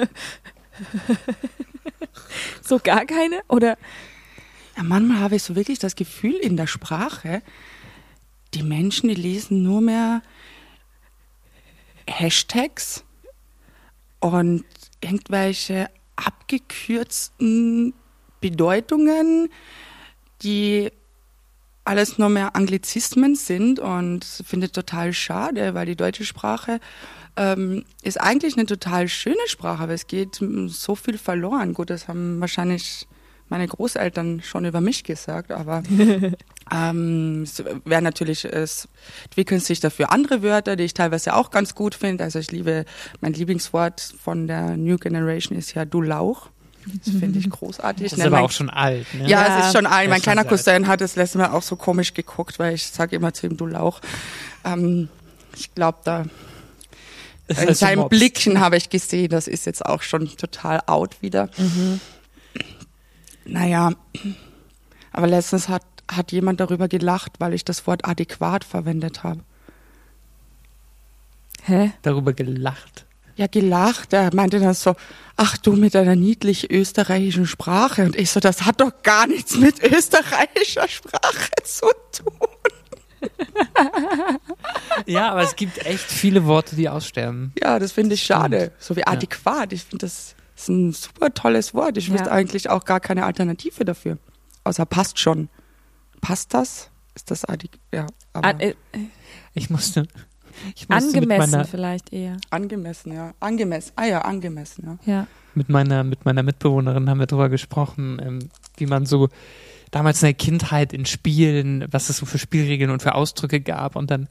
so 2.62 2.78
gar 2.78 3.06
keine? 3.06 3.40
Oder? 3.48 3.78
Ja, 4.76 4.82
manchmal 4.82 5.20
habe 5.20 5.36
ich 5.36 5.42
so 5.42 5.56
wirklich 5.56 5.78
das 5.78 5.96
Gefühl 5.96 6.34
in 6.34 6.56
der 6.56 6.66
Sprache, 6.66 7.42
die 8.54 8.62
Menschen, 8.62 9.08
die 9.08 9.14
lesen 9.14 9.62
nur 9.62 9.80
mehr 9.80 10.22
Hashtags 12.08 13.04
und 14.20 14.64
irgendwelche 15.00 15.88
abgekürzten 16.16 17.94
Bedeutungen, 18.40 19.48
die 20.42 20.90
alles 21.84 22.18
nur 22.18 22.28
mehr 22.28 22.54
Anglizismen 22.54 23.34
sind 23.34 23.80
und 23.80 24.24
finde 24.24 24.70
total 24.70 25.12
schade, 25.12 25.74
weil 25.74 25.86
die 25.86 25.96
deutsche 25.96 26.24
Sprache 26.24 26.78
ähm, 27.36 27.84
ist 28.02 28.20
eigentlich 28.20 28.56
eine 28.56 28.66
total 28.66 29.08
schöne 29.08 29.46
Sprache, 29.46 29.82
aber 29.82 29.94
es 29.94 30.06
geht 30.06 30.40
so 30.66 30.94
viel 30.94 31.18
verloren. 31.18 31.74
Gut, 31.74 31.90
das 31.90 32.06
haben 32.06 32.40
wahrscheinlich 32.40 33.08
meine 33.48 33.66
Großeltern 33.66 34.42
schon 34.42 34.64
über 34.64 34.80
mich 34.80 35.02
gesagt, 35.02 35.50
aber 35.50 35.82
ähm, 36.72 37.42
es 37.42 37.62
wäre 37.84 38.02
natürlich, 38.02 38.44
es 38.44 38.88
entwickeln 39.24 39.60
sich 39.60 39.80
dafür 39.80 40.10
andere 40.10 40.42
Wörter, 40.42 40.76
die 40.76 40.84
ich 40.84 40.94
teilweise 40.94 41.34
auch 41.34 41.50
ganz 41.50 41.74
gut 41.74 41.94
finde. 41.94 42.24
Also 42.24 42.38
ich 42.38 42.50
liebe, 42.50 42.84
mein 43.20 43.32
Lieblingswort 43.32 44.00
von 44.22 44.46
der 44.46 44.76
New 44.76 44.96
Generation 44.96 45.58
ist 45.58 45.74
ja 45.74 45.84
du 45.84 46.00
Lauch. 46.00 46.48
Das 47.04 47.14
finde 47.14 47.38
ich 47.38 47.50
großartig. 47.50 48.10
Das 48.10 48.18
ist 48.18 48.24
aber 48.24 48.40
auch 48.40 48.50
schon 48.50 48.70
alt. 48.70 49.06
Ne? 49.14 49.28
Ja, 49.28 49.46
ja, 49.46 49.58
es 49.58 49.66
ist 49.66 49.72
schon 49.76 49.86
alt. 49.86 50.08
Mein 50.08 50.22
kleiner 50.22 50.44
Cousin 50.44 50.86
hat 50.86 51.00
das 51.00 51.16
letzte 51.16 51.38
Mal 51.38 51.50
auch 51.50 51.62
so 51.62 51.76
komisch 51.76 52.14
geguckt, 52.14 52.58
weil 52.58 52.74
ich 52.74 52.86
sage 52.86 53.16
immer 53.16 53.34
zu 53.34 53.46
ihm, 53.46 53.56
du 53.56 53.66
Lauch. 53.66 54.00
Ähm, 54.64 55.08
ich 55.56 55.74
glaube, 55.74 55.98
da 56.04 56.24
Das 57.48 57.62
in 57.62 57.74
seinem. 57.74 58.08
Blicken 58.08 58.60
habe 58.60 58.76
ich 58.76 58.88
gesehen, 58.88 59.28
das 59.28 59.46
ist 59.46 59.66
jetzt 59.66 59.84
auch 59.84 60.02
schon 60.02 60.26
total 60.36 60.80
out 60.86 61.20
wieder. 61.20 61.50
Naja, 63.44 63.92
aber 65.12 65.26
letztens 65.26 65.68
hat, 65.68 65.82
hat 66.16 66.32
jemand 66.32 66.60
darüber 66.60 66.88
gelacht, 66.88 67.32
weil 67.38 67.54
ich 67.54 67.64
das 67.64 67.86
Wort 67.86 68.04
adäquat 68.06 68.64
verwendet 68.64 69.22
habe. 69.22 69.40
Hä? 71.64 71.92
Darüber 72.02 72.32
gelacht. 72.32 73.06
Ja, 73.36 73.46
gelacht. 73.46 74.12
Er 74.12 74.34
meinte 74.34 74.60
dann 74.60 74.74
so, 74.74 74.94
ach 75.36 75.56
du 75.56 75.72
mit 75.72 75.94
deiner 75.94 76.16
niedlich 76.16 76.70
österreichischen 76.70 77.46
Sprache. 77.46 78.04
Und 78.04 78.16
ich 78.16 78.30
so, 78.30 78.40
das 78.40 78.62
hat 78.66 78.80
doch 78.80 79.02
gar 79.02 79.26
nichts 79.26 79.56
mit 79.56 79.82
österreichischer 79.82 80.88
Sprache 80.88 81.50
zu 81.64 81.86
tun. 82.12 82.48
Ja, 85.06 85.30
aber 85.30 85.42
es 85.42 85.56
gibt 85.56 85.84
echt 85.86 86.04
viele 86.04 86.44
Worte, 86.46 86.76
die 86.76 86.88
aussterben. 86.88 87.52
Ja, 87.62 87.78
das 87.78 87.92
finde 87.92 88.14
ich 88.14 88.22
schade. 88.22 88.72
So 88.78 88.96
wie 88.96 89.06
adäquat. 89.06 89.72
Ich 89.72 89.84
finde, 89.84 90.04
das 90.06 90.34
ist 90.56 90.68
ein 90.68 90.92
super 90.92 91.32
tolles 91.32 91.72
Wort. 91.74 91.96
Ich 91.96 92.08
Ja. 92.08 92.14
wüsste 92.14 92.32
eigentlich 92.32 92.68
auch 92.70 92.84
gar 92.84 93.00
keine 93.00 93.24
Alternative 93.24 93.84
dafür. 93.84 94.18
Außer 94.64 94.84
passt 94.86 95.18
schon. 95.18 95.48
Passt 96.22 96.54
das? 96.54 96.88
Ist 97.14 97.30
das 97.30 97.44
adäquat? 97.44 97.80
Ja, 97.92 98.06
aber 98.32 98.48
An, 98.48 98.60
äh, 98.60 98.74
Ich 99.52 99.68
musste, 99.68 100.06
ich 100.74 100.88
musste 100.88 101.06
mit 101.08 101.16
angemessen 101.16 101.50
meiner, 101.50 101.64
vielleicht 101.66 102.10
eher. 102.12 102.38
angemessen, 102.48 103.12
ja. 103.12 103.34
Angemessen. 103.40 103.92
Ah 103.96 104.06
ja, 104.06 104.20
angemessen, 104.22 104.98
ja. 105.04 105.12
Ja. 105.14 105.26
mit 105.54 105.68
meiner, 105.68 106.04
mit 106.04 106.24
meiner 106.24 106.42
Mitbewohnerin 106.42 107.10
haben 107.10 107.18
wir 107.18 107.26
darüber 107.26 107.50
gesprochen, 107.50 108.18
ähm, 108.24 108.38
wie 108.78 108.86
man 108.86 109.04
so 109.04 109.28
damals 109.90 110.22
in 110.22 110.26
der 110.28 110.34
Kindheit 110.34 110.94
in 110.94 111.04
Spielen, 111.04 111.84
was 111.90 112.08
es 112.08 112.16
so 112.16 112.24
für 112.24 112.38
Spielregeln 112.38 112.90
und 112.90 113.02
für 113.02 113.14
Ausdrücke 113.14 113.60
gab 113.60 113.94
und 113.96 114.10
dann 114.10 114.28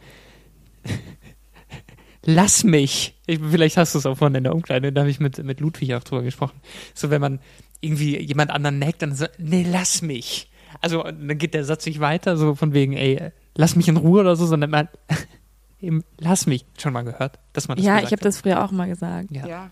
lass 2.25 2.63
mich. 2.63 3.19
Ich, 3.27 3.39
vielleicht 3.39 3.77
hast 3.77 3.93
du 3.93 3.99
es 3.99 4.05
auch 4.05 4.17
vorhin 4.17 4.35
in 4.35 4.43
der 4.43 4.55
Umkleide, 4.55 4.91
da 4.91 5.01
habe 5.01 5.11
ich 5.11 5.19
mit, 5.19 5.43
mit 5.43 5.59
Ludwig 5.59 5.93
auch 5.93 6.03
drüber 6.03 6.23
gesprochen. 6.23 6.59
So, 6.95 7.09
wenn 7.09 7.21
man 7.21 7.39
irgendwie 7.79 8.19
jemand 8.19 8.51
anderen 8.51 8.79
neckt, 8.79 9.01
dann 9.01 9.15
so, 9.15 9.25
nee, 9.37 9.65
lass 9.69 10.01
mich. 10.01 10.50
Also, 10.79 11.03
dann 11.03 11.37
geht 11.37 11.53
der 11.53 11.65
Satz 11.65 11.85
nicht 11.85 11.99
weiter, 11.99 12.37
so 12.37 12.55
von 12.55 12.73
wegen, 12.73 12.93
ey, 12.93 13.31
lass 13.55 13.75
mich 13.75 13.87
in 13.87 13.97
Ruhe 13.97 14.21
oder 14.21 14.35
so, 14.35 14.45
sondern 14.45 14.69
man, 14.69 14.89
eben, 15.81 16.03
lass 16.17 16.45
mich. 16.45 16.65
Schon 16.77 16.93
mal 16.93 17.03
gehört, 17.03 17.39
dass 17.53 17.67
man 17.67 17.77
das 17.77 17.85
Ja, 17.85 17.99
ich 17.99 18.11
habe 18.11 18.17
das 18.17 18.39
früher 18.39 18.63
auch 18.63 18.71
mal 18.71 18.87
gesagt. 18.87 19.31
Ja. 19.31 19.45
Ja. 19.45 19.69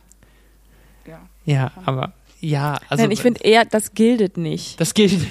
ja. 1.06 1.20
Ja, 1.46 1.72
aber, 1.86 2.14
ja, 2.42 2.80
also. 2.90 3.04
Nein, 3.04 3.12
ich 3.12 3.22
finde 3.22 3.42
eher, 3.44 3.66
das 3.66 3.94
gilt 3.94 4.38
nicht. 4.38 4.80
Das 4.80 4.94
gilt. 4.94 5.20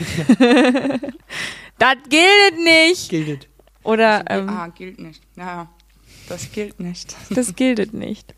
Das 1.78 1.94
gilt 2.08 2.64
nicht! 2.64 3.08
gilt. 3.08 3.48
Oder 3.84 4.24
ähm, 4.28 4.48
ah, 4.48 4.68
gilt 4.68 4.98
nicht. 4.98 5.22
Ja, 5.36 5.68
das 6.28 6.50
gilt 6.52 6.80
nicht. 6.80 7.16
das 7.30 7.54
gilt 7.54 7.94
nicht. 7.94 8.34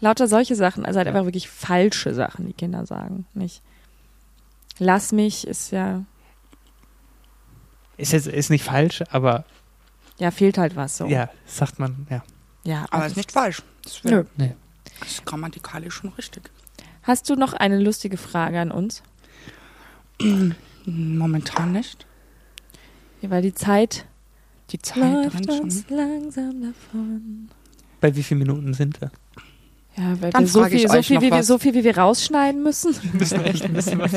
Lauter 0.00 0.28
solche 0.28 0.56
Sachen, 0.56 0.84
also 0.84 0.98
halt 0.98 1.08
einfach 1.08 1.24
wirklich 1.24 1.48
falsche 1.48 2.12
Sachen, 2.12 2.46
die 2.46 2.52
Kinder 2.52 2.84
sagen. 2.84 3.26
Nicht. 3.32 3.62
Lass 4.78 5.12
mich 5.12 5.46
ist 5.46 5.70
ja, 5.70 6.04
Ist 7.96 8.12
jetzt 8.12 8.26
ist 8.26 8.50
nicht 8.50 8.64
falsch, 8.64 9.02
aber 9.10 9.44
ja, 10.18 10.30
fehlt 10.30 10.58
halt 10.58 10.76
was 10.76 10.96
so. 10.96 11.06
ja, 11.06 11.28
sagt 11.46 11.78
man, 11.78 12.06
ja. 12.10 12.22
ja 12.64 12.86
Aber 12.90 13.02
das 13.04 13.12
ist 13.12 13.16
nicht 13.16 13.32
falsch. 13.32 13.62
Das, 13.82 14.02
Nö. 14.04 14.10
wär, 14.10 14.26
Nee. 14.36 14.54
das 15.00 15.08
ist 15.12 15.24
grammatikalisch 15.26 15.94
schon 15.94 16.10
richtig. 16.10 16.50
Hast 17.02 17.28
du 17.28 17.34
noch 17.36 17.52
eine 17.52 17.78
lustige 17.80 18.16
Frage 18.16 18.60
an 18.60 18.70
uns? 18.70 19.02
Momentan 20.86 21.72
nicht. 21.72 22.06
Ja, 23.20 23.30
weil 23.30 23.42
die 23.42 23.54
Zeit 23.54 24.06
Die 24.70 24.78
Zeit 24.80 24.96
läuft 25.02 25.34
rennt 25.34 25.46
schon. 25.46 25.60
uns 25.60 25.84
langsam 25.88 26.62
davon. 26.62 27.48
Bei 28.00 28.14
wie 28.14 28.22
vielen 28.22 28.40
Minuten 28.40 28.74
sind 28.74 29.00
wir? 29.00 29.10
Ja, 29.96 30.20
weil 30.20 30.30
Dann 30.30 30.42
wir 30.42 30.48
so 30.48 30.64
viel, 30.64 30.88
so 30.88 31.02
viel, 31.02 31.20
wie 31.20 31.30
wir, 31.30 31.42
so 31.42 31.58
viel, 31.58 31.72
wie 31.74 31.84
wir 31.84 31.96
rausschneiden 31.96 32.62
müssen. 32.62 32.94
Wir 33.02 33.12
müssen 33.14 33.44
echt 33.44 33.64
ein 33.64 33.72
bisschen 33.72 33.98
was. 34.00 34.12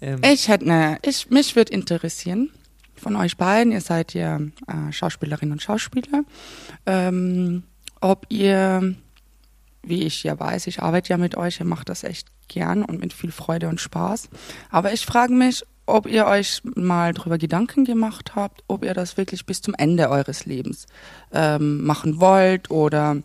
Ähm, 0.00 0.20
Ich 0.24 0.48
hätte 0.48 0.64
eine, 0.64 0.98
ich, 1.02 1.30
mich 1.30 1.56
würde 1.56 1.72
interessieren 1.72 2.50
von 2.96 3.16
euch 3.16 3.36
beiden, 3.36 3.72
ihr 3.72 3.80
seid 3.80 4.14
ja 4.14 4.38
äh, 4.38 4.92
Schauspielerinnen 4.92 5.52
und 5.52 5.62
Schauspieler, 5.62 6.24
ähm, 6.86 7.62
ob 8.00 8.26
ihr, 8.28 8.94
wie 9.82 10.04
ich 10.04 10.22
ja 10.22 10.38
weiß, 10.38 10.66
ich 10.66 10.82
arbeite 10.82 11.10
ja 11.10 11.16
mit 11.16 11.36
euch, 11.36 11.60
ihr 11.60 11.66
macht 11.66 11.88
das 11.88 12.04
echt 12.04 12.28
gern 12.48 12.84
und 12.84 13.00
mit 13.00 13.12
viel 13.12 13.32
Freude 13.32 13.68
und 13.68 13.80
Spaß. 13.80 14.28
Aber 14.70 14.92
ich 14.92 15.04
frage 15.04 15.32
mich, 15.32 15.64
ob 15.86 16.06
ihr 16.06 16.26
euch 16.26 16.62
mal 16.74 17.12
darüber 17.14 17.38
Gedanken 17.38 17.84
gemacht 17.84 18.34
habt, 18.34 18.64
ob 18.66 18.84
ihr 18.84 18.94
das 18.94 19.16
wirklich 19.16 19.46
bis 19.46 19.62
zum 19.62 19.74
Ende 19.74 20.10
eures 20.10 20.44
Lebens 20.44 20.86
ähm, 21.32 21.84
machen 21.84 22.20
wollt 22.20 22.70
oder, 22.70 23.18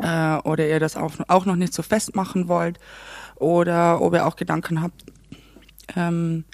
äh, 0.00 0.36
oder 0.36 0.68
ihr 0.68 0.80
das 0.80 0.96
auch, 0.96 1.12
auch 1.28 1.44
noch 1.44 1.56
nicht 1.56 1.74
so 1.74 1.82
festmachen 1.82 2.48
wollt 2.48 2.78
oder 3.36 4.00
ob 4.00 4.14
ihr 4.14 4.26
auch 4.26 4.36
Gedanken 4.36 4.80
habt, 4.80 5.04
ähm, 5.96 6.44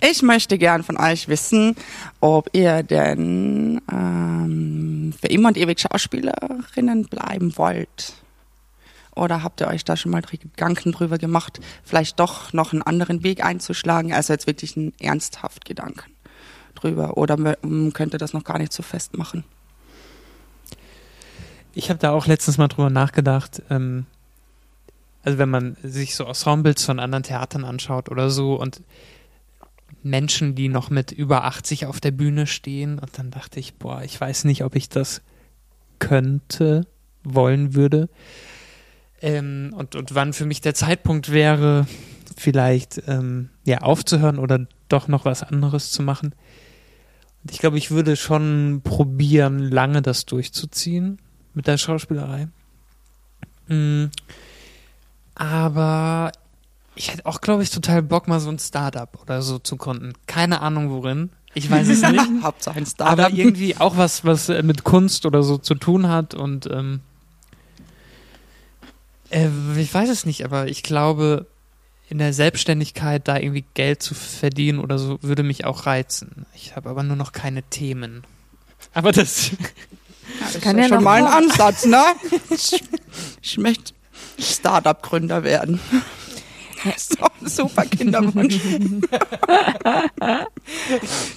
ich 0.00 0.22
möchte 0.22 0.58
gern 0.58 0.82
von 0.82 0.96
euch 0.96 1.28
wissen, 1.28 1.76
ob 2.20 2.50
ihr 2.52 2.82
denn 2.82 3.80
ähm, 3.90 5.14
für 5.20 5.28
immer 5.28 5.48
und 5.48 5.56
ewig 5.56 5.80
Schauspielerinnen 5.80 7.04
bleiben 7.04 7.56
wollt. 7.56 8.14
Oder 9.14 9.42
habt 9.42 9.60
ihr 9.60 9.68
euch 9.68 9.84
da 9.84 9.96
schon 9.96 10.12
mal 10.12 10.22
Gedanken 10.22 10.92
drüber 10.92 11.18
gemacht, 11.18 11.60
vielleicht 11.84 12.20
doch 12.20 12.52
noch 12.52 12.72
einen 12.72 12.82
anderen 12.82 13.22
Weg 13.24 13.44
einzuschlagen? 13.44 14.12
Also 14.12 14.32
jetzt 14.32 14.46
wirklich 14.46 14.76
einen 14.76 14.92
ernsthaft 15.00 15.64
Gedanken 15.64 16.12
drüber. 16.74 17.16
Oder 17.16 17.36
könnt 17.92 18.14
ihr 18.14 18.18
das 18.18 18.32
noch 18.32 18.44
gar 18.44 18.58
nicht 18.58 18.72
so 18.72 18.82
festmachen? 18.82 19.44
ich 21.78 21.90
habe 21.90 22.00
da 22.00 22.10
auch 22.10 22.26
letztens 22.26 22.58
mal 22.58 22.66
drüber 22.66 22.90
nachgedacht. 22.90 23.62
Ähm, 23.70 24.06
also 25.28 25.36
wenn 25.36 25.50
man 25.50 25.76
sich 25.82 26.14
so 26.14 26.24
Ensembles 26.24 26.82
von 26.86 26.98
anderen 26.98 27.22
Theatern 27.22 27.66
anschaut 27.66 28.08
oder 28.08 28.30
so 28.30 28.54
und 28.58 28.80
Menschen, 30.02 30.54
die 30.54 30.70
noch 30.70 30.88
mit 30.88 31.12
über 31.12 31.44
80 31.44 31.84
auf 31.84 32.00
der 32.00 32.12
Bühne 32.12 32.46
stehen 32.46 32.98
und 32.98 33.18
dann 33.18 33.30
dachte 33.30 33.60
ich, 33.60 33.74
boah, 33.74 34.02
ich 34.02 34.18
weiß 34.18 34.44
nicht, 34.44 34.64
ob 34.64 34.74
ich 34.74 34.88
das 34.88 35.20
könnte, 35.98 36.86
wollen 37.24 37.74
würde. 37.74 38.08
Ähm, 39.20 39.74
und, 39.76 39.96
und 39.96 40.14
wann 40.14 40.32
für 40.32 40.46
mich 40.46 40.62
der 40.62 40.72
Zeitpunkt 40.72 41.30
wäre, 41.30 41.86
vielleicht 42.34 43.02
ähm, 43.06 43.50
ja 43.64 43.82
aufzuhören 43.82 44.38
oder 44.38 44.66
doch 44.88 45.08
noch 45.08 45.26
was 45.26 45.42
anderes 45.42 45.90
zu 45.90 46.02
machen. 46.02 46.32
Und 47.44 47.52
ich 47.52 47.58
glaube, 47.58 47.76
ich 47.76 47.90
würde 47.90 48.16
schon 48.16 48.80
probieren, 48.82 49.58
lange 49.58 50.00
das 50.00 50.24
durchzuziehen 50.24 51.18
mit 51.52 51.66
der 51.66 51.76
Schauspielerei. 51.76 52.48
Mm, 53.66 54.06
Aber 55.38 56.32
Ich 56.94 57.12
hätte 57.12 57.24
auch, 57.26 57.40
glaube 57.40 57.62
ich, 57.62 57.70
total 57.70 58.02
Bock, 58.02 58.28
mal 58.28 58.40
so 58.40 58.50
ein 58.50 58.58
Startup 58.58 59.08
oder 59.22 59.40
so 59.40 59.58
zu 59.58 59.76
gründen. 59.76 60.12
Keine 60.26 60.60
Ahnung 60.60 60.90
worin. 60.90 61.30
Ich 61.54 61.70
weiß 61.70 61.88
es 61.88 62.02
nicht. 62.10 62.24
Hauptsache 62.42 62.76
ein 62.76 62.86
Startup. 62.86 63.26
aber 63.26 63.34
irgendwie 63.34 63.76
auch 63.76 63.96
was, 63.96 64.24
was 64.24 64.48
äh, 64.48 64.62
mit 64.62 64.84
Kunst 64.84 65.24
oder 65.24 65.42
so 65.42 65.56
zu 65.58 65.74
tun 65.76 66.08
hat 66.08 66.34
und 66.34 66.66
ähm, 66.66 67.00
äh, 69.30 69.48
ich 69.76 69.92
weiß 69.92 70.08
es 70.10 70.26
nicht, 70.26 70.44
aber 70.44 70.66
ich 70.68 70.82
glaube, 70.82 71.46
in 72.08 72.18
der 72.18 72.32
Selbstständigkeit 72.32 73.28
da 73.28 73.36
irgendwie 73.38 73.64
Geld 73.74 74.02
zu 74.02 74.14
verdienen 74.14 74.78
oder 74.78 74.98
so 74.98 75.18
würde 75.22 75.42
mich 75.42 75.64
auch 75.64 75.86
reizen. 75.86 76.46
Ich 76.54 76.74
habe 76.74 76.88
aber 76.90 77.02
nur 77.02 77.16
noch 77.16 77.32
keine 77.32 77.62
Themen. 77.62 78.24
Aber 78.94 79.12
das, 79.12 79.50
Ja, 79.50 79.56
das 80.52 80.60
Kann 80.62 80.78
ist 80.78 80.88
ja 80.90 80.96
schon 80.96 81.04
mal 81.04 81.24
ein. 81.26 81.44
Ansatz, 81.44 81.84
ne? 81.86 82.02
Ich, 82.50 82.82
ich 83.42 83.58
möchte 83.58 83.92
Startup-Gründer 84.38 85.44
werden. 85.44 85.80
Das 86.84 86.96
ist 86.96 87.20
doch 87.20 87.30
ein 87.40 87.48
super 87.48 87.84
Kinderwunsch. 87.84 88.54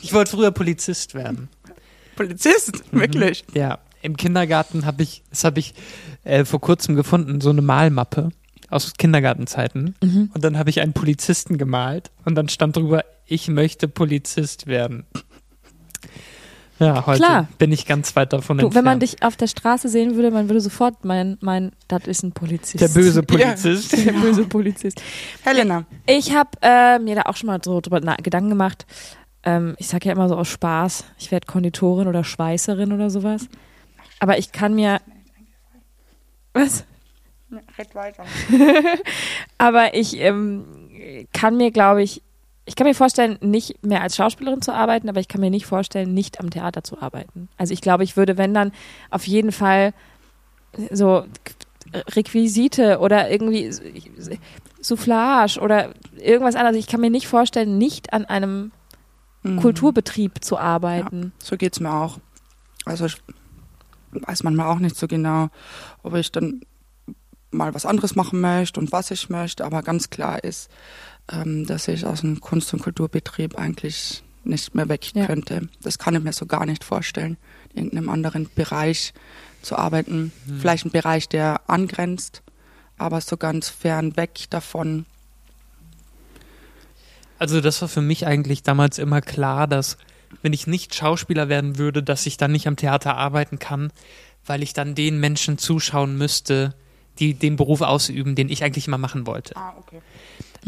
ich 0.02 0.14
wollte 0.14 0.32
früher 0.32 0.52
Polizist 0.52 1.16
werden. 1.16 1.50
Polizist, 2.16 2.84
wirklich. 2.92 3.44
Ja, 3.54 3.80
im 4.02 4.18
Kindergarten 4.18 4.86
habe 4.86 5.04
ich, 5.04 5.24
das 5.30 5.44
habe 5.44 5.60
ich 5.60 5.74
äh, 6.24 6.46
vor 6.46 6.62
kurzem 6.62 6.96
gefunden, 6.96 7.42
so 7.42 7.50
eine 7.50 7.62
Malmappe 7.62 8.30
aus 8.70 8.94
Kindergartenzeiten. 8.94 9.96
Und 10.34 10.44
dann 10.44 10.58
habe 10.58 10.70
ich 10.70 10.82
einen 10.82 10.94
Polizisten 10.94 11.58
gemalt 11.58 12.12
und 12.26 12.36
dann 12.36 12.48
stand 12.50 12.78
drüber, 12.78 13.04
ich 13.26 13.48
möchte 13.48 13.88
Polizist 13.88 14.68
werden. 14.68 15.06
Ja, 16.82 17.06
heute 17.06 17.20
Klar. 17.24 17.48
bin 17.60 17.72
ich 17.72 17.86
ganz 17.86 18.16
weit 18.16 18.34
davon 18.34 18.58
Du, 18.58 18.66
entfernt. 18.66 18.76
wenn 18.86 18.92
man 18.92 19.00
dich 19.00 19.22
auf 19.22 19.36
der 19.36 19.46
Straße 19.48 19.88
sehen 19.88 20.16
würde, 20.16 20.32
man 20.32 20.50
würde 20.50 20.62
sofort 20.62 21.06
meinen, 21.06 21.38
mein, 21.42 21.72
das 21.88 22.08
ist 22.08 22.24
ein 22.24 22.32
Polizist. 22.32 22.82
der 22.82 22.88
böse 22.88 23.22
Polizist. 23.22 23.94
Der 24.06 24.14
böse 24.14 24.46
Polizist. 24.46 25.02
Helena, 25.44 25.86
Ich 26.08 26.36
habe 26.36 26.50
äh, 26.62 26.98
mir 26.98 27.16
da 27.16 27.22
auch 27.24 27.36
schon 27.36 27.48
mal 27.48 27.60
so 27.64 27.80
drüber 27.82 28.00
na 28.02 28.16
Gedanken 28.16 28.50
gemacht. 28.50 28.86
Ähm, 29.44 29.76
ich 29.78 29.88
sage 29.88 30.08
ja 30.08 30.14
immer 30.14 30.28
so 30.28 30.36
aus 30.36 30.48
Spaß, 30.50 31.06
ich 31.20 31.32
werde 31.32 31.46
Konditorin 31.46 32.08
oder 32.08 32.24
Schweißerin 32.24 32.92
oder 32.92 33.10
sowas. 33.12 33.48
Aber 34.20 34.38
ich 34.40 34.52
kann 34.52 34.74
mir. 34.74 35.00
Was? 36.54 36.84
red 37.78 37.94
weiter. 37.96 38.24
Aber 39.58 39.94
ich 39.94 40.18
ähm, 40.20 40.66
kann 41.34 41.58
mir, 41.58 41.72
glaube 41.72 42.02
ich, 42.02 42.22
ich 42.66 42.76
kann 42.76 42.88
mir 42.88 42.96
vorstellen, 42.96 43.38
nicht 43.42 43.84
mehr 43.86 44.02
als 44.02 44.16
Schauspielerin 44.16 44.62
zu 44.62 44.74
arbeiten, 44.74 45.10
aber 45.10 45.20
ich 45.20 45.28
kann 45.28 45.42
mir 45.42 45.50
nicht 45.50 45.66
vorstellen, 45.66 46.14
nicht 46.14 46.40
am 46.40 46.50
Theater 46.50 46.84
zu 46.84 47.02
arbeiten. 47.02 47.50
Also 47.58 47.74
ich 47.74 47.82
glaube, 47.82 48.04
ich 48.04 48.18
würde, 48.18 48.38
wenn 48.38 48.54
dann, 48.54 48.72
auf 49.10 49.26
jeden 49.28 49.52
Fall 49.52 49.94
so 50.92 51.26
Requisite 52.16 53.00
oder 53.00 53.30
irgendwie 53.30 53.72
Soufflage 54.80 55.60
oder 55.60 55.94
irgendwas 56.18 56.56
anderes. 56.56 56.78
Ich 56.78 56.88
kann 56.88 57.02
mir 57.02 57.10
nicht 57.10 57.28
vorstellen, 57.28 57.78
nicht 57.78 58.14
an 58.14 58.26
einem 58.26 58.72
Mhm. 59.44 59.60
Kulturbetrieb 59.60 60.44
zu 60.44 60.58
arbeiten. 60.58 61.34
So 61.40 61.58
geht's 61.58 61.80
mir 61.80 61.92
auch. 61.94 62.20
Also 62.86 63.06
ich 63.06 63.18
weiß 64.12 64.44
manchmal 64.44 64.68
auch 64.68 64.80
nicht 64.80 64.96
so 64.96 65.08
genau, 65.08 65.50
ob 66.04 66.16
ich 66.16 66.32
dann 66.32 66.62
mal 67.52 67.74
was 67.74 67.86
anderes 67.86 68.16
machen 68.16 68.42
möchte 68.42 68.80
und 68.80 68.92
was 68.92 69.12
ich 69.12 69.30
möchte, 69.30 69.66
aber 69.66 69.84
ganz 69.84 70.10
klar 70.10 70.44
ist, 70.44 70.70
ähm, 71.32 71.66
dass 71.66 71.88
ich 71.88 72.06
aus 72.06 72.24
einem 72.24 72.40
Kunst- 72.42 72.74
und 72.74 72.82
Kulturbetrieb 72.82 73.58
eigentlich 73.58 74.24
nicht 74.44 74.74
mehr 74.74 74.90
weg 74.90 75.14
Ja. 75.14 75.28
könnte. 75.28 75.70
Das 75.82 75.98
kann 76.00 76.16
ich 76.16 76.24
mir 76.24 76.34
so 76.34 76.46
gar 76.46 76.66
nicht 76.66 76.84
vorstellen, 76.84 77.38
in 77.74 77.84
irgendeinem 77.86 78.10
anderen 78.10 78.50
Bereich 78.56 79.14
zu 79.62 79.78
arbeiten. 79.78 80.32
Vielleicht 80.60 80.86
ein 80.86 80.92
Bereich, 80.92 81.30
der 81.30 81.62
angrenzt, 81.70 82.42
aber 82.98 83.22
so 83.22 83.38
ganz 83.38 83.70
fern 83.70 84.18
weg 84.18 84.46
davon. 84.50 85.06
Also 87.38 87.62
das 87.62 87.82
war 87.82 87.90
für 87.90 88.02
mich 88.02 88.26
eigentlich 88.28 88.64
damals 88.64 88.98
immer 88.98 89.22
klar, 89.22 89.68
dass 89.68 89.98
wenn 90.42 90.54
ich 90.54 90.68
nicht 90.68 90.96
Schauspieler 90.96 91.50
werden 91.50 91.78
würde, 91.78 92.02
dass 92.04 92.26
ich 92.26 92.38
dann 92.38 92.52
nicht 92.52 92.68
am 92.68 92.76
Theater 92.76 93.18
arbeiten 93.18 93.60
kann, 93.60 93.92
weil 94.46 94.64
ich 94.64 94.74
dann 94.74 94.96
den 94.96 95.20
Menschen 95.20 95.58
zuschauen 95.58 96.18
müsste, 96.18 96.74
die 97.22 97.34
den 97.34 97.56
Beruf 97.56 97.80
ausüben, 97.82 98.36
den 98.36 98.50
ich 98.50 98.64
eigentlich 98.66 98.88
immer 98.88 98.98
machen 98.98 99.26
wollte. 99.26 99.56
Ah, 99.56 99.74
okay. 99.80 100.02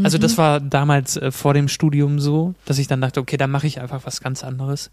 Also 0.01 0.17
das 0.17 0.37
war 0.37 0.59
damals 0.61 1.17
äh, 1.17 1.31
vor 1.31 1.53
dem 1.53 1.67
Studium 1.67 2.19
so, 2.19 2.55
dass 2.65 2.77
ich 2.79 2.87
dann 2.87 3.01
dachte, 3.01 3.19
okay, 3.19 3.37
dann 3.37 3.51
mache 3.51 3.67
ich 3.67 3.79
einfach 3.81 4.05
was 4.05 4.21
ganz 4.21 4.43
anderes. 4.43 4.89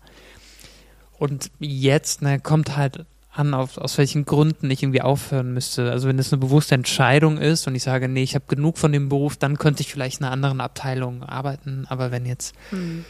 Und 1.19 1.51
jetzt 1.59 2.23
ne, 2.23 2.41
kommt 2.41 2.77
halt 2.77 3.05
an, 3.33 3.55
auf, 3.55 3.79
aus 3.79 3.97
welchen 3.99 4.25
Gründen 4.25 4.71
ich 4.71 4.83
irgendwie 4.83 5.03
aufhören 5.03 5.55
müsste. 5.55 5.91
Also 5.91 6.09
wenn 6.09 6.19
es 6.19 6.33
eine 6.33 6.41
bewusste 6.41 6.75
Entscheidung 6.75 7.39
ist 7.39 7.67
und 7.67 7.75
ich 7.75 7.83
sage, 7.83 8.09
nee, 8.09 8.23
ich 8.23 8.35
habe 8.35 8.45
genug 8.49 8.77
von 8.77 8.91
dem 8.93 9.09
Beruf, 9.09 9.37
dann 9.37 9.57
könnte 9.59 9.83
ich 9.83 9.93
vielleicht 9.93 10.21
in 10.21 10.25
einer 10.27 10.33
anderen 10.33 10.61
Abteilung 10.61 11.23
arbeiten. 11.23 11.87
Aber 11.89 12.11
wenn 12.11 12.27
jetzt, 12.27 12.55
Hm. 12.71 13.05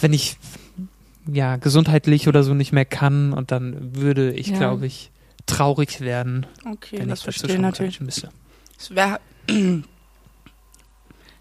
wenn 0.00 0.12
ich 0.12 0.36
ja 1.30 1.56
gesundheitlich 1.56 2.28
oder 2.28 2.42
so 2.42 2.54
nicht 2.54 2.72
mehr 2.72 2.84
kann 2.84 3.32
und 3.32 3.50
dann 3.50 3.96
würde 3.96 4.32
ich, 4.32 4.48
Ja. 4.48 4.58
glaube 4.58 4.86
ich, 4.86 5.10
traurig 5.46 6.00
werden, 6.00 6.46
Okay, 6.64 6.98
wenn 6.98 7.08
das 7.08 7.20
ich 7.20 7.24
verstehe 7.24 7.58
natürlich. 7.58 8.00
müsste. 8.00 8.30
Es 8.78 8.94
wäre 8.94 9.20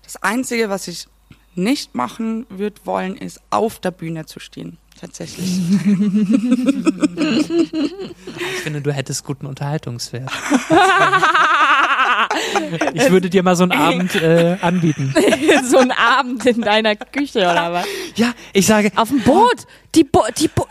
das 0.03 0.21
Einzige, 0.21 0.69
was 0.69 0.87
ich 0.87 1.07
nicht 1.55 1.95
machen 1.95 2.45
würde 2.49 2.81
wollen, 2.85 3.15
ist 3.15 3.39
auf 3.49 3.79
der 3.79 3.91
Bühne 3.91 4.25
zu 4.25 4.39
stehen. 4.39 4.77
Tatsächlich. 4.99 5.59
Ich 7.17 8.61
finde, 8.63 8.81
du 8.81 8.91
hättest 8.91 9.23
guten 9.23 9.45
Unterhaltungswert. 9.45 10.29
ich 12.93 13.09
würde 13.09 13.29
dir 13.29 13.43
mal 13.43 13.55
so 13.55 13.63
einen 13.63 13.71
Abend 13.73 14.15
äh, 14.15 14.57
anbieten. 14.61 15.13
so 15.69 15.77
ein 15.77 15.91
Abend 15.91 16.45
in 16.45 16.61
deiner 16.61 16.95
Küche 16.95 17.39
oder 17.39 17.73
was? 17.73 17.85
Ja, 18.15 18.33
ich 18.53 18.65
sage, 18.65 18.91
Auf 18.95 19.09
dem 19.09 19.21
Boot! 19.21 19.65
Die, 19.93 20.03
Bo 20.03 20.23
die, 20.37 20.47
Bo 20.47 20.67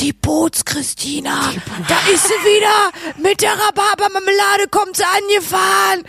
die 0.00 0.12
Bootschristina! 0.12 1.52
Da 1.88 1.96
ist 2.12 2.24
sie 2.26 2.32
wieder! 2.44 3.22
Mit 3.22 3.40
der 3.42 3.52
Rhabarbermarmelade 3.52 4.68
kommt 4.70 4.96
sie 4.96 5.04
angefahren! 5.04 6.02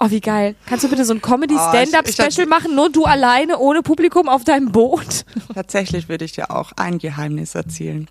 Oh, 0.00 0.10
wie 0.10 0.20
geil. 0.20 0.56
Kannst 0.66 0.84
du 0.84 0.88
bitte 0.88 1.04
so 1.04 1.14
ein 1.14 1.18
Oh, 1.22 1.26
Comedy-Stand-Up-Special 1.26 2.42
hab- 2.42 2.48
machen, 2.48 2.74
nur 2.74 2.90
du 2.90 3.04
alleine, 3.04 3.58
ohne 3.58 3.82
Publikum 3.82 4.28
auf 4.28 4.42
deinem 4.44 4.72
Boot? 4.72 5.24
Tatsächlich 5.54 6.08
würde 6.08 6.24
ich 6.24 6.32
dir 6.32 6.50
auch 6.50 6.72
ein 6.76 6.98
Geheimnis 6.98 7.54
erzählen. 7.54 8.08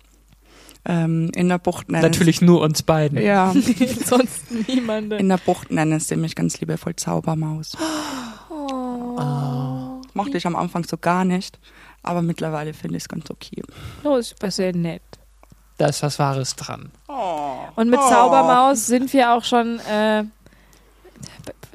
Ähm, 0.86 1.30
in 1.34 1.48
der 1.48 1.58
Bucht 1.58 1.90
nennen 1.90 2.02
natürlich 2.02 2.40
nur 2.42 2.60
uns 2.62 2.82
beiden. 2.82 3.18
Ja, 3.22 3.54
Sonst 4.04 4.50
niemanden. 4.68 5.12
in 5.18 5.28
der 5.28 5.38
Bucht 5.38 5.70
nennen 5.70 5.98
sie 6.00 6.16
mich 6.16 6.34
ganz 6.34 6.58
liebevoll 6.60 6.96
Zaubermaus. 6.96 7.72
Oh. 8.50 10.00
Mochte 10.14 10.36
ich 10.38 10.46
am 10.46 10.56
Anfang 10.56 10.84
so 10.84 10.96
gar 10.96 11.24
nicht, 11.24 11.58
aber 12.04 12.22
mittlerweile 12.22 12.72
finde 12.74 12.96
ich 12.96 13.02
es 13.04 13.08
ganz 13.08 13.30
okay. 13.30 13.62
Oh, 14.04 14.16
ist 14.16 14.36
das 14.38 14.56
sehr 14.56 14.74
nett. 14.74 15.02
Da 15.78 15.86
ist 15.88 16.02
was 16.04 16.18
Wahres 16.20 16.54
dran. 16.54 16.90
Und 17.74 17.90
mit 17.90 17.98
Oh. 18.00 18.08
Zaubermaus 18.08 18.86
sind 18.86 19.12
wir 19.12 19.32
auch 19.32 19.42
schon 19.44 19.80
äh, 19.80 20.22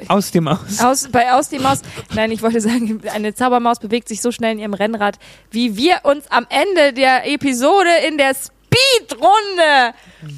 Aus 0.08 0.32
dem 0.32 0.48
Aus. 0.48 0.80
aus, 0.82 1.10
bei 1.12 1.34
Aus 1.34 1.50
die 1.50 1.60
Maus. 1.60 1.82
Nein, 2.14 2.32
ich 2.32 2.42
wollte 2.42 2.62
sagen, 2.62 3.02
eine 3.14 3.34
Zaubermaus 3.36 3.80
bewegt 3.80 4.08
sich 4.08 4.22
so 4.22 4.32
schnell 4.32 4.54
in 4.54 4.60
ihrem 4.60 4.74
Rennrad, 4.74 5.20
wie 5.52 5.76
wir 5.76 6.00
uns 6.04 6.28
am 6.32 6.46
Ende 6.50 6.94
der 6.94 7.28
Episode 7.30 7.90
in 8.08 8.18
der 8.18 8.34
Speedrunde 8.36 9.94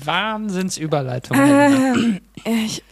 Wahnsinnsüberleitung. 0.06 1.38
Ich, 2.46 2.84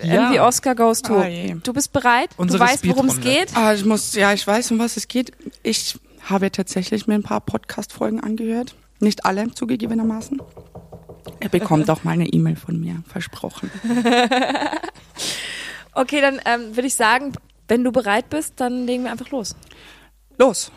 Ja. 0.00 0.14
irgendwie 0.14 0.38
Oscar 0.40 0.76
goes 0.76 1.02
to. 1.02 1.16
Ah. 1.18 1.26
Du 1.64 1.72
bist 1.72 1.92
bereit? 1.92 2.30
Unsere 2.36 2.64
du 2.64 2.70
weißt, 2.70 2.86
worum 2.88 3.06
es 3.06 3.20
geht? 3.20 3.56
Ah, 3.56 3.74
ich 3.74 3.84
muss, 3.84 4.14
ja, 4.14 4.32
ich 4.32 4.46
weiß, 4.46 4.70
um 4.70 4.78
was 4.78 4.96
es 4.96 5.08
geht. 5.08 5.32
Ich 5.64 5.96
habe 6.28 6.50
tatsächlich 6.52 7.06
mir 7.06 7.14
ein 7.14 7.22
paar 7.22 7.40
Podcast-Folgen 7.40 8.20
angehört. 8.20 8.74
Nicht 9.00 9.24
alle, 9.24 9.52
zugegebenermaßen. 9.52 10.40
Er 11.40 11.48
bekommt 11.48 11.88
auch 11.90 12.04
mal 12.04 12.12
eine 12.12 12.26
E-Mail 12.26 12.56
von 12.56 12.80
mir, 12.80 13.02
versprochen. 13.06 13.70
Okay, 15.98 16.20
dann 16.20 16.40
ähm, 16.44 16.76
würde 16.76 16.86
ich 16.86 16.94
sagen, 16.94 17.32
wenn 17.66 17.82
du 17.82 17.90
bereit 17.90 18.30
bist, 18.30 18.54
dann 18.60 18.86
legen 18.86 19.02
wir 19.02 19.10
einfach 19.10 19.30
los. 19.30 19.56
Los. 20.38 20.70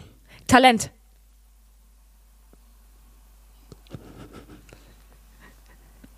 Talent. 0.47 0.89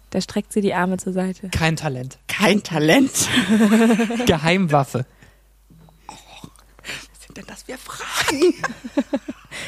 Da 0.10 0.22
streckt 0.22 0.54
sie 0.54 0.62
die 0.62 0.74
Arme 0.74 0.96
zur 0.98 1.12
Seite. 1.12 1.50
Kein 1.50 1.76
Talent. 1.76 2.18
Kein 2.30 2.64
Talent. 2.64 3.28
Geheimwaffe. 4.26 5.06
Was 7.68 7.76
für 7.76 7.78
Fragen? 7.78 8.54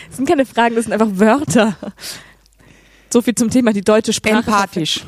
Das 0.08 0.18
sind 0.18 0.28
keine 0.28 0.48
Fragen, 0.48 0.74
das 0.76 0.86
sind 0.86 0.94
einfach 0.94 1.20
Wörter. 1.20 1.78
So 3.12 3.22
viel 3.22 3.36
zum 3.36 3.52
Thema 3.52 3.72
die 3.72 3.84
deutsche 3.84 4.14
Sprache. 4.14 4.38
Empathisch. 4.38 5.06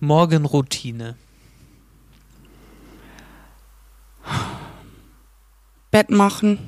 Morgenroutine. 0.00 1.16
Bett 5.92 6.10
machen. 6.10 6.58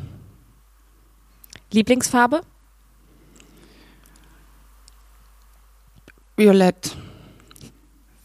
Lieblingsfarbe? 1.73 2.43
Violett. 6.37 6.97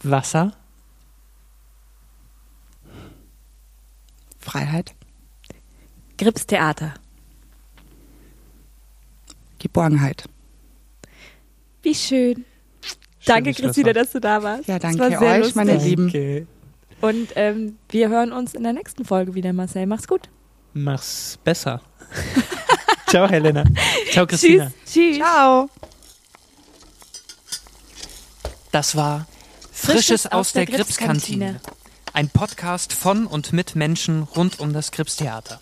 Wasser. 0.03 0.53
Freiheit. 4.39 4.95
Grips 6.18 6.45
Theater. 6.45 6.93
Geborgenheit. 9.59 10.26
Wie 11.82 11.95
schön. 11.95 12.45
Danke, 13.26 13.53
Schönes 13.53 13.61
Christina, 13.61 13.93
dass 13.93 14.11
du 14.11 14.20
da 14.20 14.43
warst. 14.43 14.68
Ja, 14.68 14.80
danke 14.80 14.99
war 14.99 15.09
sehr 15.09 15.20
euch, 15.22 15.38
lustig. 15.39 15.55
meine 15.55 15.78
Lieben. 15.78 16.05
Danke. 16.11 16.47
Und 17.01 17.30
ähm, 17.36 17.78
wir 17.89 18.09
hören 18.09 18.32
uns 18.32 18.53
in 18.53 18.63
der 18.63 18.74
nächsten 18.74 19.05
Folge 19.05 19.34
wieder, 19.36 19.53
Marcel. 19.53 19.86
Mach's 19.86 20.07
gut. 20.07 20.30
Mach's 20.74 21.38
besser. 21.43 21.82
Ciao, 23.07 23.28
Helena. 23.28 23.63
Ciao, 24.11 24.26
Christina. 24.26 24.72
Tschüss. 24.86 24.93
Tschüss. 24.93 25.18
Ciao. 25.18 25.70
Das 28.72 28.95
war 28.95 29.28
Frisches 29.72 30.28
aus 30.28 30.53
der 30.53 30.66
Gripskantine. 30.66 31.59
Ein 32.13 32.30
Podcast 32.30 32.93
von 32.93 33.26
und 33.26 33.53
mit 33.53 33.76
Menschen 33.76 34.24
rund 34.24 34.59
um 34.59 34.74
das 34.74 34.91
Gripstheater. 34.91 35.59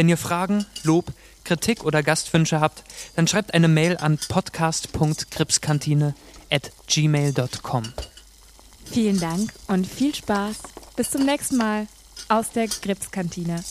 Wenn 0.00 0.08
ihr 0.08 0.16
Fragen, 0.16 0.64
Lob, 0.82 1.12
Kritik 1.44 1.84
oder 1.84 2.02
Gastwünsche 2.02 2.58
habt, 2.58 2.84
dann 3.16 3.28
schreibt 3.28 3.52
eine 3.52 3.68
Mail 3.68 3.98
an 3.98 4.18
podcast.gripskantine 4.30 6.14
at 6.50 6.72
gmail.com. 6.86 7.82
Vielen 8.86 9.20
Dank 9.20 9.52
und 9.66 9.86
viel 9.86 10.14
Spaß. 10.14 10.56
Bis 10.96 11.10
zum 11.10 11.26
nächsten 11.26 11.58
Mal 11.58 11.86
aus 12.30 12.50
der 12.50 12.68
Gripskantine. 12.68 13.62